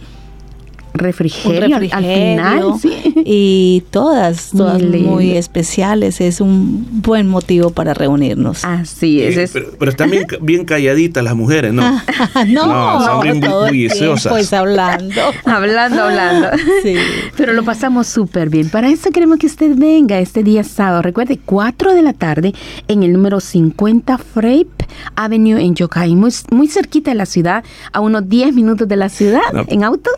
refrigerio, 0.93 1.67
un 1.67 1.73
al- 1.73 1.89
al 1.91 2.03
final, 2.03 2.73
sí. 2.81 2.91
y 3.25 3.83
todas, 3.91 4.51
todas 4.55 4.81
Muy 4.81 5.31
especiales. 5.37 6.19
Es 6.21 6.41
un 6.41 6.85
buen 7.01 7.27
motivo 7.27 7.69
para 7.71 7.93
reunirnos. 7.93 8.63
Así 8.65 9.21
Eh, 9.21 9.49
pero, 9.51 9.67
pero 9.79 9.91
están 9.91 10.09
bien, 10.11 10.25
bien 10.41 10.65
calladitas 10.65 11.23
las 11.23 11.35
mujeres, 11.35 11.73
¿no? 11.73 11.81
no, 12.47 12.67
No, 12.67 13.05
son 13.05 13.21
bien 13.21 13.39
todo 13.41 13.65
el 13.65 13.71
bulliciosas. 13.71 14.23
tiempo 14.23 14.37
es 14.37 14.53
hablando. 14.53 15.21
hablando, 15.45 16.01
hablando. 16.03 16.47
Sí. 16.83 16.95
Pero 17.37 17.53
lo 17.53 17.63
pasamos 17.63 18.07
súper 18.07 18.49
bien. 18.49 18.69
Para 18.69 18.89
eso 18.89 19.11
queremos 19.11 19.37
que 19.37 19.45
usted 19.47 19.75
venga 19.75 20.19
este 20.19 20.43
día 20.43 20.63
sábado. 20.63 21.01
Recuerde, 21.01 21.39
4 21.45 21.93
de 21.93 22.01
la 22.01 22.13
tarde 22.13 22.53
en 22.87 23.03
el 23.03 23.13
número 23.13 23.39
50 23.39 24.17
Frape 24.17 24.67
Avenue 25.15 25.59
en 25.61 25.75
Yokai, 25.75 26.15
muy, 26.15 26.31
muy 26.51 26.67
cerquita 26.67 27.11
de 27.11 27.15
la 27.15 27.25
ciudad, 27.25 27.63
a 27.93 27.99
unos 27.99 28.27
10 28.27 28.53
minutos 28.53 28.87
de 28.87 28.95
la 28.95 29.09
ciudad, 29.09 29.41
No. 29.53 29.63
en 29.67 29.83
auto. 29.83 30.09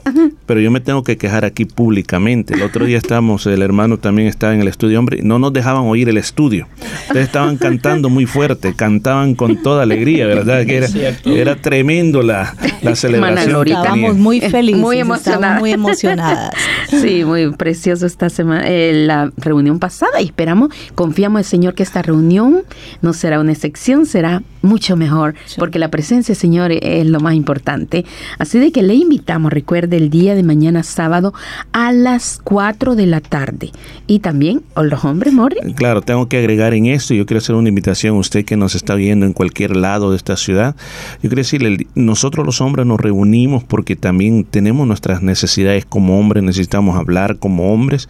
Pero 0.45 0.59
yo 0.64 0.72
me 0.72 0.80
tengo 0.80 1.03
que 1.03 1.18
quejar 1.18 1.45
aquí 1.45 1.66
públicamente. 1.66 2.53
El 2.55 2.61
otro 2.61 2.86
día 2.86 2.97
estábamos, 2.97 3.45
el 3.45 3.61
hermano 3.61 3.97
también 3.97 4.28
estaba 4.28 4.53
en 4.53 4.61
el 4.61 4.68
estudio, 4.68 4.99
hombre, 4.99 5.22
no 5.24 5.39
nos 5.39 5.53
dejaban 5.53 5.84
oír 5.84 6.09
el 6.09 6.18
estudio. 6.18 6.68
Ustedes 7.07 7.26
estaban 7.28 7.57
cantando 7.57 8.09
muy 8.09 8.26
fuerte, 8.26 8.74
cantaban 8.76 9.36
con 9.36 9.61
toda 9.61 9.84
alegría, 9.84 10.26
¿verdad? 10.26 10.66
Que 10.66 10.78
era, 10.78 10.88
era 11.26 11.55
tremendo 11.55 12.22
la, 12.22 12.55
la 12.82 12.95
celebración. 12.95 13.68
Estábamos 13.68 14.16
muy 14.18 14.41
felices, 14.49 14.82
Muy 14.82 14.99
emocionadas. 14.99 15.59
muy 15.59 15.72
emocionadas. 15.72 16.53
Sí, 16.89 17.24
muy 17.26 17.51
precioso 17.51 18.05
esta 18.05 18.30
semana, 18.30 18.64
eh, 18.68 19.03
la 19.05 19.32
reunión 19.38 19.80
pasada 19.80 20.22
y 20.22 20.26
esperamos, 20.26 20.70
confiamos 20.95 21.39
en 21.39 21.39
el 21.39 21.45
Señor 21.45 21.74
que 21.76 21.84
esta 21.84 22.01
reunión 22.01 22.64
no 23.01 23.14
será 23.14 23.39
una 23.39 23.51
excepción, 23.51 24.05
será 24.05 24.43
mucho 24.61 24.95
mejor, 24.95 25.36
porque 25.57 25.80
la 25.80 25.89
presencia 25.89 26.36
Señor 26.36 26.72
es 26.72 27.05
lo 27.05 27.20
más 27.20 27.34
importante. 27.36 28.05
Así 28.38 28.59
de 28.59 28.72
que 28.72 28.82
le 28.84 28.93
invitamos, 28.95 29.51
recuerde, 29.51 29.97
el 29.97 30.09
día 30.09 30.36
de 30.36 30.43
mañana 30.43 30.53
sábado 30.84 31.34
a 31.72 31.91
las 31.91 32.39
4 32.43 32.95
de 32.95 33.06
la 33.06 33.22
tarde. 33.22 33.72
Y 34.08 34.20
también, 34.20 34.62
los 34.76 35.06
hombres, 35.06 35.34
Mori, 35.34 35.58
Claro, 35.76 36.01
tengo 36.01 36.28
que 36.28 36.38
agregar 36.38 36.74
en 36.74 36.86
esto, 36.86 37.14
yo 37.14 37.26
quiero 37.26 37.39
hacer 37.39 37.56
una 37.56 37.70
invitación 37.70 38.16
a 38.16 38.20
usted 38.20 38.45
que 38.45 38.58
nos 38.58 38.76
está 38.76 38.95
viendo 38.95 39.26
en 39.26 39.34
cualquier 39.34 39.76
lado 39.76 40.12
de 40.12 40.18
esta 40.18 40.38
ciudad. 40.38 40.76
Yo 41.16 41.30
quiero 41.30 41.38
decirle, 41.38 41.88
nosotros 41.95 42.45
los 42.45 42.62
hombres 42.62 42.86
nos 42.86 42.99
reunimos 42.99 43.64
porque 43.64 43.95
también 43.95 44.43
tenemos 44.43 44.88
nuestras 44.88 45.22
necesidades 45.22 45.86
como 45.86 46.20
hombres, 46.20 46.43
necesitamos 46.43 46.97
hablar 46.97 47.38
como 47.38 47.74
hombres 47.74 48.10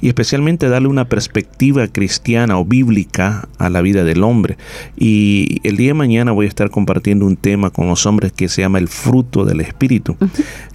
y 0.00 0.08
especialmente 0.08 0.68
darle 0.68 0.88
una 0.88 1.06
perspectiva 1.06 1.86
cristiana 1.88 2.58
o 2.58 2.64
bíblica 2.64 3.48
a 3.58 3.70
la 3.70 3.82
vida 3.82 4.04
del 4.04 4.22
hombre. 4.22 4.56
Y 4.96 5.60
el 5.64 5.76
día 5.76 5.88
de 5.88 5.94
mañana 5.94 6.32
voy 6.32 6.46
a 6.46 6.48
estar 6.48 6.70
compartiendo 6.70 7.26
un 7.26 7.36
tema 7.36 7.70
con 7.70 7.88
los 7.88 8.06
hombres 8.06 8.32
que 8.32 8.48
se 8.48 8.62
llama 8.62 8.78
el 8.78 8.88
fruto 8.88 9.44
del 9.44 9.60
Espíritu, 9.60 10.16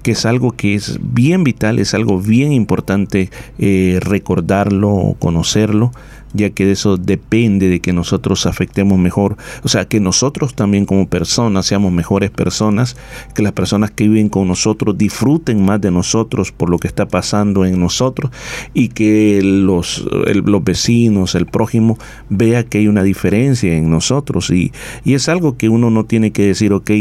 que 0.03 0.11
es 0.11 0.26
algo 0.26 0.51
que 0.51 0.76
es 0.76 0.99
bien 1.06 1.43
vital, 1.43 1.80
es 1.80 1.93
algo 1.93 2.20
bien 2.20 2.51
importante 2.51 3.30
eh, 3.58 3.99
recordarlo 4.01 4.89
o 4.89 5.14
conocerlo 5.16 5.91
ya 6.36 6.49
que 6.49 6.66
de 6.66 6.74
eso 6.74 6.97
depende 6.97 7.70
de 7.70 7.80
que 7.80 7.93
nosotros 7.93 8.45
afectemos 8.45 8.99
mejor, 8.99 9.38
o 9.64 9.70
sea, 9.70 9.86
que 9.86 9.99
nosotros 9.99 10.53
también 10.53 10.86
como 10.86 11.08
personas 11.08 11.66
seamos 11.66 11.91
mejores 11.91 12.30
personas, 12.30 12.97
que 13.34 13.41
las 13.41 13.53
personas 13.53 13.91
que 13.91 14.08
viven 14.08 14.30
con 14.30 14.47
nosotros 14.47 14.97
disfruten 14.97 15.64
más 15.64 15.80
de 15.80 15.91
nosotros 15.91 16.51
por 16.51 16.70
lo 16.70 16.78
que 16.78 16.88
está 16.88 17.08
pasando 17.08 17.66
en 17.66 17.80
nosotros 17.80 18.32
y 18.74 18.89
que 18.89 19.41
los, 19.43 20.06
los 20.26 20.64
vecinos, 20.64 21.36
el 21.36 21.45
prójimo, 21.45 21.97
vea 22.30 22.64
que 22.64 22.80
hay 22.80 22.88
una 22.88 23.03
diferencia 23.03 23.74
en 23.74 23.89
nosotros 23.89 24.49
y, 24.49 24.74
y 25.06 25.14
es 25.14 25.30
algo 25.30 25.58
que 25.58 25.70
uno 25.70 25.89
no 25.89 26.03
tiene 26.06 26.32
que 26.32 26.47
decir, 26.47 26.74
ok, 26.74 26.91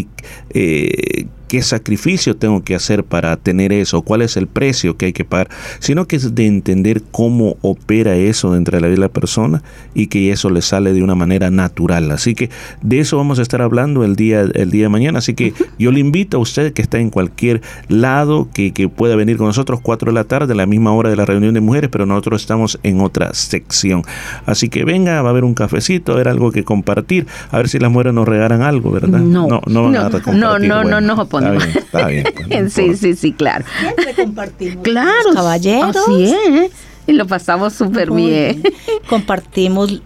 eh, 0.50 1.26
qué 1.48 1.62
sacrificio 1.62 2.36
tengo 2.36 2.62
que 2.62 2.74
hacer 2.74 3.04
para 3.04 3.36
tener 3.36 3.72
eso, 3.72 4.02
cuál 4.02 4.22
es 4.22 4.36
el 4.36 4.46
precio 4.46 4.96
que 4.96 5.06
hay 5.06 5.12
que 5.12 5.24
pagar, 5.24 5.48
sino 5.78 6.06
que 6.06 6.16
es 6.16 6.34
de 6.34 6.46
entender 6.46 7.02
cómo 7.10 7.56
opera 7.62 8.16
eso 8.16 8.52
dentro 8.52 8.76
de 8.76 8.80
la 8.80 8.88
vida 8.88 8.96
de 8.96 9.00
la 9.00 9.08
persona 9.08 9.62
y 9.94 10.06
que 10.08 10.30
eso 10.30 10.50
le 10.50 10.62
sale 10.62 10.92
de 10.92 11.02
una 11.02 11.14
manera 11.14 11.50
natural. 11.50 12.10
Así 12.10 12.34
que 12.34 12.50
de 12.82 13.00
eso 13.00 13.16
vamos 13.16 13.38
a 13.38 13.42
estar 13.42 13.62
hablando 13.62 14.04
el 14.04 14.16
día, 14.16 14.40
el 14.40 14.70
día 14.70 14.84
de 14.84 14.88
mañana. 14.88 15.18
Así 15.18 15.34
que 15.34 15.54
yo 15.78 15.92
le 15.92 16.00
invito 16.00 16.36
a 16.36 16.40
usted 16.40 16.72
que 16.72 16.82
está 16.82 16.98
en 16.98 17.10
cualquier 17.10 17.62
lado, 17.88 18.48
que, 18.52 18.72
que 18.72 18.88
pueda 18.88 19.16
venir 19.16 19.36
con 19.36 19.46
nosotros 19.46 19.80
4 19.82 20.10
de 20.10 20.14
la 20.14 20.24
tarde, 20.24 20.54
la 20.54 20.66
misma 20.66 20.92
hora 20.92 21.10
de 21.10 21.16
la 21.16 21.24
reunión 21.24 21.54
de 21.54 21.60
mujeres, 21.60 21.90
pero 21.90 22.06
nosotros 22.06 22.42
estamos 22.42 22.78
en 22.82 23.00
otra 23.00 23.34
sección. 23.34 24.02
Así 24.46 24.68
que 24.68 24.84
venga, 24.84 25.20
va 25.22 25.28
a 25.28 25.30
haber 25.30 25.44
un 25.44 25.54
cafecito, 25.54 26.12
va 26.12 26.18
a 26.18 26.20
haber 26.20 26.28
algo 26.28 26.52
que 26.52 26.64
compartir, 26.64 27.26
a 27.50 27.58
ver 27.58 27.68
si 27.68 27.78
las 27.78 27.90
mujeres 27.90 28.14
nos 28.14 28.26
regalan 28.26 28.62
algo, 28.62 28.90
¿verdad? 28.90 29.20
No, 29.20 29.46
no, 29.46 29.60
no 29.66 29.82
van 29.84 29.96
a 29.96 30.02
no, 30.04 30.10
compartir. 30.10 30.40
no, 30.40 30.58
no, 30.58 30.82
Bueno, 30.82 31.00
no 31.00 31.00
nos 31.00 31.18
oponemos. 31.36 31.64
Está 31.64 32.06
bien, 32.06 32.26
está 32.26 32.46
bien. 32.46 32.48
pues, 32.48 32.62
no 32.62 32.70
sí, 32.70 32.96
sí, 32.96 33.14
sí, 33.14 33.32
claro. 33.32 33.64
Siempre 33.80 34.14
compartimos. 34.14 34.82
Claro, 34.82 35.22
los 35.26 35.34
caballeros. 35.34 35.96
Así 35.96 36.24
es. 36.24 36.70
Y 37.06 37.12
lo 37.12 37.26
pasamos 37.26 37.74
súper 37.74 38.10
bien. 38.10 38.62
Compartimos 39.08 40.00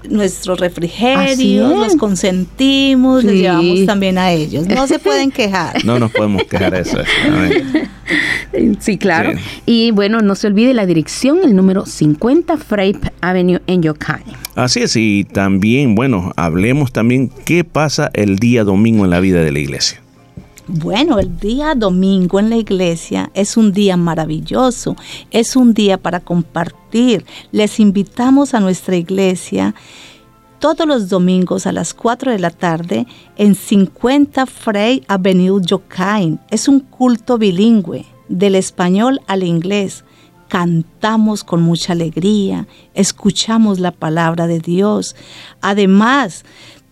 refrigerios, 0.58 1.38
es. 1.38 1.76
los 1.76 1.96
consentimos, 1.96 3.22
les 3.22 3.36
llevamos 3.36 3.86
también 3.86 4.18
a 4.18 4.32
ellos. 4.32 4.66
No 4.66 4.86
se 4.88 4.98
pueden 4.98 5.30
quejar. 5.30 5.84
No 5.84 6.00
nos 6.00 6.10
podemos 6.10 6.42
quejar 6.44 6.72
de 6.72 6.80
eso. 6.80 6.98
Sí, 8.80 8.96
claro. 8.96 9.32
Sí. 9.32 9.62
Y 9.66 9.90
bueno, 9.90 10.22
no 10.22 10.34
se 10.34 10.46
olvide 10.46 10.72
la 10.72 10.86
dirección, 10.86 11.40
el 11.44 11.54
número 11.54 11.84
50 11.84 12.56
Frape 12.56 13.12
Avenue 13.20 13.60
en 13.66 13.82
Yokai. 13.82 14.22
Así 14.54 14.80
es, 14.80 14.96
y 14.96 15.24
también, 15.24 15.94
bueno, 15.94 16.32
hablemos 16.36 16.90
también 16.90 17.30
qué 17.44 17.64
pasa 17.64 18.10
el 18.14 18.38
día 18.38 18.64
domingo 18.64 19.04
en 19.04 19.10
la 19.10 19.20
vida 19.20 19.42
de 19.42 19.52
la 19.52 19.58
iglesia. 19.58 20.00
Bueno, 20.70 21.18
el 21.18 21.40
día 21.40 21.74
domingo 21.74 22.38
en 22.38 22.50
la 22.50 22.56
iglesia 22.56 23.30
es 23.32 23.56
un 23.56 23.72
día 23.72 23.96
maravilloso, 23.96 24.96
es 25.30 25.56
un 25.56 25.72
día 25.72 25.96
para 25.96 26.20
compartir. 26.20 27.24
Les 27.52 27.80
invitamos 27.80 28.52
a 28.52 28.60
nuestra 28.60 28.94
iglesia 28.94 29.74
todos 30.58 30.86
los 30.86 31.08
domingos 31.08 31.66
a 31.66 31.72
las 31.72 31.94
4 31.94 32.32
de 32.32 32.38
la 32.38 32.50
tarde 32.50 33.06
en 33.36 33.54
50 33.54 34.44
Frey 34.44 35.02
Avenue 35.08 35.58
Yokain. 35.64 36.38
Es 36.50 36.68
un 36.68 36.80
culto 36.80 37.38
bilingüe, 37.38 38.04
del 38.28 38.54
español 38.54 39.22
al 39.26 39.44
inglés. 39.44 40.04
cantamos 40.48 41.44
con 41.44 41.60
mucha 41.62 41.92
alegría, 41.92 42.66
escuchamos 42.94 43.80
la 43.80 43.92
palabra 43.92 44.46
de 44.46 44.60
Dios. 44.60 45.14
Además, 45.60 46.44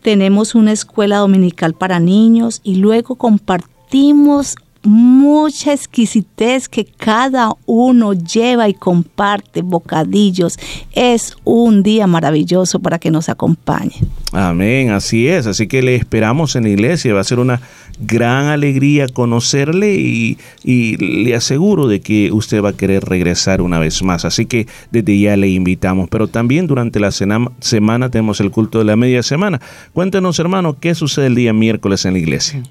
tenemos 0.07 0.55
una 0.55 0.71
escuela 0.71 1.17
dominical 1.17 1.75
para 1.75 1.99
niños 1.99 2.61
y 2.63 2.77
luego 2.77 3.17
compartimos 3.17 4.55
mucha 4.85 5.73
exquisitez 5.73 6.69
que 6.69 6.85
cada 6.85 7.51
uno 7.67 8.13
lleva 8.13 8.69
y 8.69 8.75
comparte 8.75 9.63
bocadillos. 9.63 10.61
Es 10.93 11.37
un 11.43 11.83
día 11.83 12.07
maravilloso 12.07 12.79
para 12.79 13.01
que 13.01 13.11
nos 13.11 13.29
acompañe. 13.29 13.97
Amén, 14.31 14.91
así 14.91 15.27
es. 15.27 15.49
Así 15.49 15.67
que 15.67 15.83
le 15.83 15.97
esperamos 15.97 16.55
en 16.55 16.63
la 16.63 16.69
iglesia. 16.69 17.13
Va 17.13 17.23
a 17.23 17.25
ser 17.25 17.41
una 17.41 17.61
gran 17.99 18.47
alegría 18.47 19.09
conocerle 19.09 19.94
y, 19.94 20.38
le 20.64 21.34
aseguro 21.34 21.88
de 21.88 22.01
que 22.01 22.32
usted 22.32 22.62
va 22.62 22.70
a 22.70 22.76
querer 22.76 23.05
regresar 23.05 23.62
una 23.62 23.78
vez 23.78 24.03
más. 24.03 24.24
Así 24.24 24.47
que 24.47 24.66
desde 24.90 25.18
ya 25.18 25.36
le 25.36 25.49
invitamos. 25.49 26.09
Pero 26.11 26.28
también 26.28 26.66
durante 26.66 27.01
la 27.01 27.11
semana 27.11 28.11
tenemos 28.11 28.40
el 28.40 28.51
culto 28.51 28.78
de 28.78 28.84
la 28.84 28.97
media 28.97 29.22
semana. 29.22 29.61
Cuéntenos, 29.92 30.38
hermano, 30.38 30.78
qué 30.78 30.94
sucede 30.94 31.26
el 31.26 31.34
día 31.34 31.53
miércoles 31.53 32.05
en 32.05 32.14
la 32.14 32.18
iglesia. 32.18 32.62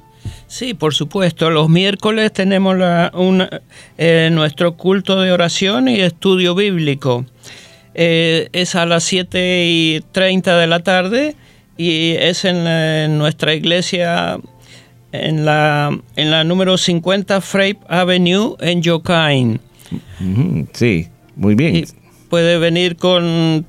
Sí, 0.47 0.73
por 0.73 0.93
supuesto. 0.93 1.49
Los 1.49 1.69
miércoles 1.69 2.31
tenemos 2.33 2.77
la- 2.77 3.11
eh, 3.97 4.29
nuestro 4.31 4.75
culto 4.75 5.21
de 5.21 5.31
oración 5.31 5.87
y 5.87 6.01
estudio 6.01 6.55
bíblico. 6.55 7.25
Eh, 7.93 8.49
es 8.51 8.75
a 8.75 8.85
las 8.85 9.03
7 9.05 9.65
y 9.65 10.03
30 10.11 10.57
de 10.57 10.67
la 10.67 10.79
tarde 10.81 11.35
y 11.77 12.11
es 12.11 12.45
en, 12.45 12.67
en 12.67 13.17
nuestra 13.17 13.53
iglesia 13.53 14.37
en 15.23 15.45
la, 15.45 15.97
en 16.15 16.31
la 16.31 16.43
número 16.43 16.77
50 16.77 17.41
Frape 17.41 17.77
Avenue 17.87 18.55
en 18.59 18.81
Yokain. 18.81 19.59
Ujú, 20.19 20.67
Sí, 20.73 21.07
muy 21.35 21.55
bien. 21.55 21.85
Puede 22.29 22.57
venir 22.57 22.95
con... 22.97 23.65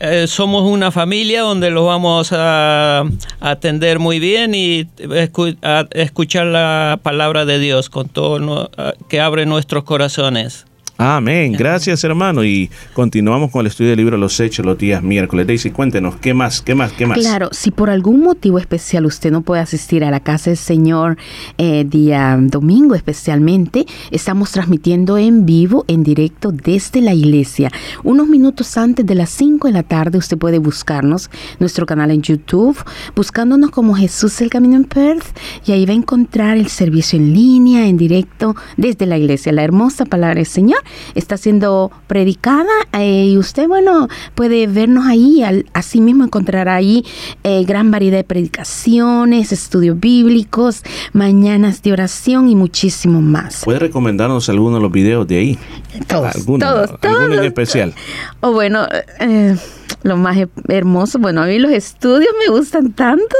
eh, 0.00 0.26
somos 0.28 0.62
una 0.70 0.90
familia 0.90 1.40
donde 1.40 1.70
los 1.70 1.86
vamos 1.86 2.30
a, 2.32 3.00
a 3.00 3.06
atender 3.40 3.98
muy 3.98 4.18
bien 4.20 4.54
y 4.54 4.84
escu- 4.98 5.56
a 5.62 5.86
escuchar 5.92 6.46
la 6.46 7.00
palabra 7.02 7.44
de 7.44 7.58
Dios 7.58 7.88
con 7.90 8.08
todo 8.08 8.38
no- 8.38 8.70
a- 8.76 8.92
que 9.08 9.20
abre 9.20 9.46
nuestros 9.46 9.84
corazones. 9.84 10.66
Amén. 10.98 11.52
Gracias, 11.52 12.02
hermano. 12.04 12.42
Y 12.42 12.70
continuamos 12.94 13.50
con 13.50 13.60
el 13.60 13.66
estudio 13.66 13.90
del 13.90 13.98
libro 13.98 14.16
Los 14.16 14.40
Hechos 14.40 14.64
los 14.64 14.78
días 14.78 15.02
miércoles. 15.02 15.46
Daisy, 15.46 15.70
cuéntenos, 15.70 16.16
¿qué 16.16 16.32
más? 16.32 16.62
¿Qué 16.62 16.74
más? 16.74 16.92
¿Qué 16.92 17.06
más? 17.06 17.18
Claro, 17.18 17.50
si 17.52 17.70
por 17.70 17.90
algún 17.90 18.20
motivo 18.20 18.58
especial 18.58 19.04
usted 19.04 19.30
no 19.30 19.42
puede 19.42 19.60
asistir 19.60 20.04
a 20.04 20.10
la 20.10 20.20
casa 20.20 20.50
del 20.50 20.56
Señor 20.56 21.18
eh, 21.58 21.84
día 21.86 22.38
domingo 22.40 22.94
especialmente, 22.94 23.84
estamos 24.10 24.52
transmitiendo 24.52 25.18
en 25.18 25.44
vivo, 25.44 25.84
en 25.86 26.02
directo 26.02 26.50
desde 26.50 27.02
la 27.02 27.12
iglesia. 27.12 27.70
Unos 28.02 28.28
minutos 28.28 28.76
antes 28.78 29.04
de 29.04 29.14
las 29.14 29.28
5 29.30 29.68
de 29.68 29.74
la 29.74 29.82
tarde 29.82 30.16
usted 30.16 30.38
puede 30.38 30.58
buscarnos, 30.58 31.30
nuestro 31.58 31.84
canal 31.84 32.10
en 32.10 32.22
YouTube, 32.22 32.76
buscándonos 33.14 33.70
como 33.70 33.94
Jesús 33.94 34.40
el 34.40 34.48
Camino 34.48 34.76
en 34.76 34.84
Perth 34.84 35.26
y 35.66 35.72
ahí 35.72 35.84
va 35.84 35.92
a 35.92 35.96
encontrar 35.96 36.56
el 36.56 36.68
servicio 36.68 37.18
en 37.18 37.34
línea, 37.34 37.86
en 37.86 37.98
directo 37.98 38.56
desde 38.78 39.04
la 39.04 39.18
iglesia. 39.18 39.52
La 39.52 39.62
hermosa 39.62 40.06
palabra 40.06 40.36
del 40.36 40.46
Señor 40.46 40.85
está 41.14 41.36
siendo 41.36 41.90
predicada 42.06 42.66
eh, 42.92 43.26
y 43.26 43.38
usted, 43.38 43.68
bueno, 43.68 44.08
puede 44.34 44.66
vernos 44.66 45.06
ahí. 45.06 45.42
Al, 45.42 45.66
así 45.72 46.00
mismo 46.00 46.24
encontrará 46.24 46.74
ahí 46.76 47.04
eh, 47.44 47.64
gran 47.64 47.90
variedad 47.90 48.18
de 48.18 48.24
predicaciones, 48.24 49.52
estudios 49.52 49.98
bíblicos, 49.98 50.82
mañanas 51.12 51.82
de 51.82 51.92
oración 51.92 52.48
y 52.48 52.54
muchísimo 52.56 53.20
más. 53.20 53.62
¿Puede 53.64 53.78
recomendarnos 53.78 54.48
algunos 54.48 54.78
de 54.80 54.82
los 54.82 54.92
videos 54.92 55.26
de 55.26 55.38
ahí? 55.38 55.58
Todos, 56.06 56.34
¿Alguno, 56.34 56.66
todos, 56.66 56.90
¿Alguno 57.02 57.24
en 57.26 57.30
todos. 57.32 57.44
especial? 57.46 57.94
O 58.40 58.52
bueno, 58.52 58.86
eh, 59.20 59.56
lo 60.02 60.16
más 60.16 60.36
he- 60.36 60.48
hermoso, 60.68 61.18
bueno, 61.18 61.42
a 61.42 61.46
mí 61.46 61.58
los 61.58 61.72
estudios 61.72 62.30
me 62.44 62.52
gustan 62.54 62.92
tanto, 62.92 63.34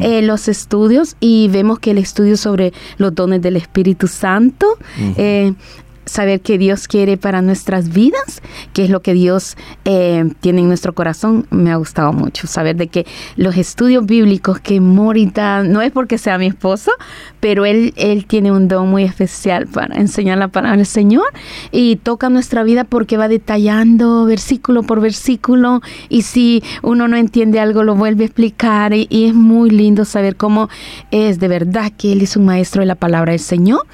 eh, 0.00 0.22
los 0.22 0.48
estudios, 0.48 1.16
y 1.20 1.48
vemos 1.48 1.78
que 1.78 1.90
el 1.90 1.98
estudio 1.98 2.36
sobre 2.36 2.72
los 2.98 3.14
dones 3.14 3.42
del 3.42 3.56
Espíritu 3.56 4.06
Santo, 4.06 4.66
eh, 5.16 5.52
saber 6.06 6.40
qué 6.40 6.56
Dios 6.56 6.88
quiere 6.88 7.16
para 7.16 7.42
nuestras 7.42 7.92
vidas, 7.92 8.40
qué 8.72 8.84
es 8.84 8.90
lo 8.90 9.02
que 9.02 9.12
Dios 9.12 9.56
eh, 9.84 10.24
tiene 10.40 10.62
en 10.62 10.68
nuestro 10.68 10.94
corazón, 10.94 11.46
me 11.50 11.70
ha 11.72 11.76
gustado 11.76 12.12
mucho. 12.12 12.46
Saber 12.46 12.76
de 12.76 12.86
que 12.86 13.06
los 13.36 13.56
estudios 13.56 14.06
bíblicos 14.06 14.60
que 14.60 14.80
Morita, 14.80 15.62
no 15.64 15.82
es 15.82 15.92
porque 15.92 16.16
sea 16.18 16.38
mi 16.38 16.46
esposo, 16.46 16.92
pero 17.40 17.66
él, 17.66 17.92
él 17.96 18.26
tiene 18.26 18.52
un 18.52 18.68
don 18.68 18.88
muy 18.88 19.02
especial 19.02 19.66
para 19.66 19.96
enseñar 19.96 20.38
la 20.38 20.48
palabra 20.48 20.76
del 20.76 20.86
Señor 20.86 21.26
y 21.72 21.96
toca 21.96 22.30
nuestra 22.30 22.62
vida 22.62 22.84
porque 22.84 23.16
va 23.16 23.28
detallando 23.28 24.24
versículo 24.24 24.84
por 24.84 25.00
versículo 25.00 25.82
y 26.08 26.22
si 26.22 26.62
uno 26.82 27.08
no 27.08 27.16
entiende 27.16 27.60
algo 27.60 27.82
lo 27.82 27.94
vuelve 27.94 28.24
a 28.24 28.26
explicar 28.26 28.92
y, 28.94 29.06
y 29.10 29.26
es 29.26 29.34
muy 29.34 29.70
lindo 29.70 30.04
saber 30.04 30.36
cómo 30.36 30.68
es 31.10 31.38
de 31.40 31.48
verdad 31.48 31.92
que 31.96 32.12
él 32.12 32.22
es 32.22 32.36
un 32.36 32.44
maestro 32.46 32.80
de 32.80 32.86
la 32.86 32.94
palabra 32.94 33.32
del 33.32 33.40
Señor 33.40 33.86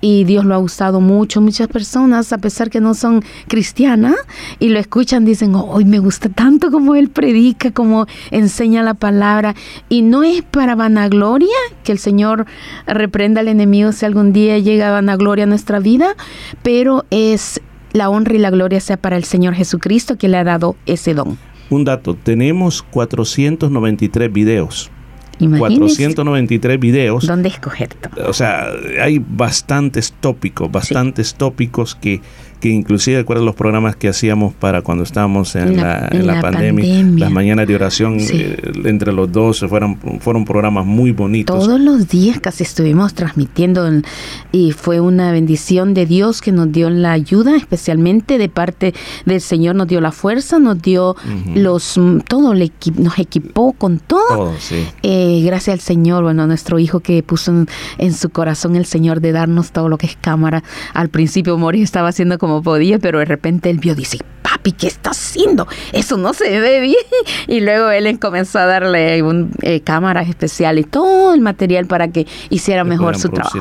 y 0.00 0.24
Dios 0.24 0.44
lo 0.44 0.54
ha 0.54 0.58
usado 0.58 1.00
mucho. 1.00 1.40
Muchas 1.40 1.68
personas, 1.68 2.32
a 2.32 2.38
pesar 2.38 2.70
que 2.70 2.80
no 2.80 2.94
son 2.94 3.22
cristianas 3.48 4.14
y 4.58 4.68
lo 4.68 4.78
escuchan, 4.78 5.24
dicen, 5.24 5.54
hoy 5.54 5.84
me 5.84 5.98
gusta 5.98 6.28
tanto 6.28 6.70
como 6.70 6.94
él 6.94 7.10
predica, 7.10 7.70
como 7.72 8.06
enseña 8.30 8.82
la 8.82 8.94
palabra. 8.94 9.54
Y 9.88 10.02
no 10.02 10.22
es 10.22 10.42
para 10.42 10.74
vanagloria, 10.74 11.56
que 11.84 11.92
el 11.92 11.98
Señor 11.98 12.46
reprenda 12.86 13.40
al 13.40 13.48
enemigo 13.48 13.92
si 13.92 14.04
algún 14.04 14.32
día 14.32 14.58
llega 14.58 14.90
vanagloria 14.90 15.44
a 15.44 15.48
nuestra 15.48 15.80
vida, 15.80 16.14
pero 16.62 17.04
es 17.10 17.60
la 17.92 18.10
honra 18.10 18.34
y 18.34 18.38
la 18.38 18.50
gloria 18.50 18.80
sea 18.80 18.96
para 18.96 19.16
el 19.16 19.24
Señor 19.24 19.54
Jesucristo 19.54 20.16
que 20.16 20.28
le 20.28 20.36
ha 20.36 20.44
dado 20.44 20.76
ese 20.86 21.14
don. 21.14 21.38
Un 21.70 21.84
dato, 21.84 22.14
tenemos 22.14 22.82
493 22.82 24.32
videos. 24.32 24.90
Imagínese 25.38 25.96
493 25.96 26.80
videos. 26.80 27.26
¿Dónde 27.26 27.48
escoger? 27.48 27.90
O 28.26 28.32
sea, 28.32 28.68
hay 29.00 29.18
bastantes 29.18 30.12
tópicos, 30.20 30.70
bastantes 30.70 31.34
tópicos 31.34 31.94
que, 31.94 32.20
que 32.60 32.68
inclusive 32.70 33.18
recuerdo 33.18 33.44
los 33.44 33.54
programas 33.54 33.96
que 33.96 34.08
hacíamos 34.08 34.52
para 34.54 34.82
cuando 34.82 35.04
estábamos 35.04 35.54
en, 35.56 35.76
La- 35.76 35.82
la, 35.82 36.08
en 36.10 36.26
la 36.26 36.34
la 36.36 36.40
pandemia, 36.42 36.84
pandemia. 36.84 37.24
las 37.24 37.32
mañanas 37.32 37.66
de 37.68 37.74
oración 37.74 38.20
Sí. 38.20 38.32
eh, 38.40 38.72
entre 38.84 39.12
los 39.12 39.30
dos 39.30 39.60
fueron, 39.68 39.96
fueron 40.20 40.44
programas 40.44 40.84
muy 40.86 41.12
bonitos. 41.12 41.56
Todos 41.64 41.80
los 41.80 42.08
días 42.08 42.40
casi 42.40 42.62
estuvimos 42.64 43.14
transmitiendo 43.14 43.86
en- 43.86 44.04
y 44.52 44.72
fue 44.72 45.00
una 45.00 45.30
bendición 45.32 45.94
de 45.94 46.06
Dios 46.06 46.40
que 46.40 46.52
nos 46.52 46.72
dio 46.72 46.90
la 46.90 47.12
ayuda, 47.12 47.56
especialmente 47.56 48.38
de 48.38 48.48
parte 48.48 48.94
del 49.24 49.40
Señor, 49.40 49.74
nos 49.76 49.86
dio 49.88 50.00
la 50.00 50.12
fuerza, 50.12 50.58
nos 50.58 50.80
dio 50.82 51.14
los 51.54 51.96
mm, 51.98 52.20
todo, 52.20 52.54
equi- 52.54 52.96
nos 52.96 53.18
equipó 53.18 53.72
con 53.72 53.98
todo. 53.98 54.26
Todo, 54.28 54.54
sí. 54.58 54.84
Eh, 55.02 55.42
gracias 55.44 55.74
al 55.74 55.80
Señor, 55.80 56.22
bueno, 56.24 56.42
a 56.42 56.46
nuestro 56.46 56.78
hijo 56.78 57.00
que 57.00 57.22
puso 57.22 57.50
en, 57.52 57.68
en 57.98 58.12
su 58.14 58.30
corazón 58.30 58.74
el 58.76 58.84
Señor 58.86 59.20
de 59.20 59.32
darnos 59.32 59.70
todo 59.72 59.88
lo 59.88 59.98
que 59.98 60.06
es 60.06 60.16
cámara. 60.20 60.62
Al 60.94 61.08
principio 61.08 61.56
Mori 61.58 61.82
estaba 61.82 62.08
haciendo 62.08 62.38
como 62.38 62.47
podía, 62.62 62.98
pero 62.98 63.18
de 63.18 63.24
repente 63.24 63.70
él 63.70 63.78
vio, 63.78 63.94
dice, 63.94 64.18
papi, 64.42 64.72
¿qué 64.72 64.86
está 64.86 65.10
haciendo? 65.10 65.66
Eso 65.92 66.16
no 66.16 66.32
se 66.34 66.58
ve 66.60 66.80
bien. 66.80 66.96
Y 67.46 67.60
luego 67.60 67.90
él 67.90 68.18
comenzó 68.18 68.58
a 68.58 68.66
darle 68.66 69.22
un, 69.22 69.50
eh, 69.62 69.80
cámaras 69.80 70.28
especiales 70.28 70.84
y 70.86 70.88
todo 70.88 71.32
el 71.34 71.40
material 71.40 71.86
para 71.86 72.08
que 72.08 72.26
hiciera 72.50 72.84
mejor 72.84 73.18
su 73.18 73.28
trabajo. 73.30 73.58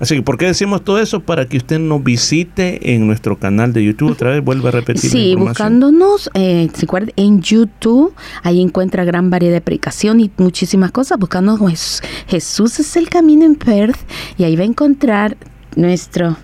Así 0.00 0.14
que, 0.14 0.22
¿por 0.22 0.38
qué 0.38 0.46
decimos 0.46 0.84
todo 0.84 1.00
eso? 1.00 1.18
Para 1.20 1.46
que 1.46 1.56
usted 1.56 1.80
nos 1.80 2.04
visite 2.04 2.94
en 2.94 3.06
nuestro 3.08 3.36
canal 3.36 3.72
de 3.72 3.82
YouTube. 3.84 4.12
Otra 4.12 4.30
vez, 4.30 4.44
vuelve 4.44 4.68
a 4.68 4.70
repetir 4.70 5.04
la 5.06 5.10
Sí, 5.10 5.30
información. 5.30 5.48
buscándonos, 5.80 6.30
eh, 6.34 6.68
¿se 6.72 6.84
acuerda? 6.86 7.10
En 7.16 7.40
YouTube, 7.42 8.14
ahí 8.44 8.62
encuentra 8.62 9.04
gran 9.04 9.28
variedad 9.28 9.54
de 9.54 9.60
predicación 9.60 10.20
y 10.20 10.30
muchísimas 10.36 10.92
cosas. 10.92 11.18
Buscando 11.18 11.56
Jes- 11.58 12.00
Jesús 12.28 12.78
es 12.78 12.96
el 12.96 13.08
camino 13.10 13.44
en 13.44 13.56
Perth 13.56 13.98
y 14.38 14.44
ahí 14.44 14.54
va 14.54 14.62
a 14.62 14.66
encontrar 14.66 15.36
nuestro 15.74 16.36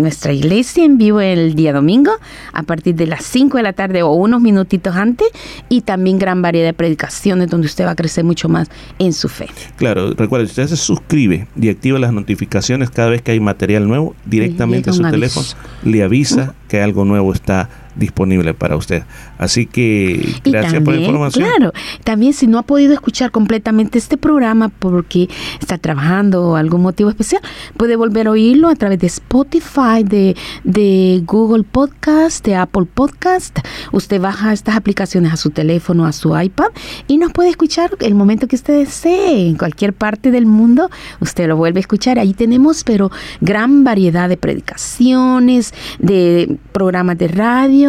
nuestra 0.00 0.32
iglesia 0.32 0.84
en 0.84 0.98
vivo 0.98 1.20
el 1.20 1.54
día 1.54 1.72
domingo 1.72 2.12
a 2.52 2.62
partir 2.62 2.94
de 2.94 3.06
las 3.06 3.24
5 3.24 3.56
de 3.56 3.62
la 3.62 3.72
tarde 3.72 4.02
o 4.02 4.12
unos 4.12 4.40
minutitos 4.40 4.96
antes 4.96 5.28
y 5.68 5.82
también 5.82 6.18
gran 6.18 6.42
variedad 6.42 6.66
de 6.66 6.74
predicaciones 6.74 7.48
donde 7.48 7.66
usted 7.66 7.84
va 7.84 7.92
a 7.92 7.96
crecer 7.96 8.24
mucho 8.24 8.48
más 8.48 8.68
en 8.98 9.12
su 9.12 9.28
fe. 9.28 9.48
Claro, 9.76 10.12
recuerde, 10.14 10.46
usted 10.46 10.66
se 10.66 10.76
suscribe 10.76 11.46
y 11.60 11.68
activa 11.68 11.98
las 11.98 12.12
notificaciones 12.12 12.90
cada 12.90 13.10
vez 13.10 13.22
que 13.22 13.32
hay 13.32 13.40
material 13.40 13.86
nuevo, 13.86 14.14
directamente 14.24 14.90
a 14.90 14.92
su 14.92 15.02
teléfono 15.02 15.46
le 15.84 16.02
avisa 16.02 16.54
que 16.68 16.80
algo 16.80 17.04
nuevo 17.04 17.32
está 17.32 17.68
disponible 17.96 18.54
para 18.54 18.76
usted. 18.76 19.02
Así 19.38 19.66
que 19.66 20.36
gracias 20.44 20.82
por 20.82 20.94
la 20.94 21.00
información. 21.00 21.48
Claro, 21.48 21.72
también 22.04 22.32
si 22.32 22.46
no 22.46 22.58
ha 22.58 22.62
podido 22.62 22.92
escuchar 22.92 23.30
completamente 23.30 23.98
este 23.98 24.16
programa 24.16 24.68
porque 24.68 25.28
está 25.60 25.78
trabajando 25.78 26.42
o 26.42 26.56
algún 26.56 26.82
motivo 26.82 27.10
especial, 27.10 27.42
puede 27.76 27.96
volver 27.96 28.28
a 28.28 28.32
oírlo 28.32 28.68
a 28.68 28.74
través 28.74 28.98
de 28.98 29.06
Spotify, 29.06 30.04
de, 30.04 30.36
de 30.64 31.22
Google 31.24 31.64
Podcast, 31.64 32.44
de 32.44 32.56
Apple 32.56 32.86
Podcast. 32.92 33.58
Usted 33.92 34.20
baja 34.20 34.52
estas 34.52 34.76
aplicaciones 34.76 35.32
a 35.32 35.36
su 35.36 35.50
teléfono, 35.50 36.06
a 36.06 36.12
su 36.12 36.38
iPad 36.38 36.68
y 37.06 37.18
nos 37.18 37.32
puede 37.32 37.50
escuchar 37.50 37.90
el 38.00 38.14
momento 38.14 38.46
que 38.46 38.56
usted 38.56 38.78
desee, 38.78 39.48
en 39.48 39.56
cualquier 39.56 39.92
parte 39.92 40.30
del 40.30 40.46
mundo, 40.46 40.90
usted 41.20 41.48
lo 41.48 41.56
vuelve 41.56 41.78
a 41.78 41.82
escuchar. 41.82 42.18
Ahí 42.18 42.34
tenemos, 42.34 42.84
pero 42.84 43.10
gran 43.40 43.84
variedad 43.84 44.28
de 44.28 44.36
predicaciones, 44.36 45.72
de 45.98 46.58
programas 46.72 47.18
de 47.18 47.28
radio, 47.28 47.79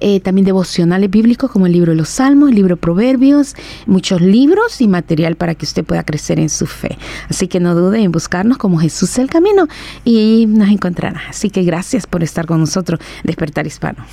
eh, 0.00 0.20
también 0.20 0.44
devocionales 0.44 1.10
bíblicos 1.10 1.50
como 1.50 1.66
el 1.66 1.72
libro 1.72 1.92
de 1.92 1.96
los 1.96 2.08
Salmos, 2.08 2.50
el 2.50 2.56
libro 2.56 2.76
de 2.76 2.80
Proverbios, 2.80 3.54
muchos 3.86 4.20
libros 4.20 4.80
y 4.80 4.88
material 4.88 5.36
para 5.36 5.54
que 5.54 5.64
usted 5.64 5.84
pueda 5.84 6.02
crecer 6.04 6.38
en 6.38 6.48
su 6.48 6.66
fe. 6.66 6.96
Así 7.28 7.48
que 7.48 7.60
no 7.60 7.74
dude 7.74 8.00
en 8.00 8.12
buscarnos 8.12 8.58
como 8.58 8.78
Jesús 8.78 9.18
el 9.18 9.28
Camino 9.28 9.68
y 10.04 10.46
nos 10.48 10.68
encontrará. 10.68 11.22
Así 11.28 11.50
que 11.50 11.62
gracias 11.62 12.06
por 12.06 12.22
estar 12.22 12.46
con 12.46 12.60
nosotros, 12.60 13.00
Despertar 13.24 13.66
Hispano. 13.66 14.04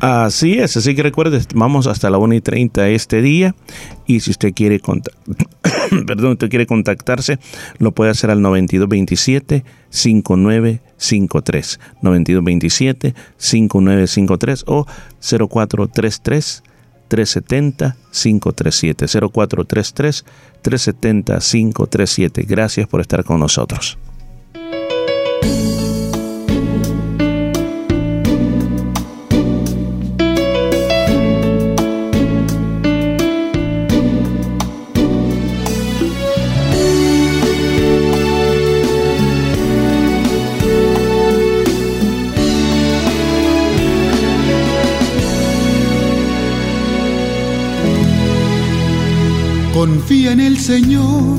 Así 0.00 0.58
es, 0.58 0.76
así 0.76 0.94
que 0.94 1.02
recuerde, 1.02 1.40
vamos 1.54 1.86
hasta 1.86 2.10
la 2.10 2.18
1 2.18 2.34
y 2.34 2.40
30 2.40 2.88
este 2.88 3.22
día 3.22 3.54
y 4.08 4.20
si 4.20 4.32
usted 4.32 4.52
quiere 4.54 4.80
perdón, 6.06 6.32
usted 6.32 6.48
quiere 6.48 6.66
contactarse, 6.66 7.38
lo 7.78 7.92
puede 7.92 8.10
hacer 8.10 8.30
al 8.30 8.42
9227 8.42 9.64
5953 9.90 11.78
9227 12.02 13.14
5953 13.36 14.64
o 14.66 14.86
0433 15.20 16.62
370 17.08 17.96
537 18.10 19.06
0433 19.06 20.24
370 20.62 21.38
537 21.38 22.42
Gracias 22.42 22.88
por 22.88 23.00
estar 23.00 23.24
con 23.24 23.40
nosotros. 23.40 23.98
Confía 49.78 50.32
en 50.32 50.40
el 50.40 50.58
Señor, 50.58 51.38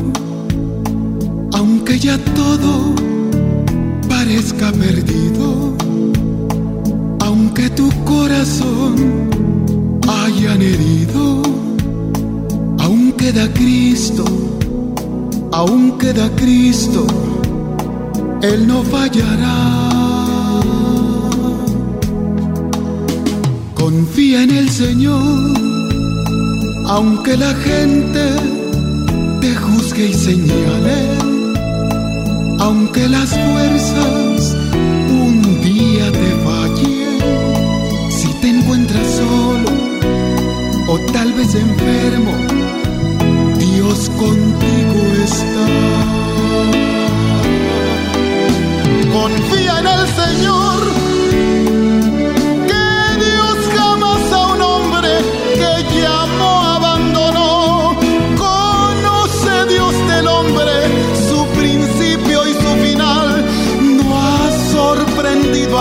aunque 1.51 1.99
ya 1.99 2.17
todo 2.17 2.95
parezca 4.07 4.71
perdido, 4.71 5.75
aunque 7.19 7.69
tu 7.71 7.89
corazón 8.05 8.95
hayan 10.07 10.61
herido, 10.61 11.41
aún 12.79 13.11
queda 13.17 13.51
Cristo, 13.51 14.23
aún 15.51 15.97
queda 15.97 16.33
Cristo, 16.37 17.05
Él 18.41 18.65
no 18.65 18.83
fallará. 18.83 19.81
Confía 23.75 24.43
en 24.43 24.51
el 24.51 24.69
Señor 24.69 25.68
aunque 26.89 27.37
la 27.37 27.53
gente 27.53 28.33
te 29.41 29.55
juzgue 29.55 30.07
y 30.07 30.13
señale, 30.13 30.99
aunque 32.57 33.07
las 33.07 33.29
fuerzas 33.29 34.55
un 35.07 35.61
día 35.61 36.11
te 36.11 36.31
fallen, 36.45 37.19
si 38.09 38.29
te 38.41 38.49
encuentras 38.49 39.07
solo 39.21 39.69
o 40.87 40.97
tal 41.13 41.31
vez 41.33 41.53
enfermo, 41.53 42.33
Dios 43.59 44.09
contigo 44.17 44.99
está. 45.23 45.67
Confía 49.13 49.79
en 49.79 49.87
el 49.87 50.07
Señor. 50.21 51.08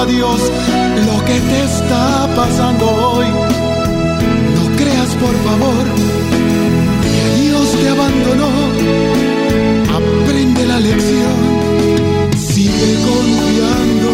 Dios 0.08 0.40
lo 1.06 1.24
que 1.24 1.38
te 1.40 1.64
está 1.64 2.28
pasando 2.34 2.86
hoy. 2.86 3.26
No 4.56 4.76
creas 4.76 5.10
por 5.16 5.34
favor 5.46 5.84
que 7.02 7.42
Dios 7.42 7.70
te 7.72 7.88
abandonó. 7.88 8.50
Aprende 9.98 10.66
la 10.66 10.80
lección. 10.80 11.38
Sigue 12.36 12.94
confiando 13.08 14.10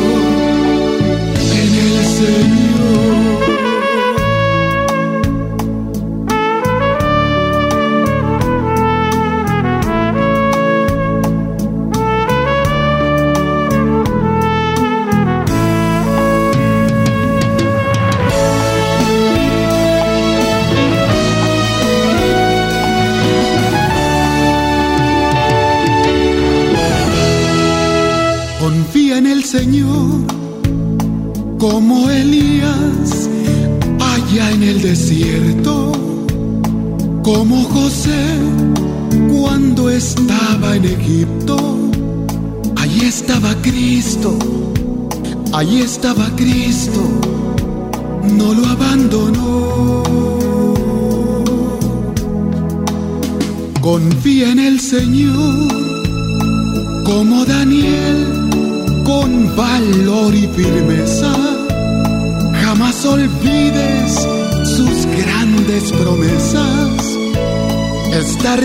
en 1.62 1.74
el 1.74 2.04
Señor. 2.18 2.63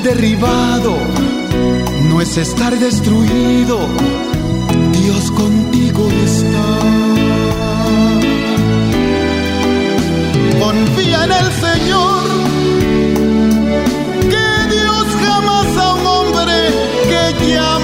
Derribado 0.03 0.97
no 2.09 2.21
es 2.21 2.37
estar 2.37 2.77
destruido. 2.79 3.79
Dios 4.93 5.29
contigo 5.31 6.09
está. 6.25 6.67
Confía 10.57 11.25
en 11.25 11.31
el 11.31 11.51
Señor. 11.65 12.23
Que 14.29 14.75
Dios 14.75 15.05
jamás 15.21 15.77
a 15.77 15.93
un 15.95 16.07
hombre 16.07 16.55
que 17.09 17.53
llamó 17.53 17.78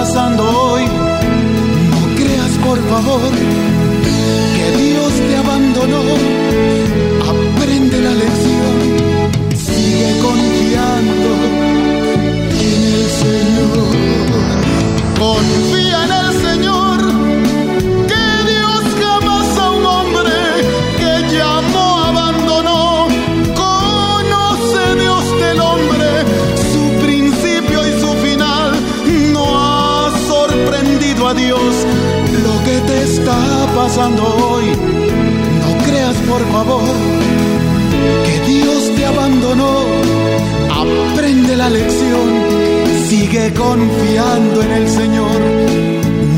pasando 0.00 0.42
hoy. 0.42 0.84
No 1.92 2.00
creas 2.18 2.52
por 2.66 2.78
favor 2.88 3.32
que 4.56 4.66
Dios 4.82 5.12
te 5.26 5.34
abandonó. 5.42 6.02
Aprende 7.32 7.96
la 8.06 8.14
lección. 8.22 8.76
Sigue 9.66 10.10
confiando 10.26 11.30
en 12.68 12.80
el 12.98 13.06
Señor. 13.22 13.88
Confía 15.18 15.98
en 16.06 16.12
el 16.19 16.19
Dios 31.50 31.74
lo 32.44 32.64
que 32.64 32.78
te 32.86 33.02
está 33.02 33.66
pasando 33.74 34.22
hoy. 34.22 34.66
No 35.62 35.84
creas 35.84 36.14
por 36.30 36.42
favor 36.52 36.94
que 38.24 38.52
Dios 38.52 38.94
te 38.94 39.04
abandonó. 39.04 39.74
Aprende 40.70 41.56
la 41.56 41.68
lección, 41.68 42.28
sigue 43.08 43.52
confiando 43.54 44.62
en 44.62 44.70
el 44.70 44.88
Señor. 44.88 45.40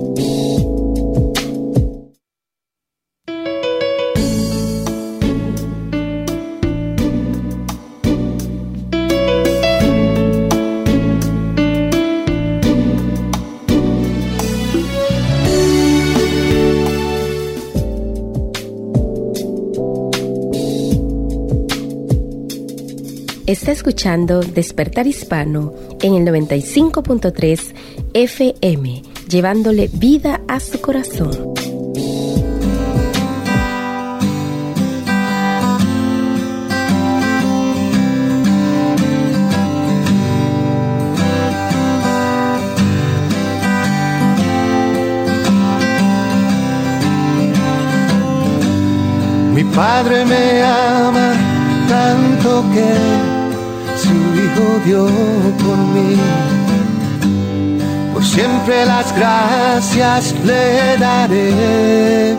Está 23.46 23.70
escuchando 23.70 24.40
Despertar 24.40 25.06
Hispano 25.06 25.72
en 26.02 26.14
el 26.14 26.26
95.3 26.26 27.74
FM, 28.12 29.02
llevándole 29.28 29.88
vida 29.92 30.40
a 30.48 30.58
su 30.58 30.80
corazón. 30.80 31.54
Mi 49.54 49.62
padre 49.72 50.24
me 50.24 50.62
ama 50.64 51.32
tanto 51.88 52.64
que 52.74 53.35
su 54.06 54.18
hijo 54.42 54.66
dio 54.84 55.06
por 55.62 55.78
mí. 55.94 56.16
Por 58.12 58.24
siempre 58.24 58.86
las 58.86 59.14
gracias 59.16 60.34
le 60.44 60.96
daré. 60.98 62.36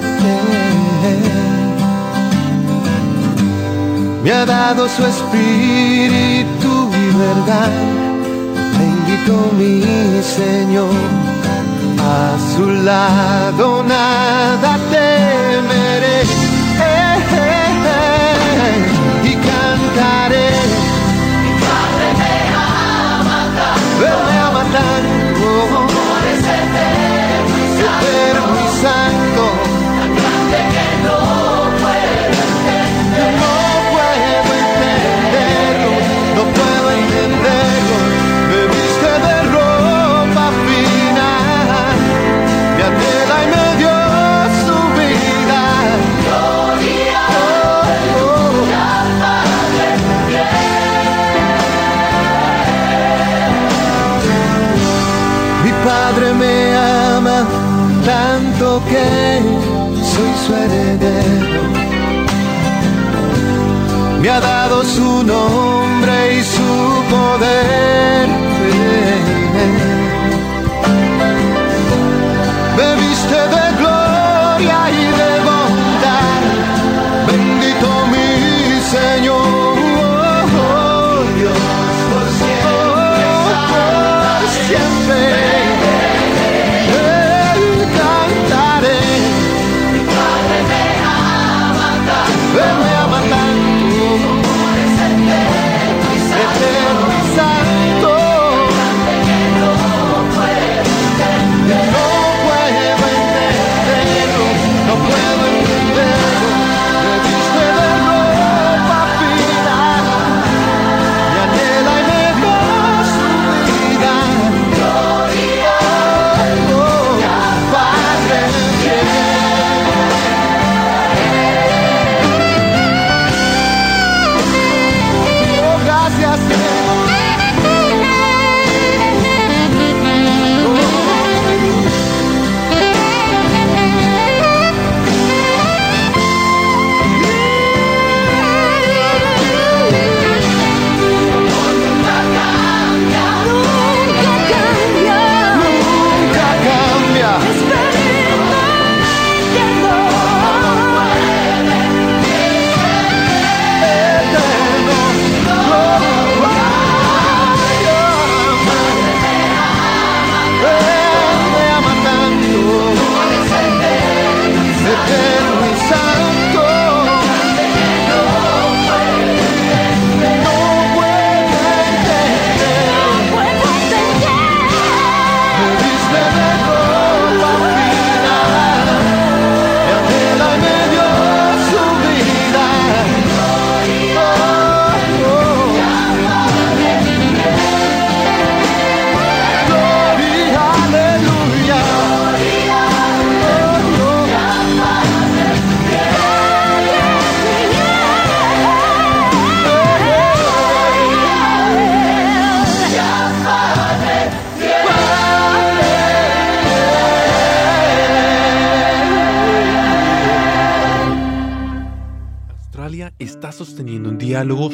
Me 4.23 4.31
ha 4.33 4.45
dado 4.45 4.89
su 4.89 5.05
espíritu 5.05 6.71
y 7.01 7.05
verdad. 7.25 7.71
Bendito 8.79 9.33
mi 9.59 9.81
Señor. 10.21 10.97
A 11.99 12.37
su 12.53 12.65
lado 12.89 13.83
nada 13.83 14.77
temeré. 14.91 16.23
Y 19.23 19.33
cantaré. 19.47 20.76
Él 24.73 25.26
tanto 58.07 58.81
que 58.89 59.41
soy 60.11 60.31
su 60.43 60.51
heredero. 60.63 61.63
Me 64.21 64.29
ha 64.29 64.39
dado 64.39 64.83
su 64.83 65.23
nombre 65.23 66.37
y 66.37 66.43
su 66.55 66.71
poder. 67.11 68.16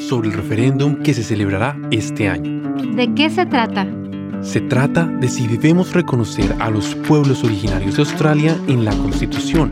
Sobre 0.07 0.29
el 0.29 0.33
referéndum 0.35 0.97
que 0.97 1.13
se 1.13 1.23
celebrará 1.23 1.77
este 1.91 2.27
año. 2.27 2.61
¿De 2.95 3.13
qué 3.13 3.29
se 3.29 3.45
trata? 3.45 3.87
Se 4.41 4.59
trata 4.59 5.05
de 5.05 5.27
si 5.29 5.47
debemos 5.47 5.93
reconocer 5.93 6.53
a 6.59 6.69
los 6.69 6.95
pueblos 6.95 7.43
originarios 7.43 7.95
de 7.95 8.01
Australia 8.01 8.57
en 8.67 8.83
la 8.83 8.91
Constitución, 8.91 9.71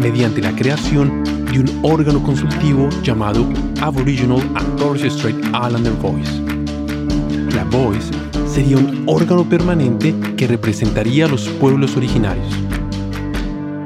mediante 0.00 0.42
la 0.42 0.52
creación 0.52 1.22
de 1.52 1.60
un 1.60 1.80
órgano 1.82 2.22
consultivo 2.22 2.88
llamado 3.02 3.46
Aboriginal 3.80 4.42
and 4.56 4.76
Torres 4.76 5.12
Strait 5.12 5.36
Islander 5.46 5.92
Voice. 5.94 6.42
La 7.54 7.64
Voice 7.64 8.10
sería 8.48 8.78
un 8.78 9.04
órgano 9.06 9.48
permanente 9.48 10.14
que 10.36 10.48
representaría 10.48 11.26
a 11.26 11.28
los 11.28 11.48
pueblos 11.48 11.96
originarios. 11.96 12.52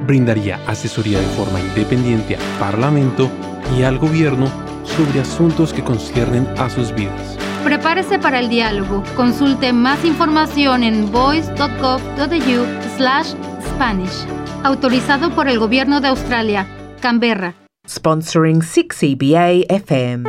Brindaría 0.07 0.59
asesoría 0.67 1.21
de 1.21 1.27
forma 1.27 1.61
independiente 1.61 2.37
al 2.37 2.59
Parlamento 2.59 3.31
y 3.79 3.83
al 3.83 3.99
gobierno 3.99 4.70
sobre 5.01 5.21
asuntos 5.21 5.73
que 5.73 5.83
conciernen 5.83 6.47
a 6.59 6.69
sus 6.69 6.95
vidas. 6.95 7.39
Prepárese 7.65 8.19
para 8.19 8.39
el 8.39 8.51
diálogo. 8.51 9.03
Consulte 9.17 9.73
más 9.73 10.05
información 10.05 10.83
en 10.83 11.11
voice.gov.au 11.11 12.67
slash 12.99 13.33
Spanish. 13.67 14.27
Autorizado 14.63 15.35
por 15.35 15.49
el 15.49 15.59
Gobierno 15.59 16.03
de 16.03 16.09
Australia. 16.09 16.67
Canberra. 17.01 17.55
Sponsoring 17.89 18.61
6EBA 18.61 19.65
FM. 19.71 20.29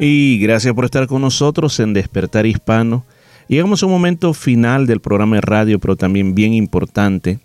Y 0.00 0.38
gracias 0.40 0.74
por 0.74 0.84
estar 0.84 1.06
con 1.06 1.22
nosotros 1.22 1.78
en 1.78 1.92
Despertar 1.92 2.44
Hispano. 2.44 3.04
Llegamos 3.46 3.82
a 3.82 3.86
un 3.86 3.92
momento 3.92 4.34
final 4.34 4.86
del 4.86 5.00
programa 5.00 5.36
de 5.36 5.42
radio, 5.42 5.78
pero 5.78 5.94
también 5.96 6.34
bien 6.34 6.54
importante, 6.54 7.40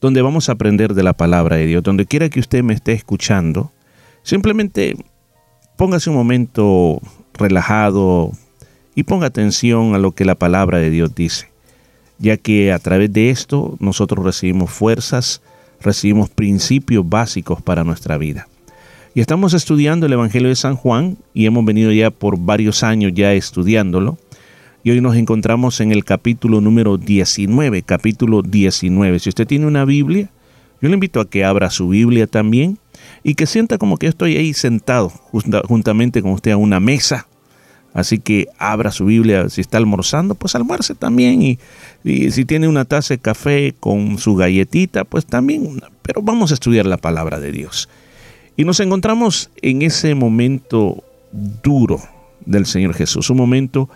donde 0.00 0.22
vamos 0.22 0.48
a 0.48 0.52
aprender 0.52 0.94
de 0.94 1.02
la 1.02 1.12
palabra 1.12 1.56
de 1.56 1.66
Dios. 1.66 1.82
Donde 1.82 2.06
quiera 2.06 2.28
que 2.28 2.40
usted 2.40 2.62
me 2.62 2.74
esté 2.74 2.92
escuchando, 2.92 3.72
simplemente 4.22 4.96
póngase 5.76 6.10
un 6.10 6.16
momento 6.16 7.00
relajado 7.34 8.32
y 8.94 9.04
ponga 9.04 9.26
atención 9.26 9.94
a 9.94 9.98
lo 9.98 10.12
que 10.12 10.24
la 10.24 10.34
palabra 10.34 10.78
de 10.78 10.90
Dios 10.90 11.14
dice, 11.14 11.48
ya 12.18 12.36
que 12.36 12.72
a 12.72 12.78
través 12.78 13.12
de 13.12 13.30
esto 13.30 13.76
nosotros 13.80 14.24
recibimos 14.24 14.70
fuerzas, 14.70 15.40
recibimos 15.80 16.28
principios 16.28 17.08
básicos 17.08 17.62
para 17.62 17.84
nuestra 17.84 18.18
vida. 18.18 18.46
Y 19.14 19.20
estamos 19.20 19.54
estudiando 19.54 20.06
el 20.06 20.12
Evangelio 20.12 20.48
de 20.48 20.56
San 20.56 20.76
Juan 20.76 21.16
y 21.34 21.46
hemos 21.46 21.64
venido 21.64 21.90
ya 21.90 22.10
por 22.10 22.38
varios 22.38 22.82
años 22.82 23.12
ya 23.14 23.32
estudiándolo. 23.32 24.18
Y 24.82 24.90
hoy 24.90 25.00
nos 25.00 25.16
encontramos 25.16 25.80
en 25.80 25.92
el 25.92 26.04
capítulo 26.04 26.60
número 26.60 26.96
19, 26.96 27.82
capítulo 27.82 28.42
19. 28.42 29.18
Si 29.18 29.28
usted 29.28 29.46
tiene 29.46 29.66
una 29.66 29.84
Biblia, 29.84 30.30
yo 30.80 30.88
le 30.88 30.94
invito 30.94 31.20
a 31.20 31.28
que 31.28 31.44
abra 31.44 31.68
su 31.70 31.88
Biblia 31.88 32.26
también 32.26 32.78
y 33.22 33.34
que 33.34 33.46
sienta 33.46 33.76
como 33.76 33.98
que 33.98 34.06
estoy 34.06 34.36
ahí 34.36 34.54
sentado 34.54 35.10
junta- 35.10 35.62
juntamente 35.66 36.22
con 36.22 36.32
usted 36.32 36.52
a 36.52 36.56
una 36.56 36.80
mesa. 36.80 37.26
Así 37.92 38.18
que 38.20 38.46
abra 38.56 38.90
su 38.92 39.04
Biblia, 39.04 39.48
si 39.50 39.60
está 39.60 39.76
almorzando, 39.76 40.34
pues 40.34 40.54
almuerce 40.54 40.94
también. 40.94 41.42
Y, 41.42 41.58
y 42.04 42.30
si 42.30 42.44
tiene 42.46 42.66
una 42.68 42.84
taza 42.86 43.14
de 43.14 43.18
café 43.18 43.74
con 43.78 44.16
su 44.16 44.36
galletita, 44.36 45.04
pues 45.04 45.26
también. 45.26 45.82
Pero 46.02 46.22
vamos 46.22 46.52
a 46.52 46.54
estudiar 46.54 46.86
la 46.86 46.96
palabra 46.98 47.38
de 47.40 47.52
Dios. 47.52 47.88
Y 48.56 48.64
nos 48.64 48.80
encontramos 48.80 49.50
en 49.60 49.82
ese 49.82 50.14
momento 50.14 51.02
duro 51.62 52.00
del 52.46 52.64
Señor 52.64 52.94
Jesús, 52.94 53.28
un 53.28 53.36
momento 53.38 53.90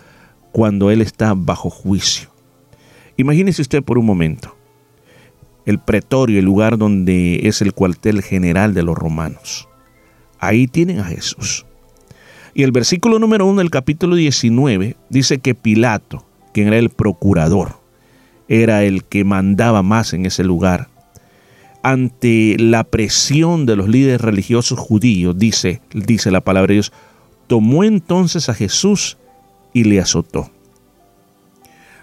cuando 0.55 0.89
Él 0.89 1.01
está 1.01 1.33
bajo 1.35 1.69
juicio. 1.69 2.29
Imagínese 3.17 3.61
usted 3.61 3.83
por 3.83 3.97
un 3.97 4.05
momento 4.05 4.55
el 5.65 5.79
pretorio, 5.79 6.39
el 6.39 6.45
lugar 6.45 6.77
donde 6.77 7.41
es 7.43 7.61
el 7.61 7.73
cuartel 7.73 8.21
general 8.21 8.73
de 8.73 8.81
los 8.81 8.95
romanos. 8.95 9.67
Ahí 10.39 10.67
tienen 10.67 11.01
a 11.01 11.03
Jesús. 11.03 11.65
Y 12.53 12.63
el 12.63 12.71
versículo 12.71 13.19
número 13.19 13.45
1 13.45 13.59
del 13.59 13.69
capítulo 13.69 14.15
19 14.15 14.95
dice 15.09 15.39
que 15.39 15.55
Pilato, 15.55 16.25
quien 16.53 16.67
era 16.67 16.77
el 16.77 16.89
procurador, 16.89 17.81
era 18.47 18.85
el 18.85 19.03
que 19.03 19.25
mandaba 19.25 19.83
más 19.83 20.13
en 20.13 20.25
ese 20.25 20.45
lugar, 20.45 20.87
ante 21.83 22.55
la 22.57 22.85
presión 22.85 23.65
de 23.65 23.75
los 23.75 23.89
líderes 23.89 24.21
religiosos 24.21 24.79
judíos, 24.79 25.37
dice, 25.37 25.81
dice 25.93 26.31
la 26.31 26.39
palabra 26.39 26.69
de 26.69 26.75
Dios, 26.75 26.93
tomó 27.47 27.83
entonces 27.83 28.47
a 28.47 28.53
Jesús 28.53 29.17
y 29.75 29.83
le 29.83 29.99
azotó. 29.99 30.49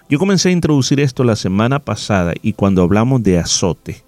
Yo 0.07 0.19
comencé 0.19 0.49
a 0.49 0.51
introducir 0.51 0.99
esto 0.99 1.23
la 1.23 1.35
semana 1.35 1.79
pasada 1.79 2.35
y 2.43 2.53
cuando 2.53 2.83
hablamos 2.83 3.23
de 3.23 3.39
azote, 3.39 4.03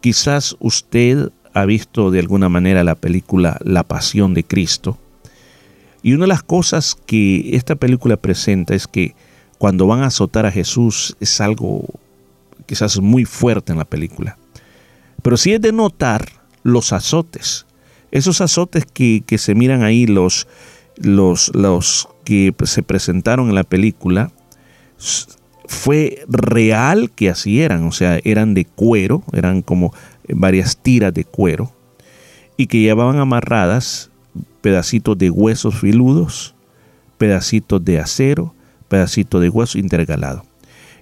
quizás 0.00 0.56
usted 0.60 1.30
ha 1.52 1.66
visto 1.66 2.10
de 2.10 2.20
alguna 2.20 2.48
manera 2.48 2.84
la 2.84 2.94
película 2.94 3.58
La 3.62 3.82
Pasión 3.82 4.32
de 4.32 4.44
Cristo. 4.44 4.96
Y 6.02 6.14
una 6.14 6.24
de 6.24 6.28
las 6.28 6.42
cosas 6.42 6.96
que 7.06 7.54
esta 7.54 7.74
película 7.74 8.16
presenta 8.16 8.74
es 8.74 8.86
que 8.86 9.14
cuando 9.58 9.86
van 9.86 10.02
a 10.02 10.06
azotar 10.06 10.46
a 10.46 10.50
Jesús 10.50 11.18
es 11.20 11.38
algo 11.42 11.84
quizás 12.64 12.98
muy 12.98 13.26
fuerte 13.26 13.72
en 13.72 13.78
la 13.78 13.84
película. 13.84 14.38
Pero 15.20 15.36
sí 15.36 15.52
es 15.52 15.60
de 15.60 15.72
notar 15.72 16.32
los 16.62 16.94
azotes. 16.94 17.66
Esos 18.10 18.40
azotes 18.40 18.86
que, 18.86 19.22
que 19.26 19.36
se 19.36 19.54
miran 19.54 19.82
ahí, 19.82 20.06
los, 20.06 20.48
los, 20.96 21.54
los 21.54 22.08
que 22.26 22.52
se 22.64 22.82
presentaron 22.82 23.48
en 23.48 23.54
la 23.54 23.62
película, 23.62 24.32
fue 25.66 26.24
real 26.28 27.10
que 27.12 27.30
así 27.30 27.62
eran. 27.62 27.84
O 27.84 27.92
sea, 27.92 28.18
eran 28.24 28.52
de 28.52 28.64
cuero, 28.64 29.22
eran 29.32 29.62
como 29.62 29.94
varias 30.28 30.76
tiras 30.76 31.14
de 31.14 31.24
cuero, 31.24 31.72
y 32.56 32.66
que 32.66 32.80
llevaban 32.80 33.18
amarradas 33.18 34.10
pedacitos 34.60 35.16
de 35.16 35.30
huesos 35.30 35.76
filudos, 35.76 36.54
pedacitos 37.16 37.84
de 37.84 38.00
acero, 38.00 38.52
pedacitos 38.88 39.40
de 39.40 39.48
hueso 39.48 39.78
intercalado. 39.78 40.44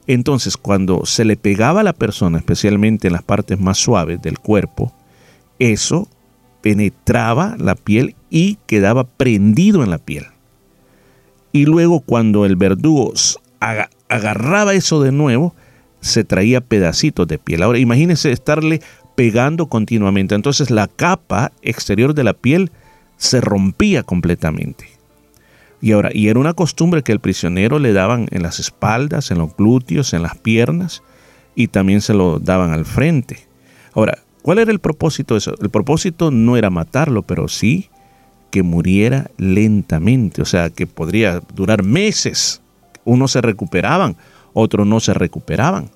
Entonces, 0.06 0.58
cuando 0.58 1.06
se 1.06 1.24
le 1.24 1.38
pegaba 1.38 1.80
a 1.80 1.84
la 1.84 1.94
persona, 1.94 2.36
especialmente 2.36 3.06
en 3.06 3.14
las 3.14 3.22
partes 3.22 3.58
más 3.58 3.78
suaves 3.78 4.20
del 4.20 4.38
cuerpo, 4.38 4.92
eso 5.58 6.06
penetraba 6.60 7.56
la 7.58 7.76
piel 7.76 8.14
y 8.28 8.58
quedaba 8.66 9.04
prendido 9.04 9.82
en 9.82 9.88
la 9.88 9.98
piel. 9.98 10.26
Y 11.54 11.66
luego 11.66 12.00
cuando 12.00 12.46
el 12.46 12.56
verdugo 12.56 13.14
agarraba 14.08 14.74
eso 14.74 15.00
de 15.00 15.12
nuevo, 15.12 15.54
se 16.00 16.24
traía 16.24 16.60
pedacitos 16.60 17.28
de 17.28 17.38
piel. 17.38 17.62
Ahora 17.62 17.78
imagínense 17.78 18.32
estarle 18.32 18.82
pegando 19.14 19.68
continuamente. 19.68 20.34
Entonces 20.34 20.72
la 20.72 20.88
capa 20.88 21.52
exterior 21.62 22.12
de 22.12 22.24
la 22.24 22.32
piel 22.32 22.72
se 23.18 23.40
rompía 23.40 24.02
completamente. 24.02 24.88
Y 25.80 25.92
ahora, 25.92 26.10
y 26.12 26.26
era 26.26 26.40
una 26.40 26.54
costumbre 26.54 27.04
que 27.04 27.12
el 27.12 27.20
prisionero 27.20 27.78
le 27.78 27.92
daban 27.92 28.26
en 28.32 28.42
las 28.42 28.58
espaldas, 28.58 29.30
en 29.30 29.38
los 29.38 29.56
glúteos, 29.56 30.12
en 30.12 30.22
las 30.22 30.36
piernas, 30.36 31.04
y 31.54 31.68
también 31.68 32.00
se 32.00 32.14
lo 32.14 32.40
daban 32.40 32.72
al 32.72 32.84
frente. 32.84 33.46
Ahora, 33.92 34.18
¿cuál 34.42 34.58
era 34.58 34.72
el 34.72 34.80
propósito 34.80 35.34
de 35.34 35.38
eso? 35.38 35.54
El 35.62 35.70
propósito 35.70 36.32
no 36.32 36.56
era 36.56 36.70
matarlo, 36.70 37.22
pero 37.22 37.46
sí 37.46 37.90
que 38.54 38.62
muriera 38.62 39.32
lentamente, 39.36 40.40
o 40.40 40.44
sea, 40.44 40.70
que 40.70 40.86
podría 40.86 41.40
durar 41.56 41.82
meses. 41.82 42.62
Unos 43.04 43.32
se 43.32 43.40
recuperaban, 43.40 44.16
otros 44.52 44.86
no 44.86 45.00
se 45.00 45.12
recuperaban. 45.12 45.90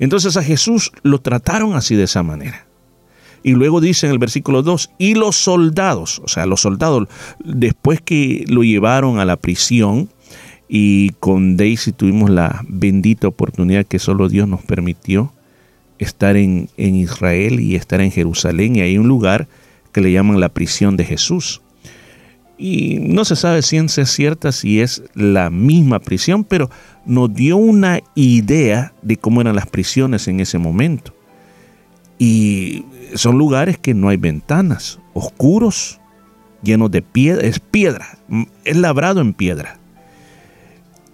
Entonces 0.00 0.36
a 0.36 0.42
Jesús 0.42 0.90
lo 1.04 1.20
trataron 1.20 1.76
así 1.76 1.94
de 1.94 2.02
esa 2.02 2.24
manera. 2.24 2.66
Y 3.44 3.52
luego 3.52 3.80
dice 3.80 4.06
en 4.06 4.12
el 4.12 4.18
versículo 4.18 4.64
2, 4.64 4.90
y 4.98 5.14
los 5.14 5.36
soldados, 5.36 6.20
o 6.24 6.26
sea, 6.26 6.46
los 6.46 6.62
soldados, 6.62 7.06
después 7.44 8.00
que 8.00 8.44
lo 8.48 8.64
llevaron 8.64 9.20
a 9.20 9.24
la 9.24 9.36
prisión, 9.36 10.08
y 10.68 11.10
con 11.20 11.56
Daisy 11.56 11.92
tuvimos 11.92 12.28
la 12.28 12.64
bendita 12.66 13.28
oportunidad 13.28 13.86
que 13.86 14.00
solo 14.00 14.28
Dios 14.28 14.48
nos 14.48 14.64
permitió 14.64 15.32
estar 16.00 16.36
en, 16.36 16.68
en 16.76 16.96
Israel 16.96 17.60
y 17.60 17.76
estar 17.76 18.00
en 18.00 18.10
Jerusalén, 18.10 18.74
y 18.74 18.80
hay 18.80 18.98
un 18.98 19.06
lugar 19.06 19.46
que 19.92 20.00
le 20.00 20.10
llaman 20.10 20.40
la 20.40 20.48
prisión 20.48 20.96
de 20.96 21.04
Jesús. 21.04 21.60
Y 22.56 22.98
no 23.00 23.24
se 23.24 23.36
sabe 23.36 23.62
ciencia 23.62 24.06
cierta 24.06 24.52
si 24.52 24.80
es 24.80 25.02
la 25.14 25.50
misma 25.50 25.98
prisión, 25.98 26.44
pero 26.44 26.70
nos 27.04 27.34
dio 27.34 27.56
una 27.56 28.00
idea 28.14 28.92
de 29.02 29.16
cómo 29.16 29.40
eran 29.40 29.56
las 29.56 29.66
prisiones 29.66 30.28
en 30.28 30.40
ese 30.40 30.58
momento. 30.58 31.14
Y 32.18 32.84
son 33.14 33.38
lugares 33.38 33.78
que 33.78 33.94
no 33.94 34.08
hay 34.08 34.16
ventanas, 34.16 35.00
oscuros, 35.14 36.00
llenos 36.62 36.90
de 36.90 37.02
piedra, 37.02 37.46
es 37.46 37.58
piedra, 37.58 38.18
es 38.64 38.76
labrado 38.76 39.20
en 39.20 39.34
piedra. 39.34 39.78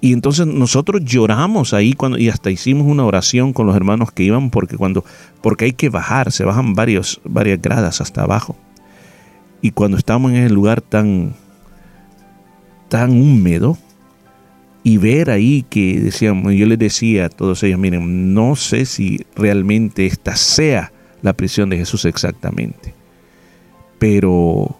Y 0.00 0.14
entonces 0.14 0.46
nosotros 0.46 1.02
lloramos 1.04 1.74
ahí 1.74 1.92
cuando, 1.92 2.18
y 2.18 2.30
hasta 2.30 2.50
hicimos 2.50 2.86
una 2.86 3.04
oración 3.04 3.52
con 3.52 3.66
los 3.66 3.76
hermanos 3.76 4.12
que 4.12 4.22
iban 4.22 4.50
porque 4.50 4.76
cuando, 4.76 5.04
porque 5.42 5.66
hay 5.66 5.72
que 5.72 5.90
bajar, 5.90 6.32
se 6.32 6.44
bajan 6.44 6.74
varios, 6.74 7.20
varias 7.24 7.60
gradas 7.60 8.00
hasta 8.00 8.22
abajo. 8.22 8.56
Y 9.62 9.72
cuando 9.72 9.96
estamos 9.96 10.32
en 10.32 10.38
el 10.38 10.54
lugar 10.54 10.80
tan, 10.80 11.34
tan 12.88 13.10
húmedo, 13.10 13.76
y 14.82 14.96
ver 14.96 15.30
ahí 15.30 15.64
que 15.68 16.00
decían, 16.00 16.42
yo 16.50 16.66
les 16.66 16.78
decía 16.78 17.26
a 17.26 17.28
todos 17.28 17.62
ellos, 17.62 17.78
miren, 17.78 18.32
no 18.32 18.56
sé 18.56 18.86
si 18.86 19.24
realmente 19.36 20.06
esta 20.06 20.36
sea 20.36 20.92
la 21.22 21.34
prisión 21.34 21.68
de 21.68 21.76
Jesús 21.76 22.06
exactamente, 22.06 22.94
pero 23.98 24.78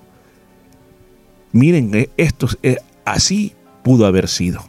miren, 1.53 1.95
eh, 1.95 2.11
esto 2.17 2.49
eh, 2.63 2.79
así 3.05 3.53
pudo 3.83 4.07
haber 4.07 4.29
sido, 4.29 4.65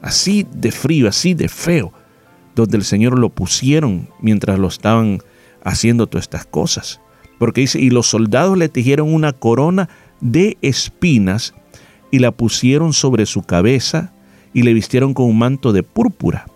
así 0.00 0.46
de 0.52 0.72
frío, 0.72 1.08
así 1.08 1.34
de 1.34 1.48
feo, 1.48 1.92
donde 2.56 2.76
el 2.76 2.84
Señor 2.84 3.18
lo 3.18 3.28
pusieron 3.28 4.08
mientras 4.20 4.58
lo 4.58 4.66
estaban 4.66 5.20
haciendo 5.62 6.08
todas 6.08 6.24
estas 6.24 6.44
cosas. 6.44 7.00
Porque 7.42 7.62
dice, 7.62 7.80
y 7.80 7.90
los 7.90 8.06
soldados 8.06 8.56
le 8.56 8.68
tejieron 8.68 9.12
una 9.12 9.32
corona 9.32 9.88
de 10.20 10.58
espinas 10.62 11.54
y 12.12 12.20
la 12.20 12.30
pusieron 12.30 12.92
sobre 12.92 13.26
su 13.26 13.42
cabeza 13.42 14.12
y 14.54 14.62
le 14.62 14.72
vistieron 14.72 15.12
con 15.12 15.26
un 15.26 15.38
manto 15.38 15.72
de 15.72 15.82
púrpura. 15.82 16.46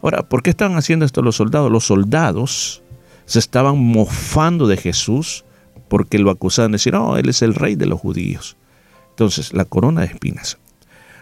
Ahora, 0.00 0.22
¿por 0.22 0.42
qué 0.42 0.48
estaban 0.48 0.78
haciendo 0.78 1.04
esto 1.04 1.20
los 1.20 1.36
soldados? 1.36 1.70
Los 1.70 1.84
soldados 1.84 2.82
se 3.26 3.40
estaban 3.40 3.76
mofando 3.76 4.66
de 4.68 4.78
Jesús 4.78 5.44
porque 5.88 6.18
lo 6.18 6.30
acusaban 6.30 6.72
de 6.72 6.76
decir, 6.76 6.94
no, 6.94 7.18
él 7.18 7.28
es 7.28 7.42
el 7.42 7.54
rey 7.54 7.74
de 7.74 7.84
los 7.84 8.00
judíos. 8.00 8.56
Entonces, 9.10 9.52
la 9.52 9.66
corona 9.66 10.00
de 10.00 10.06
espinas. 10.06 10.56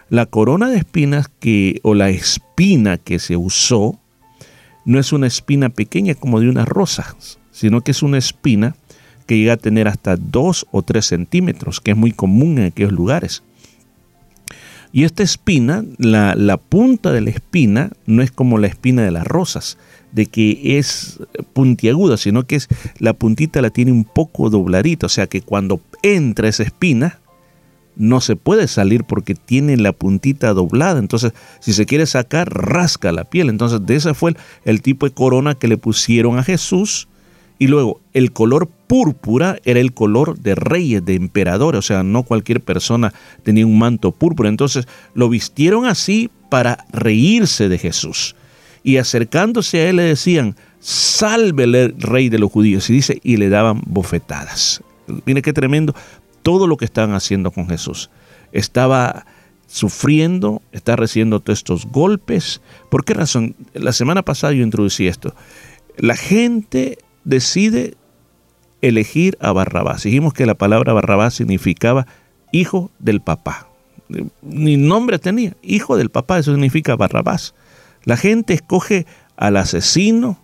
La 0.07 0.25
corona 0.25 0.69
de 0.69 0.77
espinas 0.77 1.29
que, 1.41 1.81
o 1.83 1.95
la 1.95 2.11
espina 2.11 2.97
que 2.97 3.19
se 3.19 3.35
usó, 3.35 3.99
no 4.85 4.99
es 5.01 5.11
una 5.11 5.27
espina 5.27 5.67
pequeña 5.67 6.15
como 6.15 6.39
de 6.39 6.47
una 6.47 6.63
rosa, 6.63 7.17
sino 7.51 7.81
que 7.81 7.91
es 7.91 8.03
una 8.03 8.17
espina 8.17 8.77
que 9.21 9.37
llega 9.37 9.53
a 9.53 9.57
tener 9.57 9.87
hasta 9.87 10.15
2 10.15 10.67
o 10.71 10.81
3 10.81 11.05
centímetros, 11.05 11.81
que 11.81 11.91
es 11.91 11.97
muy 11.97 12.11
común 12.11 12.57
en 12.57 12.65
aquellos 12.65 12.91
lugares. 12.91 13.43
Y 14.93 15.05
esta 15.05 15.23
espina, 15.23 15.85
la, 15.97 16.57
punta 16.57 17.11
de 17.11 17.21
la 17.21 17.29
espina, 17.29 17.91
no 18.05 18.21
es 18.21 18.31
como 18.31 18.57
la 18.57 18.67
espina 18.67 19.03
de 19.03 19.11
las 19.11 19.25
rosas, 19.25 19.77
de 20.11 20.25
que 20.25 20.77
es 20.77 21.19
puntiaguda, 21.53 22.17
sino 22.17 22.45
que 22.45 22.57
es 22.57 22.67
la 22.99 23.13
puntita 23.13 23.61
la 23.61 23.69
tiene 23.69 23.93
un 23.93 24.03
poco 24.03 24.49
dobladita, 24.49 25.05
o 25.05 25.09
sea 25.09 25.27
que 25.27 25.41
cuando 25.41 25.79
entra 26.03 26.49
esa 26.49 26.63
espina, 26.63 27.19
no 27.95 28.19
se 28.19 28.35
puede 28.35 28.67
salir 28.67 29.03
porque 29.03 29.35
tiene 29.35 29.77
la 29.77 29.93
puntita 29.93 30.53
doblada. 30.53 30.99
Entonces, 30.99 31.33
si 31.59 31.73
se 31.73 31.85
quiere 31.85 32.05
sacar, 32.05 32.49
rasca 32.49 33.11
la 33.11 33.25
piel. 33.25 33.49
Entonces, 33.49 33.85
de 33.85 33.95
ese 33.95 34.13
fue 34.13 34.35
el 34.65 34.81
tipo 34.81 35.05
de 35.05 35.13
corona 35.13 35.55
que 35.55 35.67
le 35.67 35.77
pusieron 35.77 36.39
a 36.39 36.43
Jesús. 36.43 37.07
Y 37.61 37.67
luego, 37.67 38.01
el 38.13 38.31
color 38.31 38.69
púrpura 38.87 39.55
era 39.65 39.79
el 39.79 39.93
color 39.93 40.39
de 40.39 40.55
reyes, 40.55 41.05
de 41.05 41.13
emperadores. 41.13 41.77
O 41.77 41.81
sea, 41.83 42.01
no 42.01 42.23
cualquier 42.23 42.59
persona 42.59 43.13
tenía 43.43 43.67
un 43.67 43.77
manto 43.77 44.11
púrpura. 44.11 44.49
Entonces, 44.49 44.87
lo 45.13 45.29
vistieron 45.29 45.85
así 45.85 46.31
para 46.49 46.87
reírse 46.91 47.69
de 47.69 47.77
Jesús. 47.77 48.35
Y 48.83 48.97
acercándose 48.97 49.77
a 49.77 49.89
él 49.91 49.97
le 49.97 50.03
decían, 50.05 50.55
salve 50.79 51.65
el 51.65 51.93
rey 51.99 52.29
de 52.29 52.39
los 52.39 52.51
judíos. 52.51 52.89
Y 52.89 52.93
dice, 52.93 53.19
y 53.21 53.37
le 53.37 53.49
daban 53.49 53.83
bofetadas. 53.85 54.81
Mire 55.27 55.43
qué 55.43 55.53
tremendo 55.53 55.93
todo 56.41 56.65
lo 56.65 56.77
que 56.77 56.85
estaban 56.85 57.13
haciendo 57.13 57.51
con 57.51 57.69
Jesús. 57.69 58.09
Estaba 58.53 59.27
sufriendo, 59.67 60.63
está 60.71 60.95
recibiendo 60.95 61.41
todos 61.41 61.59
estos 61.59 61.85
golpes. 61.85 62.59
¿Por 62.89 63.05
qué 63.05 63.13
razón? 63.13 63.55
La 63.75 63.93
semana 63.93 64.23
pasada 64.23 64.51
yo 64.51 64.63
introducí 64.63 65.05
esto. 65.05 65.35
La 65.97 66.15
gente 66.15 66.97
decide 67.23 67.95
elegir 68.81 69.37
a 69.39 69.51
Barrabás. 69.51 70.03
Dijimos 70.03 70.33
que 70.33 70.45
la 70.45 70.55
palabra 70.55 70.93
Barrabás 70.93 71.35
significaba 71.35 72.07
hijo 72.51 72.91
del 72.99 73.21
papá. 73.21 73.67
Ni 74.41 74.77
nombre 74.77 75.19
tenía, 75.19 75.55
hijo 75.61 75.97
del 75.97 76.09
papá, 76.09 76.39
eso 76.39 76.51
significa 76.51 76.95
Barrabás. 76.95 77.53
La 78.03 78.17
gente 78.17 78.53
escoge 78.53 79.05
al 79.37 79.57
asesino, 79.57 80.39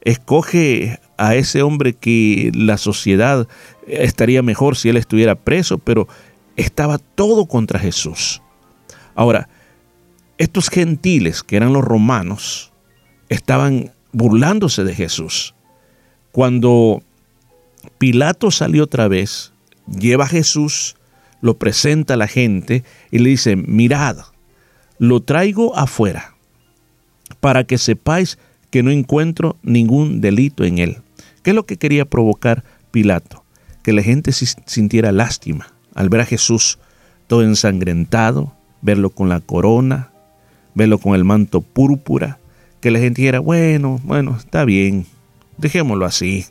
escoge 0.00 0.98
a 1.18 1.34
ese 1.34 1.62
hombre 1.62 1.92
que 1.92 2.50
la 2.54 2.78
sociedad 2.78 3.46
estaría 3.86 4.42
mejor 4.42 4.76
si 4.76 4.88
él 4.88 4.96
estuviera 4.96 5.34
preso, 5.34 5.78
pero 5.78 6.08
estaba 6.56 6.98
todo 6.98 7.46
contra 7.46 7.78
Jesús. 7.78 8.40
Ahora, 9.14 9.48
estos 10.38 10.68
gentiles, 10.68 11.42
que 11.42 11.56
eran 11.56 11.72
los 11.72 11.84
romanos, 11.84 12.72
estaban 13.28 13.92
burlándose 14.12 14.84
de 14.84 14.94
Jesús. 14.94 15.54
Cuando 16.32 17.02
Pilato 17.98 18.50
salió 18.50 18.84
otra 18.84 19.06
vez, 19.06 19.52
lleva 19.86 20.24
a 20.24 20.28
Jesús, 20.28 20.96
lo 21.42 21.58
presenta 21.58 22.14
a 22.14 22.16
la 22.16 22.26
gente 22.26 22.84
y 23.10 23.18
le 23.18 23.30
dice, 23.30 23.56
mirad, 23.56 24.16
lo 24.98 25.20
traigo 25.20 25.76
afuera 25.76 26.34
para 27.40 27.64
que 27.64 27.78
sepáis 27.78 28.38
que 28.70 28.82
no 28.82 28.90
encuentro 28.90 29.56
ningún 29.62 30.20
delito 30.20 30.64
en 30.64 30.78
él. 30.78 30.98
¿Qué 31.42 31.50
es 31.50 31.56
lo 31.56 31.66
que 31.66 31.76
quería 31.76 32.04
provocar 32.04 32.64
Pilato? 32.90 33.44
Que 33.82 33.92
la 33.92 34.02
gente 34.02 34.32
sintiera 34.32 35.12
lástima 35.12 35.74
al 35.94 36.08
ver 36.08 36.22
a 36.22 36.26
Jesús 36.26 36.78
todo 37.26 37.42
ensangrentado, 37.42 38.54
verlo 38.80 39.10
con 39.10 39.28
la 39.28 39.40
corona, 39.40 40.10
verlo 40.74 40.98
con 40.98 41.14
el 41.14 41.24
manto 41.24 41.60
púrpura, 41.60 42.38
que 42.80 42.90
la 42.90 42.98
gente 42.98 43.22
dijera, 43.22 43.40
bueno, 43.40 44.00
bueno, 44.04 44.36
está 44.36 44.64
bien, 44.64 45.06
dejémoslo 45.62 46.04
así, 46.04 46.44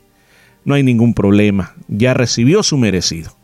no 0.64 0.74
hay 0.74 0.82
ningún 0.82 1.14
problema, 1.14 1.74
ya 1.86 2.14
recibió 2.14 2.62
su 2.62 2.78
merecido. 2.78 3.36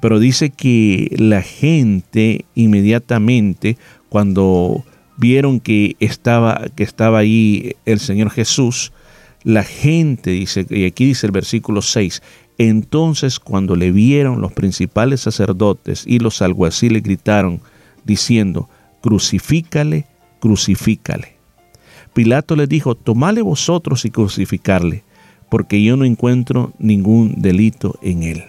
Pero 0.00 0.18
dice 0.18 0.50
que 0.50 1.14
la 1.18 1.42
gente 1.42 2.44
inmediatamente, 2.54 3.76
cuando 4.08 4.84
vieron 5.16 5.60
que 5.60 5.96
estaba, 6.00 6.66
que 6.74 6.82
estaba 6.82 7.18
ahí 7.18 7.76
el 7.84 8.00
Señor 8.00 8.30
Jesús, 8.30 8.92
la 9.42 9.62
gente 9.62 10.30
dice, 10.30 10.66
y 10.68 10.84
aquí 10.84 11.06
dice 11.06 11.26
el 11.26 11.32
versículo 11.32 11.82
6, 11.82 12.22
entonces 12.58 13.38
cuando 13.38 13.76
le 13.76 13.90
vieron 13.92 14.40
los 14.40 14.52
principales 14.52 15.20
sacerdotes 15.20 16.04
y 16.06 16.18
los 16.18 16.42
alguaciles 16.42 17.02
gritaron 17.02 17.60
diciendo, 18.04 18.68
crucifícale, 19.02 20.06
crucifícale. 20.40 21.39
Pilato 22.12 22.56
les 22.56 22.68
dijo, 22.68 22.94
tomale 22.94 23.42
vosotros 23.42 24.04
y 24.04 24.10
crucificarle, 24.10 25.04
porque 25.48 25.82
yo 25.82 25.96
no 25.96 26.04
encuentro 26.04 26.72
ningún 26.78 27.34
delito 27.38 27.98
en 28.02 28.22
él. 28.22 28.44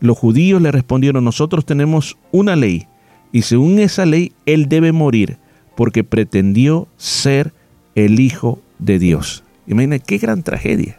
Los 0.00 0.18
judíos 0.18 0.62
le 0.62 0.70
respondieron, 0.70 1.24
nosotros 1.24 1.64
tenemos 1.64 2.16
una 2.30 2.56
ley, 2.56 2.86
y 3.32 3.42
según 3.42 3.78
esa 3.78 4.06
ley 4.06 4.32
él 4.46 4.68
debe 4.68 4.92
morir, 4.92 5.38
porque 5.76 6.04
pretendió 6.04 6.88
ser 6.96 7.52
el 7.94 8.20
Hijo 8.20 8.60
de 8.78 8.98
Dios. 8.98 9.44
Imagina 9.66 9.98
qué 9.98 10.18
gran 10.18 10.42
tragedia. 10.42 10.96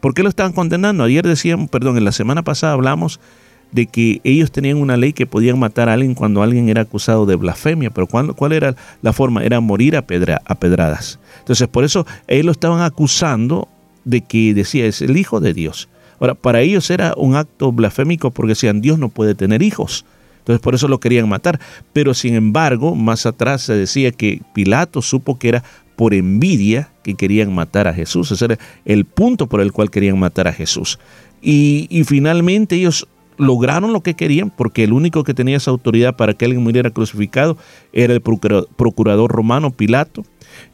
¿Por 0.00 0.14
qué 0.14 0.22
lo 0.22 0.28
estaban 0.28 0.52
condenando? 0.52 1.04
Ayer 1.04 1.26
decíamos, 1.26 1.70
perdón, 1.70 1.96
en 1.96 2.04
la 2.04 2.12
semana 2.12 2.42
pasada 2.42 2.72
hablamos 2.72 3.20
de 3.72 3.86
que 3.86 4.20
ellos 4.22 4.52
tenían 4.52 4.76
una 4.76 4.96
ley 4.96 5.12
que 5.12 5.26
podían 5.26 5.58
matar 5.58 5.88
a 5.88 5.94
alguien 5.94 6.14
cuando 6.14 6.42
alguien 6.42 6.68
era 6.68 6.82
acusado 6.82 7.26
de 7.26 7.36
blasfemia, 7.36 7.90
pero 7.90 8.06
¿cuál 8.06 8.52
era 8.52 8.76
la 9.00 9.12
forma? 9.12 9.44
Era 9.44 9.60
morir 9.60 9.96
a, 9.96 10.02
pedra, 10.02 10.42
a 10.44 10.54
pedradas. 10.54 11.18
Entonces, 11.40 11.66
por 11.68 11.84
eso 11.84 12.06
ellos 12.28 12.46
lo 12.46 12.52
estaban 12.52 12.82
acusando 12.82 13.68
de 14.04 14.20
que 14.20 14.54
decía, 14.54 14.86
es 14.86 15.02
el 15.02 15.16
Hijo 15.16 15.40
de 15.40 15.54
Dios. 15.54 15.88
Ahora, 16.20 16.34
para 16.34 16.60
ellos 16.60 16.88
era 16.90 17.14
un 17.16 17.34
acto 17.34 17.72
blasfémico 17.72 18.30
porque 18.30 18.50
decían, 18.50 18.80
Dios 18.80 18.98
no 18.98 19.08
puede 19.08 19.34
tener 19.34 19.62
hijos. 19.62 20.04
Entonces 20.38 20.60
por 20.60 20.74
eso 20.74 20.88
lo 20.88 21.00
querían 21.00 21.28
matar. 21.28 21.60
Pero 21.92 22.14
sin 22.14 22.34
embargo, 22.34 22.94
más 22.94 23.26
atrás 23.26 23.62
se 23.62 23.74
decía 23.74 24.12
que 24.12 24.40
Pilato 24.54 25.02
supo 25.02 25.38
que 25.38 25.48
era 25.48 25.64
por 25.96 26.14
envidia 26.14 26.90
que 27.02 27.14
querían 27.14 27.54
matar 27.54 27.88
a 27.88 27.94
Jesús. 27.94 28.30
Ese 28.30 28.44
era 28.44 28.58
el 28.84 29.04
punto 29.04 29.46
por 29.46 29.60
el 29.60 29.72
cual 29.72 29.90
querían 29.90 30.18
matar 30.18 30.48
a 30.48 30.52
Jesús. 30.52 30.98
Y, 31.40 31.86
y 31.90 32.04
finalmente 32.04 32.76
ellos 32.76 33.08
lograron 33.38 33.92
lo 33.92 34.02
que 34.02 34.14
querían 34.14 34.50
porque 34.50 34.84
el 34.84 34.92
único 34.92 35.24
que 35.24 35.34
tenía 35.34 35.56
esa 35.56 35.70
autoridad 35.70 36.16
para 36.16 36.34
que 36.34 36.44
alguien 36.44 36.62
muriera 36.62 36.90
crucificado 36.90 37.56
era 37.92 38.12
el 38.12 38.20
procurador 38.20 39.30
romano 39.30 39.70
Pilato. 39.70 40.24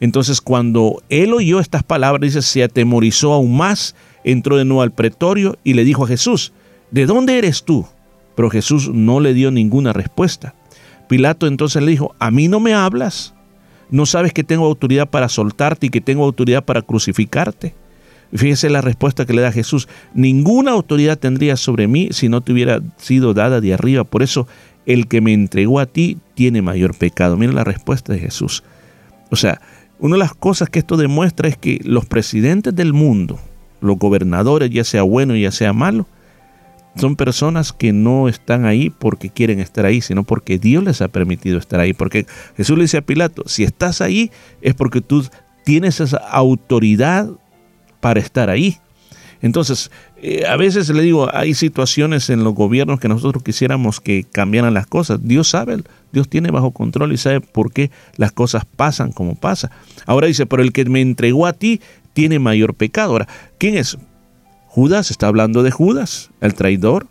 Entonces 0.01 0.41
cuando 0.41 1.03
él 1.09 1.33
oyó 1.33 1.61
estas 1.61 1.83
palabras, 1.83 2.21
dice, 2.21 2.43
se 2.43 2.63
atemorizó 2.63 3.33
aún 3.33 3.57
más, 3.57 3.95
entró 4.25 4.57
de 4.57 4.65
nuevo 4.65 4.83
al 4.83 4.93
pretorio 4.93 5.57
y 5.65 5.75
le 5.75 5.85
dijo 5.85 6.05
a 6.05 6.09
Jesús, 6.09 6.53
¿de 6.91 7.07
dónde 7.07 7.39
eres 7.39 7.65
tú? 7.65 7.87
Pero 8.35 8.51
Jesús 8.51 8.91
no 8.93 9.21
le 9.21 9.35
dio 9.35 9.51
ninguna 9.51 9.93
respuesta. 9.93 10.55
Pilato 11.09 11.47
entonces 11.47 11.83
le 11.83 11.91
dijo, 11.91 12.15
¿a 12.19 12.31
mí 12.31 12.49
no 12.49 12.61
me 12.61 12.75
hablas? 12.75 13.35
¿No 13.91 14.05
sabes 14.05 14.33
que 14.33 14.45
tengo 14.45 14.67
autoridad 14.67 15.09
para 15.09 15.29
soltarte 15.29 15.87
y 15.87 15.91
que 15.91 16.01
tengo 16.01 16.25
autoridad 16.25 16.65
para 16.65 16.83
crucificarte? 16.83 17.75
Fíjese 18.33 18.69
la 18.69 18.81
respuesta 18.81 19.25
que 19.25 19.33
le 19.33 19.43
da 19.43 19.53
Jesús. 19.53 19.89
Ninguna 20.15 20.73
autoridad 20.73 21.19
tendría 21.19 21.57
sobre 21.57 21.89
mí 21.89 22.09
si 22.13 22.29
no 22.29 22.41
te 22.41 22.53
hubiera 22.53 22.81
sido 22.99 23.35
dada 23.35 23.61
de 23.61 23.73
arriba. 23.73 24.05
Por 24.05 24.23
eso 24.23 24.47
el 24.87 25.07
que 25.07 25.21
me 25.21 25.33
entregó 25.33 25.81
a 25.81 25.87
ti 25.87 26.19
tiene 26.35 26.63
mayor 26.63 26.97
pecado. 26.97 27.37
Mira 27.37 27.53
la 27.53 27.65
respuesta 27.65 28.13
de 28.13 28.19
Jesús. 28.19 28.63
O 29.31 29.37
sea, 29.37 29.61
una 29.99 30.15
de 30.15 30.21
las 30.21 30.35
cosas 30.35 30.69
que 30.69 30.79
esto 30.79 30.97
demuestra 30.97 31.49
es 31.49 31.57
que 31.57 31.81
los 31.85 32.07
presidentes 32.07 32.75
del 32.75 32.93
mundo, 32.93 33.39
los 33.81 33.99
gobernadores, 33.99 34.71
ya 34.71 34.85
sea 34.85 35.03
bueno 35.03 35.35
ya 35.37 35.51
sea 35.51 35.73
malo, 35.73 36.07
son 36.97 37.17
personas 37.17 37.73
que 37.73 37.93
no 37.93 38.29
están 38.29 38.65
ahí 38.65 38.91
porque 38.91 39.31
quieren 39.31 39.61
estar 39.61 39.87
ahí, 39.87 40.01
sino 40.01 40.25
porque 40.25 40.59
Dios 40.59 40.83
les 40.83 41.01
ha 41.01 41.09
permitido 41.09 41.59
estar 41.59 41.81
ahí. 41.81 41.93
Porque 41.93 42.27
Jesús 42.57 42.77
le 42.77 42.85
dice 42.85 42.99
a 42.99 43.03
Pilato, 43.03 43.45
si 43.47 43.65
estás 43.65 44.01
ahí 44.01 44.31
es 44.63 44.75
porque 44.75 45.01
tú 45.01 45.25
tienes 45.65 46.01
esa 46.01 46.17
autoridad 46.17 47.31
para 48.01 48.21
estar 48.21 48.51
ahí. 48.51 48.79
Entonces, 49.41 49.91
eh, 50.21 50.47
a 50.47 50.57
veces 50.57 50.89
le 50.89 51.03
digo, 51.03 51.29
hay 51.33 51.55
situaciones 51.55 52.29
en 52.31 52.43
los 52.43 52.55
gobiernos 52.55 52.99
que 52.99 53.09
nosotros 53.09 53.43
quisiéramos 53.43 54.01
que 54.01 54.25
cambiaran 54.25 54.75
las 54.75 54.87
cosas. 54.87 55.21
Dios 55.23 55.49
sabe, 55.49 55.83
Dios 56.13 56.29
tiene 56.29 56.51
bajo 56.51 56.73
control 56.73 57.13
y 57.13 57.19
sabe 57.19 57.41
por 57.41 57.73
qué 57.73 57.91
las 58.17 58.33
cosas 58.33 58.65
pasan 58.65 59.13
como 59.13 59.37
pasa. 59.37 59.71
Ahora 60.07 60.27
dice, 60.27 60.47
pero 60.47 60.63
el 60.63 60.73
que 60.73 60.85
me 60.87 61.01
entregó 61.01 61.47
a 61.47 61.53
ti 61.53 61.81
tiene 62.15 62.39
mayor 62.39 62.75
pecado. 62.75 63.13
Ahora, 63.13 63.29
¿quién 63.59 63.77
es? 63.77 63.97
Judas 64.67 65.11
está 65.11 65.29
hablando 65.29 65.63
de 65.63 65.71
Judas, 65.71 66.31
el 66.41 66.55
traidor. 66.55 67.07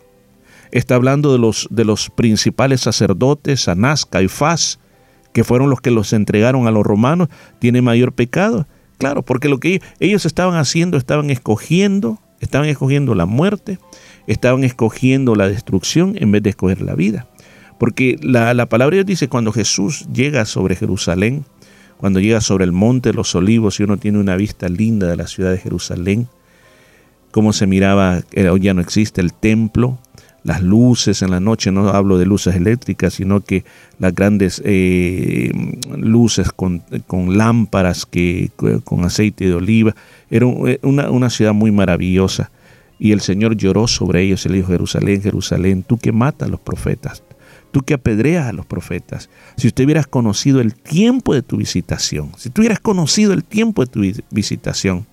Está 0.70 0.96
hablando 0.96 1.32
de 1.32 1.38
los, 1.38 1.66
de 1.70 1.86
los 1.86 2.10
principales 2.10 2.82
sacerdotes, 2.82 3.68
Anás, 3.68 4.04
Caifás, 4.04 4.78
que 5.32 5.42
fueron 5.42 5.70
los 5.70 5.80
que 5.80 5.90
los 5.90 6.12
entregaron 6.12 6.66
a 6.66 6.70
los 6.70 6.84
romanos. 6.84 7.28
¿Tiene 7.58 7.80
mayor 7.80 8.12
pecado? 8.12 8.66
Claro, 8.98 9.22
porque 9.22 9.48
lo 9.48 9.58
que 9.58 9.80
ellos 10.00 10.26
estaban 10.26 10.56
haciendo, 10.56 10.96
estaban 10.96 11.30
escogiendo, 11.30 12.18
estaban 12.40 12.68
escogiendo 12.68 13.14
la 13.14 13.26
muerte, 13.26 13.78
estaban 14.26 14.64
escogiendo 14.64 15.36
la 15.36 15.48
destrucción 15.48 16.14
en 16.18 16.32
vez 16.32 16.42
de 16.42 16.50
escoger 16.50 16.82
la 16.82 16.94
vida. 16.94 17.28
Porque 17.78 18.18
la, 18.20 18.52
la 18.54 18.66
palabra 18.66 18.96
de 18.96 19.04
Dios 19.04 19.06
dice, 19.06 19.28
cuando 19.28 19.52
Jesús 19.52 20.06
llega 20.12 20.44
sobre 20.44 20.74
Jerusalén, 20.74 21.44
cuando 21.96 22.18
llega 22.18 22.40
sobre 22.40 22.64
el 22.64 22.72
monte 22.72 23.10
de 23.10 23.14
los 23.14 23.34
olivos 23.34 23.78
y 23.78 23.84
uno 23.84 23.96
tiene 23.98 24.18
una 24.18 24.36
vista 24.36 24.68
linda 24.68 25.06
de 25.06 25.16
la 25.16 25.28
ciudad 25.28 25.52
de 25.52 25.58
Jerusalén, 25.58 26.28
cómo 27.30 27.52
se 27.52 27.66
miraba, 27.66 28.22
hoy 28.50 28.60
ya 28.60 28.74
no 28.74 28.80
existe 28.80 29.20
el 29.20 29.32
templo, 29.32 29.98
las 30.48 30.62
luces 30.62 31.20
en 31.20 31.30
la 31.30 31.40
noche, 31.40 31.70
no 31.70 31.90
hablo 31.90 32.16
de 32.16 32.24
luces 32.24 32.56
eléctricas, 32.56 33.12
sino 33.12 33.42
que 33.42 33.64
las 33.98 34.14
grandes 34.14 34.62
eh, 34.64 35.52
luces 35.94 36.50
con, 36.52 36.82
con, 37.06 37.36
lámparas 37.36 38.06
que, 38.06 38.50
con 38.82 39.04
aceite 39.04 39.44
de 39.44 39.52
oliva. 39.52 39.94
Era 40.30 40.46
eh, 40.66 40.78
una, 40.82 41.10
una, 41.10 41.28
ciudad 41.28 41.52
muy 41.52 41.70
maravillosa. 41.70 42.50
Y 42.98 43.12
el 43.12 43.20
Señor 43.20 43.56
lloró 43.56 43.86
sobre 43.86 44.22
ellos 44.22 44.46
y 44.46 44.48
le 44.48 44.56
dijo, 44.56 44.68
Jerusalén, 44.68 45.20
Jerusalén, 45.20 45.82
tú 45.82 45.98
que 45.98 46.12
matas 46.12 46.48
a 46.48 46.50
los 46.50 46.60
profetas, 46.60 47.22
tú 47.70 47.82
que 47.82 47.92
apedreas 47.92 48.46
a 48.46 48.54
los 48.54 48.64
profetas. 48.64 49.28
Si 49.58 49.66
usted 49.66 49.84
hubieras 49.84 50.06
conocido 50.06 50.62
el 50.62 50.74
tiempo 50.74 51.34
de 51.34 51.42
tu 51.42 51.58
visitación, 51.58 52.32
si 52.38 52.48
tú 52.48 52.62
hubieras 52.62 52.80
conocido 52.80 53.34
el 53.34 53.44
tiempo 53.44 53.84
de 53.84 53.90
tu 53.92 54.22
visitación. 54.30 55.06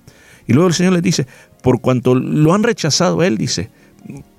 Y 0.48 0.54
luego 0.54 0.70
el 0.70 0.74
Señor 0.74 0.94
les 0.94 1.04
dice, 1.04 1.28
por 1.62 1.82
cuanto 1.82 2.16
lo 2.16 2.54
han 2.54 2.64
rechazado, 2.64 3.22
Él 3.22 3.38
dice, 3.38 3.70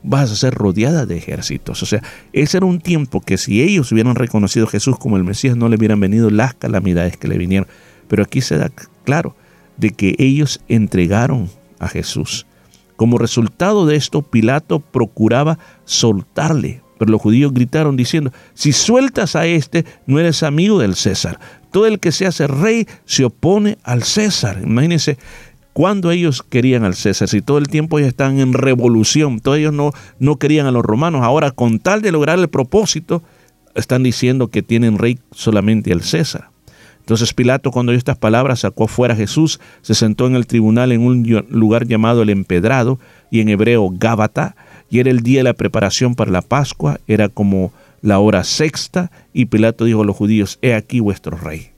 vas 0.02 0.30
a 0.30 0.36
ser 0.36 0.54
rodeada 0.54 1.06
de 1.06 1.16
ejércitos. 1.16 1.82
O 1.82 1.86
sea, 1.86 2.02
ese 2.32 2.58
era 2.58 2.66
un 2.66 2.80
tiempo 2.80 3.20
que 3.20 3.38
si 3.38 3.62
ellos 3.62 3.90
hubieran 3.92 4.14
reconocido 4.14 4.66
a 4.66 4.70
Jesús 4.70 4.98
como 4.98 5.16
el 5.16 5.24
Mesías, 5.24 5.56
no 5.56 5.68
le 5.68 5.76
hubieran 5.76 6.00
venido 6.00 6.30
las 6.30 6.54
calamidades 6.54 7.16
que 7.16 7.28
le 7.28 7.38
vinieron. 7.38 7.68
Pero 8.08 8.22
aquí 8.22 8.40
se 8.40 8.56
da 8.56 8.70
claro 9.04 9.36
de 9.76 9.90
que 9.90 10.14
ellos 10.18 10.60
entregaron 10.68 11.50
a 11.78 11.88
Jesús. 11.88 12.46
Como 12.96 13.18
resultado 13.18 13.86
de 13.86 13.96
esto, 13.96 14.22
Pilato 14.22 14.80
procuraba 14.80 15.58
soltarle, 15.84 16.82
pero 16.98 17.10
los 17.10 17.20
judíos 17.20 17.52
gritaron 17.52 17.96
diciendo, 17.96 18.32
si 18.54 18.72
sueltas 18.72 19.36
a 19.36 19.46
este, 19.46 19.84
no 20.06 20.18
eres 20.18 20.42
amigo 20.42 20.78
del 20.78 20.94
César. 20.94 21.38
Todo 21.70 21.86
el 21.86 22.00
que 22.00 22.10
se 22.10 22.26
hace 22.26 22.46
rey 22.46 22.88
se 23.04 23.24
opone 23.24 23.76
al 23.82 24.02
César. 24.02 24.60
Imagínense, 24.62 25.18
cuando 25.76 26.10
ellos 26.10 26.42
querían 26.42 26.84
al 26.84 26.94
César, 26.94 27.28
si 27.28 27.42
todo 27.42 27.58
el 27.58 27.68
tiempo 27.68 27.98
ellos 27.98 28.08
están 28.08 28.38
en 28.38 28.54
revolución, 28.54 29.40
todos 29.40 29.58
ellos 29.58 29.74
no, 29.74 29.92
no 30.18 30.36
querían 30.36 30.64
a 30.64 30.70
los 30.70 30.82
romanos, 30.82 31.20
ahora 31.22 31.50
con 31.50 31.80
tal 31.80 32.00
de 32.00 32.12
lograr 32.12 32.38
el 32.38 32.48
propósito, 32.48 33.22
están 33.74 34.02
diciendo 34.02 34.48
que 34.48 34.62
tienen 34.62 34.96
rey 34.96 35.18
solamente 35.32 35.92
al 35.92 36.00
César. 36.00 36.48
Entonces 37.00 37.34
Pilato 37.34 37.72
cuando 37.72 37.90
oyó 37.90 37.98
estas 37.98 38.16
palabras 38.16 38.60
sacó 38.60 38.88
fuera 38.88 39.12
a 39.12 39.18
Jesús, 39.18 39.60
se 39.82 39.92
sentó 39.92 40.26
en 40.26 40.36
el 40.36 40.46
tribunal 40.46 40.92
en 40.92 41.02
un 41.02 41.44
lugar 41.50 41.86
llamado 41.86 42.22
el 42.22 42.30
Empedrado 42.30 42.98
y 43.30 43.40
en 43.42 43.50
hebreo 43.50 43.90
Gábata, 43.92 44.56
y 44.88 45.00
era 45.00 45.10
el 45.10 45.20
día 45.20 45.40
de 45.40 45.44
la 45.44 45.52
preparación 45.52 46.14
para 46.14 46.30
la 46.30 46.40
Pascua, 46.40 47.00
era 47.06 47.28
como 47.28 47.70
la 48.00 48.18
hora 48.18 48.44
sexta, 48.44 49.10
y 49.34 49.44
Pilato 49.44 49.84
dijo 49.84 50.00
a 50.00 50.06
los 50.06 50.16
judíos, 50.16 50.58
he 50.62 50.72
aquí 50.72 51.00
vuestro 51.00 51.36
rey. 51.36 51.75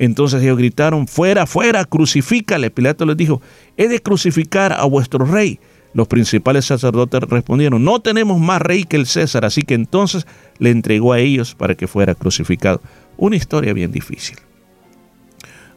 Entonces 0.00 0.40
ellos 0.42 0.56
gritaron, 0.56 1.08
fuera, 1.08 1.44
fuera, 1.44 1.84
crucifícale. 1.84 2.70
Pilato 2.70 3.04
les 3.04 3.16
dijo, 3.16 3.42
he 3.76 3.88
de 3.88 4.00
crucificar 4.00 4.72
a 4.72 4.84
vuestro 4.84 5.26
rey. 5.26 5.58
Los 5.92 6.06
principales 6.06 6.66
sacerdotes 6.66 7.20
respondieron, 7.22 7.82
no 7.82 8.00
tenemos 8.00 8.40
más 8.40 8.62
rey 8.62 8.84
que 8.84 8.96
el 8.96 9.06
César, 9.06 9.44
así 9.44 9.62
que 9.62 9.74
entonces 9.74 10.24
le 10.58 10.70
entregó 10.70 11.12
a 11.12 11.18
ellos 11.18 11.56
para 11.56 11.74
que 11.74 11.88
fuera 11.88 12.14
crucificado. 12.14 12.80
Una 13.16 13.34
historia 13.34 13.72
bien 13.72 13.90
difícil, 13.90 14.36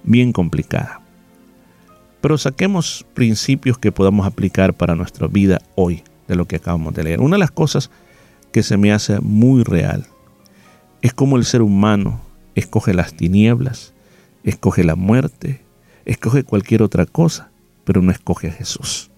bien 0.03 0.31
complicada. 0.31 1.01
Pero 2.21 2.37
saquemos 2.37 3.03
principios 3.15 3.79
que 3.79 3.91
podamos 3.91 4.27
aplicar 4.27 4.75
para 4.75 4.95
nuestra 4.95 5.25
vida 5.25 5.61
hoy 5.73 6.03
de 6.27 6.35
lo 6.35 6.45
que 6.45 6.57
acabamos 6.57 6.93
de 6.93 7.05
leer. 7.05 7.21
Una 7.21 7.37
de 7.37 7.39
las 7.39 7.51
cosas 7.51 7.89
que 8.51 8.61
se 8.61 8.77
me 8.77 8.91
hace 8.91 9.19
muy 9.19 9.63
real 9.63 10.05
es 11.01 11.11
cómo 11.11 11.37
el 11.37 11.45
ser 11.45 11.63
humano 11.63 12.21
escoge 12.53 12.93
las 12.93 13.15
tinieblas, 13.15 13.95
escoge 14.43 14.83
la 14.83 14.95
muerte, 14.95 15.61
escoge 16.05 16.43
cualquier 16.43 16.83
otra 16.83 17.05
cosa, 17.05 17.51
pero 17.83 18.01
no 18.01 18.11
escoge 18.11 18.47
a 18.47 18.51
Jesús. 18.51 19.11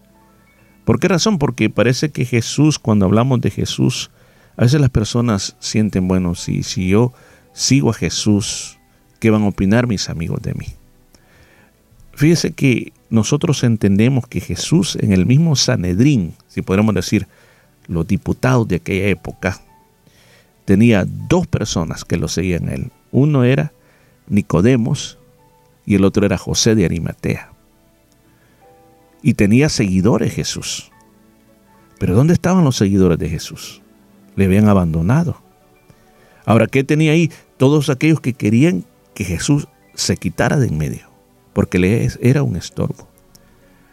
¿Por 0.85 0.99
qué 0.99 1.07
razón? 1.07 1.39
Porque 1.39 1.69
parece 1.69 2.09
que 2.09 2.25
Jesús, 2.25 2.79
cuando 2.79 3.05
hablamos 3.05 3.39
de 3.41 3.51
Jesús, 3.51 4.11
a 4.57 4.63
veces 4.63 4.81
las 4.81 4.89
personas 4.89 5.55
sienten, 5.59 6.07
bueno, 6.07 6.35
si, 6.35 6.63
si 6.63 6.89
yo 6.89 7.13
sigo 7.53 7.89
a 7.89 7.93
Jesús, 7.93 8.77
¿qué 9.19 9.29
van 9.29 9.43
a 9.43 9.47
opinar 9.47 9.87
mis 9.87 10.09
amigos 10.09 10.41
de 10.41 10.53
mí? 10.53 10.67
Fíjese 12.13 12.51
que 12.51 12.93
nosotros 13.09 13.63
entendemos 13.63 14.27
que 14.27 14.39
Jesús 14.39 14.97
en 14.99 15.13
el 15.13 15.25
mismo 15.25 15.55
Sanedrín, 15.55 16.33
si 16.47 16.61
podemos 16.61 16.93
decir 16.93 17.27
los 17.87 18.05
diputados 18.05 18.67
de 18.67 18.75
aquella 18.77 19.07
época, 19.07 19.59
tenía 20.65 21.05
dos 21.07 21.47
personas 21.47 22.05
que 22.05 22.17
lo 22.17 22.27
seguían 22.27 22.69
a 22.69 22.73
él. 22.73 22.91
Uno 23.11 23.43
era 23.43 23.71
Nicodemos 24.27 25.19
y 25.85 25.95
el 25.95 26.05
otro 26.05 26.25
era 26.25 26.37
José 26.37 26.75
de 26.75 26.85
Arimatea. 26.85 27.51
Y 29.21 29.35
tenía 29.35 29.69
seguidores 29.69 30.33
Jesús. 30.33 30.91
Pero 31.99 32.15
¿dónde 32.15 32.33
estaban 32.33 32.63
los 32.63 32.75
seguidores 32.75 33.17
de 33.19 33.29
Jesús? 33.29 33.81
Le 34.35 34.45
habían 34.45 34.67
abandonado. 34.67 35.41
Ahora, 36.45 36.67
¿qué 36.67 36.83
tenía 36.83 37.13
ahí? 37.13 37.31
Todos 37.57 37.89
aquellos 37.89 38.19
que 38.19 38.33
querían 38.33 38.83
que 39.13 39.23
Jesús 39.23 39.67
se 39.93 40.17
quitara 40.17 40.57
de 40.57 40.67
en 40.67 40.77
medio, 40.77 41.09
porque 41.53 41.79
le 41.79 42.09
era 42.21 42.43
un 42.43 42.55
estorbo. 42.55 43.07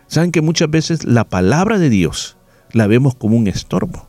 Saben 0.08 0.32
que 0.32 0.40
muchas 0.40 0.70
veces 0.70 1.04
la 1.04 1.24
palabra 1.24 1.78
de 1.78 1.90
Dios 1.90 2.36
la 2.72 2.86
vemos 2.86 3.14
como 3.14 3.36
un 3.36 3.46
estorbo. 3.46 4.08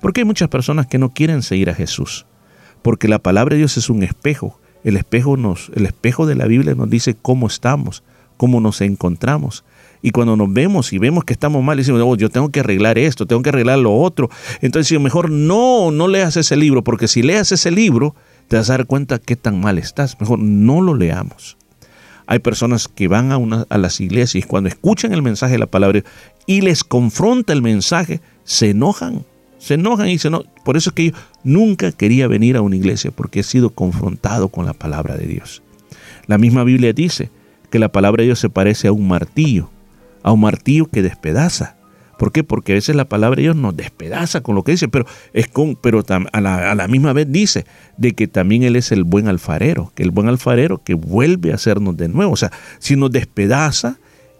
Porque 0.00 0.20
hay 0.20 0.24
muchas 0.24 0.48
personas 0.48 0.86
que 0.86 0.98
no 0.98 1.10
quieren 1.10 1.42
seguir 1.42 1.70
a 1.70 1.74
Jesús, 1.74 2.26
porque 2.82 3.08
la 3.08 3.18
palabra 3.18 3.54
de 3.54 3.58
Dios 3.58 3.76
es 3.76 3.90
un 3.90 4.02
espejo 4.02 4.58
el 4.88 4.96
espejo, 4.96 5.36
nos, 5.36 5.70
el 5.74 5.86
espejo 5.86 6.26
de 6.26 6.34
la 6.34 6.46
Biblia 6.46 6.74
nos 6.74 6.88
dice 6.88 7.16
cómo 7.20 7.46
estamos, 7.46 8.02
cómo 8.36 8.60
nos 8.60 8.80
encontramos. 8.80 9.64
Y 10.00 10.12
cuando 10.12 10.36
nos 10.36 10.52
vemos 10.52 10.92
y 10.92 10.98
vemos 10.98 11.24
que 11.24 11.32
estamos 11.32 11.62
mal, 11.62 11.76
decimos, 11.76 12.00
oh, 12.04 12.16
yo 12.16 12.30
tengo 12.30 12.50
que 12.50 12.60
arreglar 12.60 12.98
esto, 12.98 13.26
tengo 13.26 13.42
que 13.42 13.48
arreglar 13.48 13.78
lo 13.78 13.94
otro. 13.94 14.30
Entonces, 14.60 14.98
mejor 15.00 15.30
no, 15.30 15.90
no 15.90 16.06
leas 16.08 16.36
ese 16.36 16.56
libro, 16.56 16.84
porque 16.84 17.08
si 17.08 17.22
leas 17.22 17.50
ese 17.50 17.70
libro, 17.70 18.14
te 18.46 18.56
vas 18.56 18.70
a 18.70 18.74
dar 18.74 18.86
cuenta 18.86 19.18
qué 19.18 19.36
tan 19.36 19.60
mal 19.60 19.78
estás. 19.78 20.20
Mejor 20.20 20.38
no 20.38 20.80
lo 20.80 20.94
leamos. 20.94 21.56
Hay 22.26 22.38
personas 22.38 22.88
que 22.88 23.08
van 23.08 23.32
a, 23.32 23.38
una, 23.38 23.66
a 23.70 23.78
las 23.78 24.00
iglesias 24.00 24.44
y 24.44 24.46
cuando 24.46 24.68
escuchan 24.68 25.12
el 25.12 25.22
mensaje 25.22 25.52
de 25.52 25.58
la 25.58 25.66
palabra 25.66 26.02
y 26.46 26.60
les 26.60 26.84
confronta 26.84 27.52
el 27.52 27.62
mensaje, 27.62 28.20
se 28.44 28.70
enojan 28.70 29.24
se 29.58 29.74
enojan 29.74 30.08
y 30.08 30.12
dicen, 30.12 30.32
no, 30.32 30.44
por 30.64 30.76
eso 30.76 30.90
es 30.90 30.94
que 30.94 31.10
yo 31.10 31.12
nunca 31.44 31.92
quería 31.92 32.28
venir 32.28 32.56
a 32.56 32.62
una 32.62 32.76
iglesia 32.76 33.10
porque 33.10 33.40
he 33.40 33.42
sido 33.42 33.70
confrontado 33.70 34.48
con 34.48 34.66
la 34.66 34.72
palabra 34.72 35.16
de 35.16 35.26
Dios. 35.26 35.62
La 36.26 36.38
misma 36.38 36.64
Biblia 36.64 36.92
dice 36.92 37.30
que 37.70 37.78
la 37.78 37.90
palabra 37.90 38.22
de 38.22 38.26
Dios 38.26 38.38
se 38.38 38.50
parece 38.50 38.88
a 38.88 38.92
un 38.92 39.08
martillo, 39.08 39.70
a 40.22 40.32
un 40.32 40.40
martillo 40.40 40.86
que 40.86 41.02
despedaza. 41.02 41.76
¿Por 42.18 42.32
qué? 42.32 42.42
Porque 42.42 42.72
a 42.72 42.74
veces 42.74 42.96
la 42.96 43.04
palabra 43.04 43.36
de 43.36 43.42
Dios 43.42 43.56
nos 43.56 43.76
despedaza 43.76 44.40
con 44.40 44.56
lo 44.56 44.64
que 44.64 44.72
dice, 44.72 44.88
pero, 44.88 45.06
es 45.32 45.46
con, 45.46 45.76
pero 45.76 46.02
a, 46.32 46.40
la, 46.40 46.72
a 46.72 46.74
la 46.74 46.88
misma 46.88 47.12
vez 47.12 47.30
dice 47.30 47.64
de 47.96 48.12
que 48.12 48.26
también 48.26 48.64
Él 48.64 48.74
es 48.74 48.90
el 48.90 49.04
buen 49.04 49.28
alfarero, 49.28 49.92
que 49.94 50.02
el 50.02 50.10
buen 50.10 50.28
alfarero 50.28 50.82
que 50.82 50.94
vuelve 50.94 51.52
a 51.52 51.54
hacernos 51.54 51.96
de 51.96 52.08
nuevo. 52.08 52.32
O 52.32 52.36
sea, 52.36 52.50
si 52.80 52.96
nos 52.96 53.12
despedaza 53.12 53.98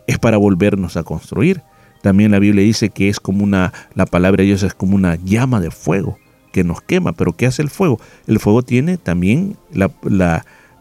es 0.09 0.19
para 0.19 0.39
volvernos 0.39 0.97
a 0.97 1.05
construir. 1.05 1.62
También 2.02 2.30
la 2.30 2.38
Biblia 2.38 2.64
dice 2.64 2.90
que 2.90 3.08
es 3.08 3.20
como 3.20 3.44
una, 3.44 3.72
la 3.94 4.06
palabra 4.06 4.42
de 4.42 4.48
Dios 4.48 4.62
es 4.62 4.74
como 4.74 4.94
una 4.94 5.16
llama 5.16 5.60
de 5.60 5.70
fuego 5.70 6.18
que 6.52 6.64
nos 6.64 6.80
quema. 6.80 7.12
Pero 7.12 7.34
¿qué 7.34 7.46
hace 7.46 7.62
el 7.62 7.70
fuego? 7.70 8.00
El 8.26 8.38
fuego 8.38 8.62
tiene 8.62 8.96
también 8.96 9.56
la, 9.72 9.90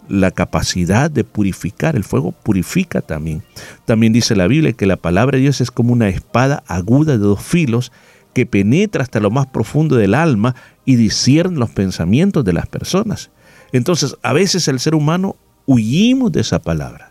la, 0.07 0.31
capacidad 0.31 1.09
de 1.09 1.23
purificar. 1.23 1.95
El 1.95 2.03
fuego 2.03 2.31
purifica 2.31 3.01
también. 3.01 3.43
También 3.85 4.13
dice 4.13 4.35
la 4.35 4.47
Biblia 4.47 4.73
que 4.73 4.85
la 4.85 4.97
palabra 4.97 5.37
de 5.37 5.43
Dios 5.43 5.61
es 5.61 5.71
como 5.71 5.93
una 5.93 6.09
espada 6.09 6.63
aguda 6.67 7.13
de 7.13 7.19
dos 7.19 7.41
filos 7.41 7.91
que 8.33 8.45
penetra 8.45 9.01
hasta 9.01 9.19
lo 9.19 9.31
más 9.31 9.47
profundo 9.47 9.95
del 9.95 10.13
alma 10.13 10.55
y 10.85 10.95
discierne 10.95 11.57
los 11.57 11.71
pensamientos 11.71 12.45
de 12.45 12.53
las 12.53 12.67
personas. 12.67 13.31
Entonces, 13.71 14.15
a 14.21 14.33
veces 14.33 14.67
el 14.67 14.79
ser 14.79 14.95
humano 14.95 15.35
huimos 15.65 16.31
de 16.31 16.41
esa 16.41 16.59
palabra. 16.59 17.06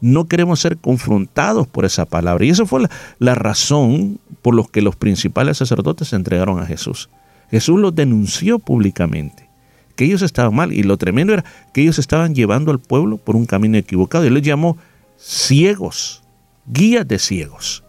No 0.00 0.26
queremos 0.26 0.60
ser 0.60 0.76
confrontados 0.76 1.66
por 1.66 1.84
esa 1.84 2.04
palabra. 2.04 2.44
Y 2.44 2.50
esa 2.50 2.66
fue 2.66 2.86
la, 3.18 3.34
razón 3.34 4.18
por 4.42 4.54
la 4.54 4.64
que 4.70 4.82
los 4.82 4.96
principales 4.96 5.58
sacerdotes 5.58 6.08
se 6.08 6.16
entregaron 6.16 6.58
a 6.60 6.66
Jesús. 6.66 7.08
Jesús 7.50 7.78
los 7.80 7.94
denunció 7.94 8.58
públicamente, 8.58 9.48
que 9.94 10.04
ellos 10.04 10.22
estaban 10.22 10.54
mal. 10.54 10.72
Y 10.72 10.82
lo 10.82 10.96
tremendo 10.96 11.32
era 11.32 11.44
que 11.72 11.82
ellos 11.82 11.98
estaban 11.98 12.34
llevando 12.34 12.70
al 12.70 12.78
pueblo 12.78 13.16
por 13.16 13.36
un 13.36 13.46
camino 13.46 13.78
equivocado. 13.78 14.24
Él 14.24 14.34
les 14.34 14.42
llamó 14.42 14.76
ciegos, 15.16 16.22
guías 16.66 17.06
de 17.06 17.18
ciegos. 17.18 17.82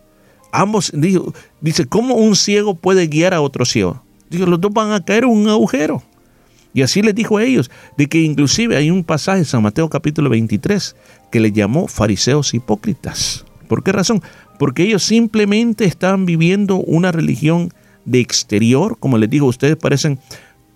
Ambos, 0.52 0.92
dijo, 0.94 1.34
dice, 1.60 1.86
¿cómo 1.86 2.16
un 2.16 2.36
ciego 2.36 2.76
puede 2.76 3.08
guiar 3.08 3.34
a 3.34 3.42
otro 3.42 3.66
ciego? 3.66 4.02
Dijo, 4.30 4.46
los 4.46 4.62
dos 4.62 4.72
van 4.72 4.92
a 4.92 5.04
caer 5.04 5.24
en 5.24 5.32
un 5.32 5.50
agujero. 5.50 6.02
Y 6.74 6.82
así 6.82 7.02
les 7.02 7.16
dijo 7.16 7.38
a 7.38 7.44
ellos, 7.44 7.72
de 7.98 8.08
que 8.08 8.20
inclusive 8.20 8.76
hay 8.76 8.92
un 8.92 9.04
pasaje 9.04 9.40
en 9.40 9.46
San 9.46 9.64
Mateo 9.64 9.90
capítulo 9.90 10.30
23 10.30 10.96
que 11.32 11.40
le 11.40 11.52
llamó 11.52 11.88
fariseos 11.88 12.54
hipócritas. 12.54 13.46
¿Por 13.68 13.84
qué 13.84 13.92
razón? 13.92 14.22
Porque 14.60 14.84
ellos 14.84 15.04
simplemente 15.04 15.86
estaban 15.86 16.26
viviendo 16.26 16.78
una 16.78 17.12
religión 17.12 17.74
de 18.06 18.20
exterior, 18.20 18.98
como 19.00 19.18
les 19.18 19.30
digo, 19.30 19.48
ustedes 19.48 19.76
parecen 19.76 20.20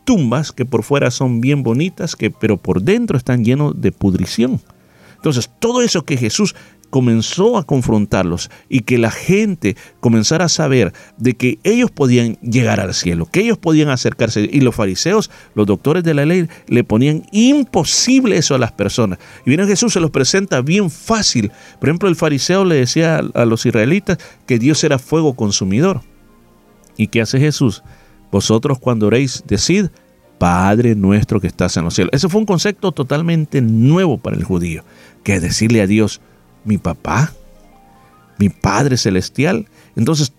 tumbas 0.03 0.51
que 0.51 0.65
por 0.65 0.83
fuera 0.83 1.11
son 1.11 1.41
bien 1.41 1.63
bonitas, 1.63 2.15
que, 2.15 2.31
pero 2.31 2.57
por 2.57 2.81
dentro 2.81 3.17
están 3.17 3.45
llenos 3.45 3.79
de 3.79 3.91
pudrición. 3.91 4.59
Entonces, 5.15 5.49
todo 5.59 5.81
eso 5.81 6.03
que 6.03 6.17
Jesús 6.17 6.55
comenzó 6.91 7.57
a 7.57 7.63
confrontarlos 7.65 8.51
y 8.69 8.81
que 8.81 8.99
la 8.99 9.09
gente 9.09 9.75
comenzara 9.99 10.45
a 10.45 10.49
saber 10.49 10.93
de 11.17 11.33
que 11.33 11.57
ellos 11.63 11.89
podían 11.89 12.35
llegar 12.41 12.79
al 12.79 12.93
cielo, 12.93 13.25
que 13.25 13.39
ellos 13.39 13.57
podían 13.57 13.89
acercarse. 13.89 14.47
Y 14.51 14.59
los 14.59 14.75
fariseos, 14.75 15.31
los 15.55 15.65
doctores 15.65 16.03
de 16.03 16.13
la 16.13 16.25
ley, 16.25 16.47
le 16.67 16.83
ponían 16.83 17.23
imposible 17.31 18.37
eso 18.37 18.53
a 18.53 18.59
las 18.59 18.73
personas. 18.73 19.17
Y 19.45 19.49
viene 19.49 19.65
Jesús, 19.65 19.93
se 19.93 19.99
los 19.99 20.11
presenta 20.11 20.61
bien 20.61 20.91
fácil. 20.91 21.51
Por 21.79 21.89
ejemplo, 21.89 22.07
el 22.07 22.15
fariseo 22.15 22.63
le 22.65 22.75
decía 22.75 23.21
a, 23.33 23.45
los 23.45 23.65
israelitas 23.65 24.19
que 24.45 24.59
Dios 24.59 24.83
era 24.83 24.99
fuego 24.99 25.33
consumidor. 25.33 26.01
¿Y 26.97 27.07
qué 27.07 27.21
hace 27.21 27.39
Jesús? 27.39 27.81
Vosotros 28.31 28.77
cuando 28.79 29.07
oréis, 29.07 29.43
decid, 29.47 29.87
Padre 30.37 30.95
nuestro 30.95 31.39
que 31.39 31.47
estás 31.47 31.77
en 31.77 31.83
los 31.85 31.93
cielos. 31.93 32.11
Ese 32.13 32.27
fue 32.27 32.39
un 32.39 32.47
concepto 32.47 32.91
totalmente 32.91 33.61
nuevo 33.61 34.17
para 34.17 34.35
el 34.35 34.43
judío, 34.43 34.83
que 35.23 35.39
decirle 35.39 35.81
a 35.81 35.87
Dios, 35.87 36.19
mi 36.63 36.77
papá, 36.77 37.33
mi 38.37 38.49
Padre 38.49 38.97
celestial. 38.97 39.67
Entonces, 39.95 40.33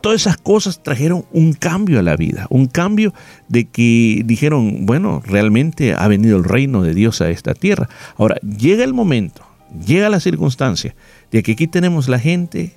todas 0.00 0.20
esas 0.20 0.36
cosas 0.36 0.82
trajeron 0.82 1.24
un 1.32 1.52
cambio 1.52 1.98
a 1.98 2.02
la 2.02 2.16
vida, 2.16 2.46
un 2.50 2.66
cambio 2.66 3.12
de 3.48 3.64
que 3.64 4.22
dijeron, 4.24 4.86
bueno, 4.86 5.22
realmente 5.24 5.94
ha 5.94 6.06
venido 6.08 6.36
el 6.36 6.44
reino 6.44 6.82
de 6.82 6.94
Dios 6.94 7.20
a 7.20 7.30
esta 7.30 7.54
tierra. 7.54 7.88
Ahora, 8.16 8.36
llega 8.40 8.84
el 8.84 8.94
momento, 8.94 9.42
llega 9.84 10.08
la 10.08 10.20
circunstancia 10.20 10.94
de 11.30 11.42
que 11.42 11.52
aquí 11.52 11.66
tenemos 11.66 12.08
la 12.08 12.18
gente 12.18 12.74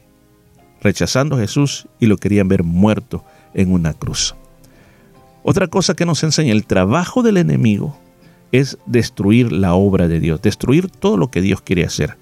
rechazando 0.81 1.35
a 1.35 1.39
Jesús 1.39 1.87
y 1.99 2.07
lo 2.07 2.17
querían 2.17 2.47
ver 2.47 2.63
muerto 2.63 3.23
en 3.53 3.71
una 3.71 3.93
cruz. 3.93 4.35
Otra 5.43 5.67
cosa 5.67 5.93
que 5.93 6.05
nos 6.05 6.23
enseña 6.23 6.51
el 6.51 6.65
trabajo 6.65 7.23
del 7.23 7.37
enemigo 7.37 7.97
es 8.51 8.77
destruir 8.85 9.51
la 9.51 9.73
obra 9.73 10.07
de 10.07 10.19
Dios, 10.19 10.41
destruir 10.41 10.89
todo 10.89 11.17
lo 11.17 11.29
que 11.29 11.41
Dios 11.41 11.61
quiere 11.61 11.85
hacer. 11.85 12.17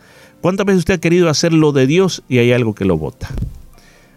¿Cuántas 0.48 0.65
veces 0.65 0.80
usted 0.80 0.94
ha 0.94 0.99
querido 0.99 1.28
hacer 1.28 1.52
lo 1.52 1.74
de 1.74 1.88
Dios 1.88 2.24
y 2.30 2.38
hay 2.38 2.53
algo 2.53 2.74
que 2.74 2.86
lo 2.86 2.98
bota? 2.98 3.28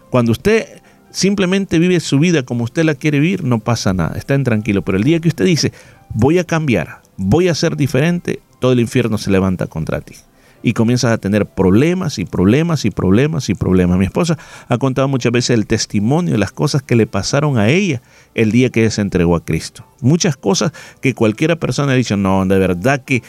Cuando 0.09 0.31
usted 0.31 0.81
simplemente 1.09 1.77
vive 1.77 1.99
su 1.99 2.19
vida 2.19 2.43
como 2.43 2.63
usted 2.63 2.85
la 2.85 2.95
quiere 2.95 3.19
vivir, 3.19 3.43
no 3.43 3.59
pasa 3.59 3.93
nada, 3.93 4.17
está 4.17 4.33
en 4.35 4.45
tranquilo. 4.45 4.81
Pero 4.81 4.97
el 4.97 5.03
día 5.03 5.19
que 5.19 5.27
usted 5.27 5.43
dice, 5.43 5.73
voy 6.13 6.39
a 6.39 6.45
cambiar, 6.45 7.01
voy 7.17 7.49
a 7.49 7.53
ser 7.53 7.75
diferente, 7.75 8.39
todo 8.61 8.71
el 8.71 8.79
infierno 8.79 9.17
se 9.17 9.29
levanta 9.29 9.67
contra 9.67 9.99
ti. 9.99 10.15
Y 10.63 10.71
comienzas 10.71 11.11
a 11.11 11.17
tener 11.17 11.47
problemas 11.47 12.17
y 12.17 12.23
problemas 12.23 12.85
y 12.85 12.91
problemas 12.91 13.49
y 13.49 13.53
problemas. 13.53 13.97
Mi 13.99 14.05
esposa 14.05 14.37
ha 14.69 14.77
contado 14.77 15.09
muchas 15.09 15.33
veces 15.33 15.49
el 15.49 15.67
testimonio 15.67 16.37
las 16.37 16.53
cosas 16.53 16.81
que 16.81 16.95
le 16.95 17.07
pasaron 17.07 17.57
a 17.57 17.67
ella 17.67 18.01
el 18.35 18.53
día 18.53 18.69
que 18.69 18.79
ella 18.83 18.91
se 18.91 19.01
entregó 19.01 19.35
a 19.35 19.43
Cristo. 19.43 19.83
Muchas 19.99 20.37
cosas 20.37 20.71
que 21.01 21.13
cualquiera 21.13 21.57
persona 21.57 21.91
ha 21.91 21.95
dicho, 21.95 22.15
no, 22.15 22.45
de 22.45 22.57
verdad 22.57 23.03
que 23.03 23.21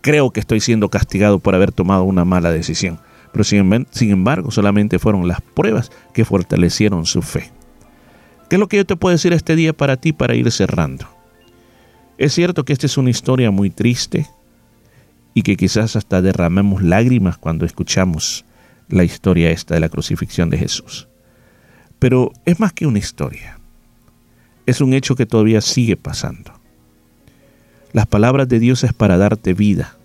creo 0.00 0.30
que 0.30 0.40
estoy 0.40 0.60
siendo 0.60 0.88
castigado 0.88 1.38
por 1.38 1.54
haber 1.54 1.72
tomado 1.72 2.04
una 2.04 2.24
mala 2.24 2.50
decisión. 2.50 3.00
Pero 3.32 3.44
sin, 3.44 3.86
sin, 3.90 4.10
embargo, 4.10 4.50
solamente 4.50 4.98
fueron 4.98 5.28
las 5.28 5.40
pruebas 5.40 5.90
que 6.12 6.24
fortalecieron 6.24 7.06
su 7.06 7.22
fe. 7.22 7.50
¿Qué 8.48 8.56
es 8.56 8.60
lo 8.60 8.68
que 8.68 8.78
yo 8.78 8.86
te 8.86 8.96
puedo 8.96 9.12
decir 9.12 9.32
este 9.32 9.54
día 9.54 9.72
para 9.72 9.96
ti 9.96 10.12
para 10.12 10.34
ir 10.34 10.50
cerrando? 10.50 11.06
Es 12.18 12.34
cierto 12.34 12.64
que 12.64 12.72
esta 12.72 12.86
es 12.86 12.98
una 12.98 13.10
historia 13.10 13.50
muy 13.50 13.70
triste 13.70 14.26
y 15.32 15.42
que 15.42 15.56
quizás 15.56 15.94
hasta 15.94 16.20
derramemos 16.20 16.82
lágrimas 16.82 17.38
cuando 17.38 17.64
escuchamos 17.64 18.44
la 18.88 19.04
historia 19.04 19.50
esta 19.50 19.74
de 19.74 19.80
la 19.80 19.88
crucifixión 19.88 20.50
de 20.50 20.58
Jesús. 20.58 21.08
Pero 22.00 22.32
es 22.44 22.58
más 22.58 22.72
que 22.72 22.86
una 22.86 22.98
historia. 22.98 23.60
Es 24.66 24.80
un 24.80 24.94
hecho 24.94 25.14
que 25.14 25.26
todavía 25.26 25.60
sigue 25.60 25.96
pasando. 25.96 26.59
Las 27.92 28.06
palabras 28.06 28.48
de 28.48 28.60
Dios 28.60 28.84
es 28.84 28.92
para 28.92 29.18
darte 29.18 29.54
vida, 29.54 29.96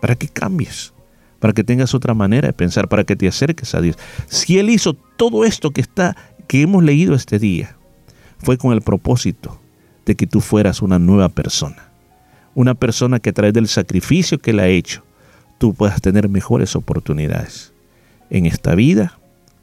para 0.00 0.14
que 0.14 0.28
cambies, 0.28 0.92
para 1.40 1.52
que 1.52 1.64
tengas 1.64 1.94
otra 1.94 2.14
manera 2.14 2.48
de 2.48 2.52
pensar, 2.52 2.88
para 2.88 3.04
que 3.04 3.16
te 3.16 3.26
acerques 3.26 3.74
a 3.74 3.80
Dios. 3.80 3.96
Si 4.28 4.58
Él 4.58 4.70
hizo 4.70 4.94
todo 4.94 5.44
esto 5.44 5.70
que 5.72 5.80
está, 5.80 6.16
que 6.46 6.62
hemos 6.62 6.84
leído 6.84 7.14
este 7.14 7.38
día, 7.38 7.76
fue 8.38 8.58
con 8.58 8.72
el 8.72 8.82
propósito 8.82 9.60
de 10.06 10.14
que 10.14 10.26
tú 10.26 10.40
fueras 10.40 10.82
una 10.82 10.98
nueva 10.98 11.28
persona. 11.28 11.90
Una 12.54 12.74
persona 12.74 13.20
que 13.20 13.30
a 13.30 13.32
través 13.32 13.54
del 13.54 13.68
sacrificio 13.68 14.38
que 14.38 14.50
Él 14.50 14.60
ha 14.60 14.68
hecho, 14.68 15.02
tú 15.58 15.74
puedas 15.74 16.00
tener 16.00 16.28
mejores 16.28 16.74
oportunidades 16.76 17.72
en 18.28 18.46
esta 18.46 18.74
vida, 18.74 19.18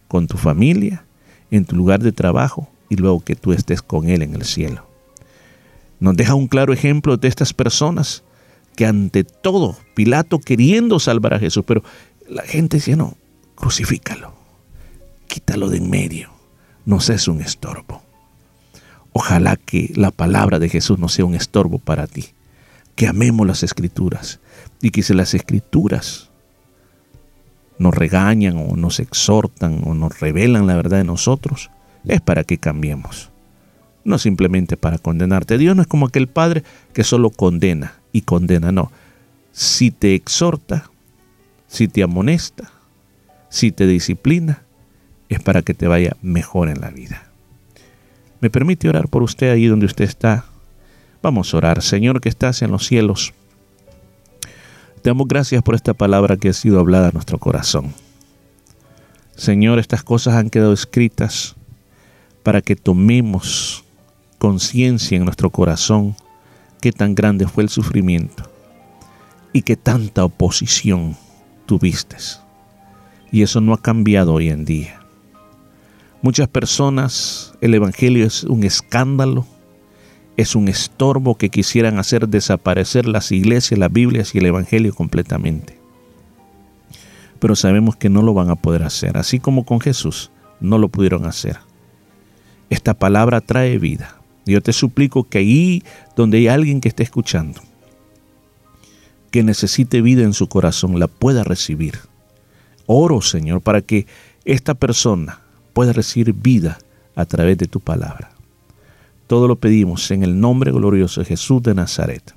con 0.07 0.27
tu 0.27 0.37
familia, 0.37 1.05
en 1.51 1.65
tu 1.65 1.75
lugar 1.75 2.01
de 2.01 2.11
trabajo 2.11 2.69
y 2.89 2.95
luego 2.95 3.19
que 3.21 3.35
tú 3.35 3.53
estés 3.53 3.81
con 3.81 4.09
Él 4.09 4.21
en 4.21 4.35
el 4.35 4.43
cielo. 4.43 4.86
Nos 5.99 6.15
deja 6.15 6.35
un 6.35 6.47
claro 6.47 6.73
ejemplo 6.73 7.17
de 7.17 7.27
estas 7.27 7.53
personas 7.53 8.23
que 8.75 8.85
ante 8.85 9.23
todo, 9.23 9.75
Pilato 9.95 10.39
queriendo 10.39 10.99
salvar 10.99 11.33
a 11.33 11.39
Jesús, 11.39 11.63
pero 11.65 11.83
la 12.29 12.43
gente 12.43 12.77
decía, 12.77 12.95
no, 12.95 13.17
crucifícalo, 13.55 14.33
quítalo 15.27 15.69
de 15.69 15.77
en 15.77 15.89
medio, 15.89 16.29
no 16.85 16.99
seas 16.99 17.27
un 17.27 17.41
estorbo. 17.41 18.03
Ojalá 19.13 19.55
que 19.55 19.91
la 19.95 20.11
palabra 20.11 20.59
de 20.59 20.69
Jesús 20.69 20.99
no 20.99 21.09
sea 21.09 21.25
un 21.25 21.33
estorbo 21.33 21.79
para 21.79 22.05
ti, 22.05 22.27
que 22.95 23.07
amemos 23.07 23.47
las 23.47 23.63
escrituras 23.63 24.39
y 24.79 24.91
que 24.91 25.01
si 25.01 25.15
las 25.15 25.33
escrituras 25.33 26.29
nos 27.79 27.95
regañan 27.95 28.57
o 28.57 28.75
nos 28.75 28.99
exhortan 28.99 29.81
o 29.85 29.95
nos 29.95 30.19
revelan 30.19 30.67
la 30.67 30.75
verdad 30.75 30.99
de 30.99 31.03
nosotros, 31.03 31.71
es 32.05 32.21
para 32.21 32.43
que 32.43 32.59
cambiemos 32.59 33.31
no 34.07 34.17
simplemente 34.17 34.77
para 34.77 34.97
condenarte. 34.97 35.57
Dios 35.57 35.75
no 35.75 35.81
es 35.81 35.87
como 35.87 36.07
aquel 36.07 36.27
padre 36.27 36.63
que 36.93 37.03
solo 37.03 37.29
condena 37.29 37.95
y 38.13 38.21
condena, 38.21 38.71
no. 38.71 38.91
Si 39.51 39.91
te 39.91 40.15
exhorta, 40.15 40.89
si 41.67 41.87
te 41.87 42.03
amonesta, 42.03 42.71
si 43.49 43.71
te 43.71 43.85
disciplina, 43.85 44.63
es 45.29 45.41
para 45.41 45.61
que 45.61 45.73
te 45.73 45.87
vaya 45.87 46.15
mejor 46.21 46.69
en 46.69 46.79
la 46.79 46.89
vida. 46.89 47.29
¿Me 48.39 48.49
permite 48.49 48.87
orar 48.87 49.09
por 49.09 49.23
usted 49.23 49.51
ahí 49.51 49.65
donde 49.65 49.87
usted 49.87 50.05
está? 50.05 50.45
Vamos 51.21 51.53
a 51.53 51.57
orar. 51.57 51.81
Señor 51.81 52.21
que 52.21 52.29
estás 52.29 52.61
en 52.61 52.71
los 52.71 52.85
cielos, 52.85 53.33
te 55.01 55.09
damos 55.09 55.27
gracias 55.27 55.61
por 55.63 55.75
esta 55.75 55.93
palabra 55.93 56.37
que 56.37 56.49
ha 56.49 56.53
sido 56.53 56.79
hablada 56.79 57.09
a 57.09 57.11
nuestro 57.11 57.39
corazón. 57.39 57.93
Señor, 59.35 59.79
estas 59.79 60.03
cosas 60.03 60.35
han 60.35 60.49
quedado 60.49 60.71
escritas 60.71 61.55
para 62.43 62.61
que 62.61 62.77
tomemos 62.77 63.83
conciencia 64.37 65.17
en 65.17 65.25
nuestro 65.25 65.49
corazón 65.49 66.15
qué 66.81 66.91
tan 66.91 67.15
grande 67.15 67.47
fue 67.47 67.63
el 67.63 67.69
sufrimiento 67.69 68.49
y 69.53 69.63
qué 69.63 69.75
tanta 69.75 70.23
oposición 70.23 71.15
tuviste. 71.65 72.17
Y 73.31 73.41
eso 73.41 73.61
no 73.61 73.73
ha 73.73 73.81
cambiado 73.81 74.33
hoy 74.33 74.49
en 74.49 74.65
día. 74.65 75.01
Muchas 76.21 76.47
personas, 76.47 77.53
el 77.61 77.73
Evangelio 77.73 78.25
es 78.25 78.43
un 78.43 78.63
escándalo, 78.63 79.45
es 80.35 80.55
un 80.55 80.67
estorbo 80.67 81.35
que 81.35 81.49
quisieran 81.49 81.99
hacer 81.99 82.27
desaparecer 82.27 83.07
las 83.07 83.31
iglesias, 83.31 83.79
las 83.79 83.91
Biblias 83.91 84.33
y 84.33 84.37
el 84.37 84.45
Evangelio 84.45 84.93
completamente. 84.93 85.79
Pero 87.39 87.55
sabemos 87.55 87.95
que 87.95 88.09
no 88.09 88.21
lo 88.21 88.33
van 88.33 88.49
a 88.49 88.55
poder 88.55 88.83
hacer, 88.83 89.17
así 89.17 89.39
como 89.39 89.65
con 89.65 89.79
Jesús 89.79 90.31
no 90.59 90.77
lo 90.77 90.89
pudieron 90.89 91.25
hacer. 91.25 91.59
Esta 92.69 92.93
palabra 92.93 93.41
trae 93.41 93.77
vida. 93.77 94.16
Yo 94.51 94.61
te 94.61 94.73
suplico 94.73 95.23
que 95.23 95.39
ahí 95.39 95.83
donde 96.15 96.37
hay 96.37 96.47
alguien 96.47 96.81
que 96.81 96.89
esté 96.89 97.03
escuchando, 97.03 97.61
que 99.31 99.43
necesite 99.43 100.01
vida 100.01 100.23
en 100.23 100.33
su 100.33 100.47
corazón, 100.47 100.99
la 100.99 101.07
pueda 101.07 101.43
recibir. 101.43 101.99
Oro, 102.85 103.21
Señor, 103.21 103.61
para 103.61 103.81
que 103.81 104.07
esta 104.45 104.73
persona 104.73 105.41
pueda 105.73 105.93
recibir 105.93 106.33
vida 106.33 106.79
a 107.15 107.25
través 107.25 107.57
de 107.57 107.67
tu 107.67 107.79
palabra. 107.79 108.31
Todo 109.27 109.47
lo 109.47 109.57
pedimos 109.57 110.09
en 110.11 110.23
el 110.23 110.39
nombre 110.39 110.71
glorioso 110.71 111.19
de 111.21 111.25
Jesús 111.25 111.61
de 111.61 111.75
Nazaret. 111.75 112.33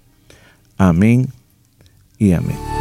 Amén 0.77 1.29
y 2.19 2.33
amén. 2.33 2.80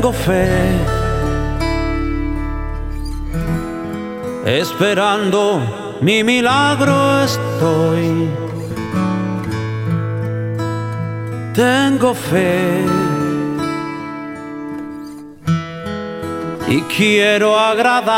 Tengo 0.00 0.12
fe, 0.12 0.46
esperando 4.44 5.60
mi 6.00 6.22
milagro 6.22 7.24
estoy. 7.24 8.28
Tengo 11.52 12.14
fe 12.14 12.84
y 16.68 16.80
quiero 16.82 17.58
agradarte 17.58 18.14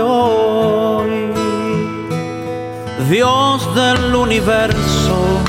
hoy, 0.00 1.34
Dios 3.10 3.74
del 3.74 4.14
universo. 4.14 5.43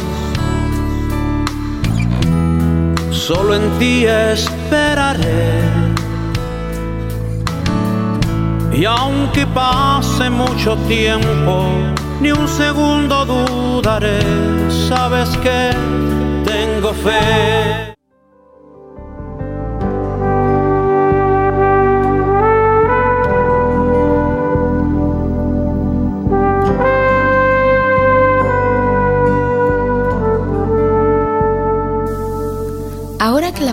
Solo 3.28 3.56
en 3.56 3.80
ti 3.80 4.06
esperaré. 4.06 5.64
Y 8.72 8.86
aunque 8.86 9.48
pase 9.48 10.30
mucho 10.30 10.78
tiempo, 10.88 11.66
ni 12.22 12.32
un 12.32 12.48
segundo 12.48 13.26
dudaré. 13.26 14.20
Sabes 14.70 15.30
que 15.38 15.72
tengo 16.46 16.94
fe. 16.94 17.95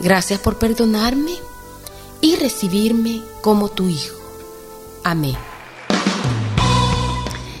Gracias 0.00 0.40
por 0.40 0.58
perdonarme 0.58 1.32
y 2.20 2.36
recibirme 2.36 3.22
como 3.40 3.68
tu 3.68 3.88
Hijo. 3.88 4.16
Amén. 5.04 5.36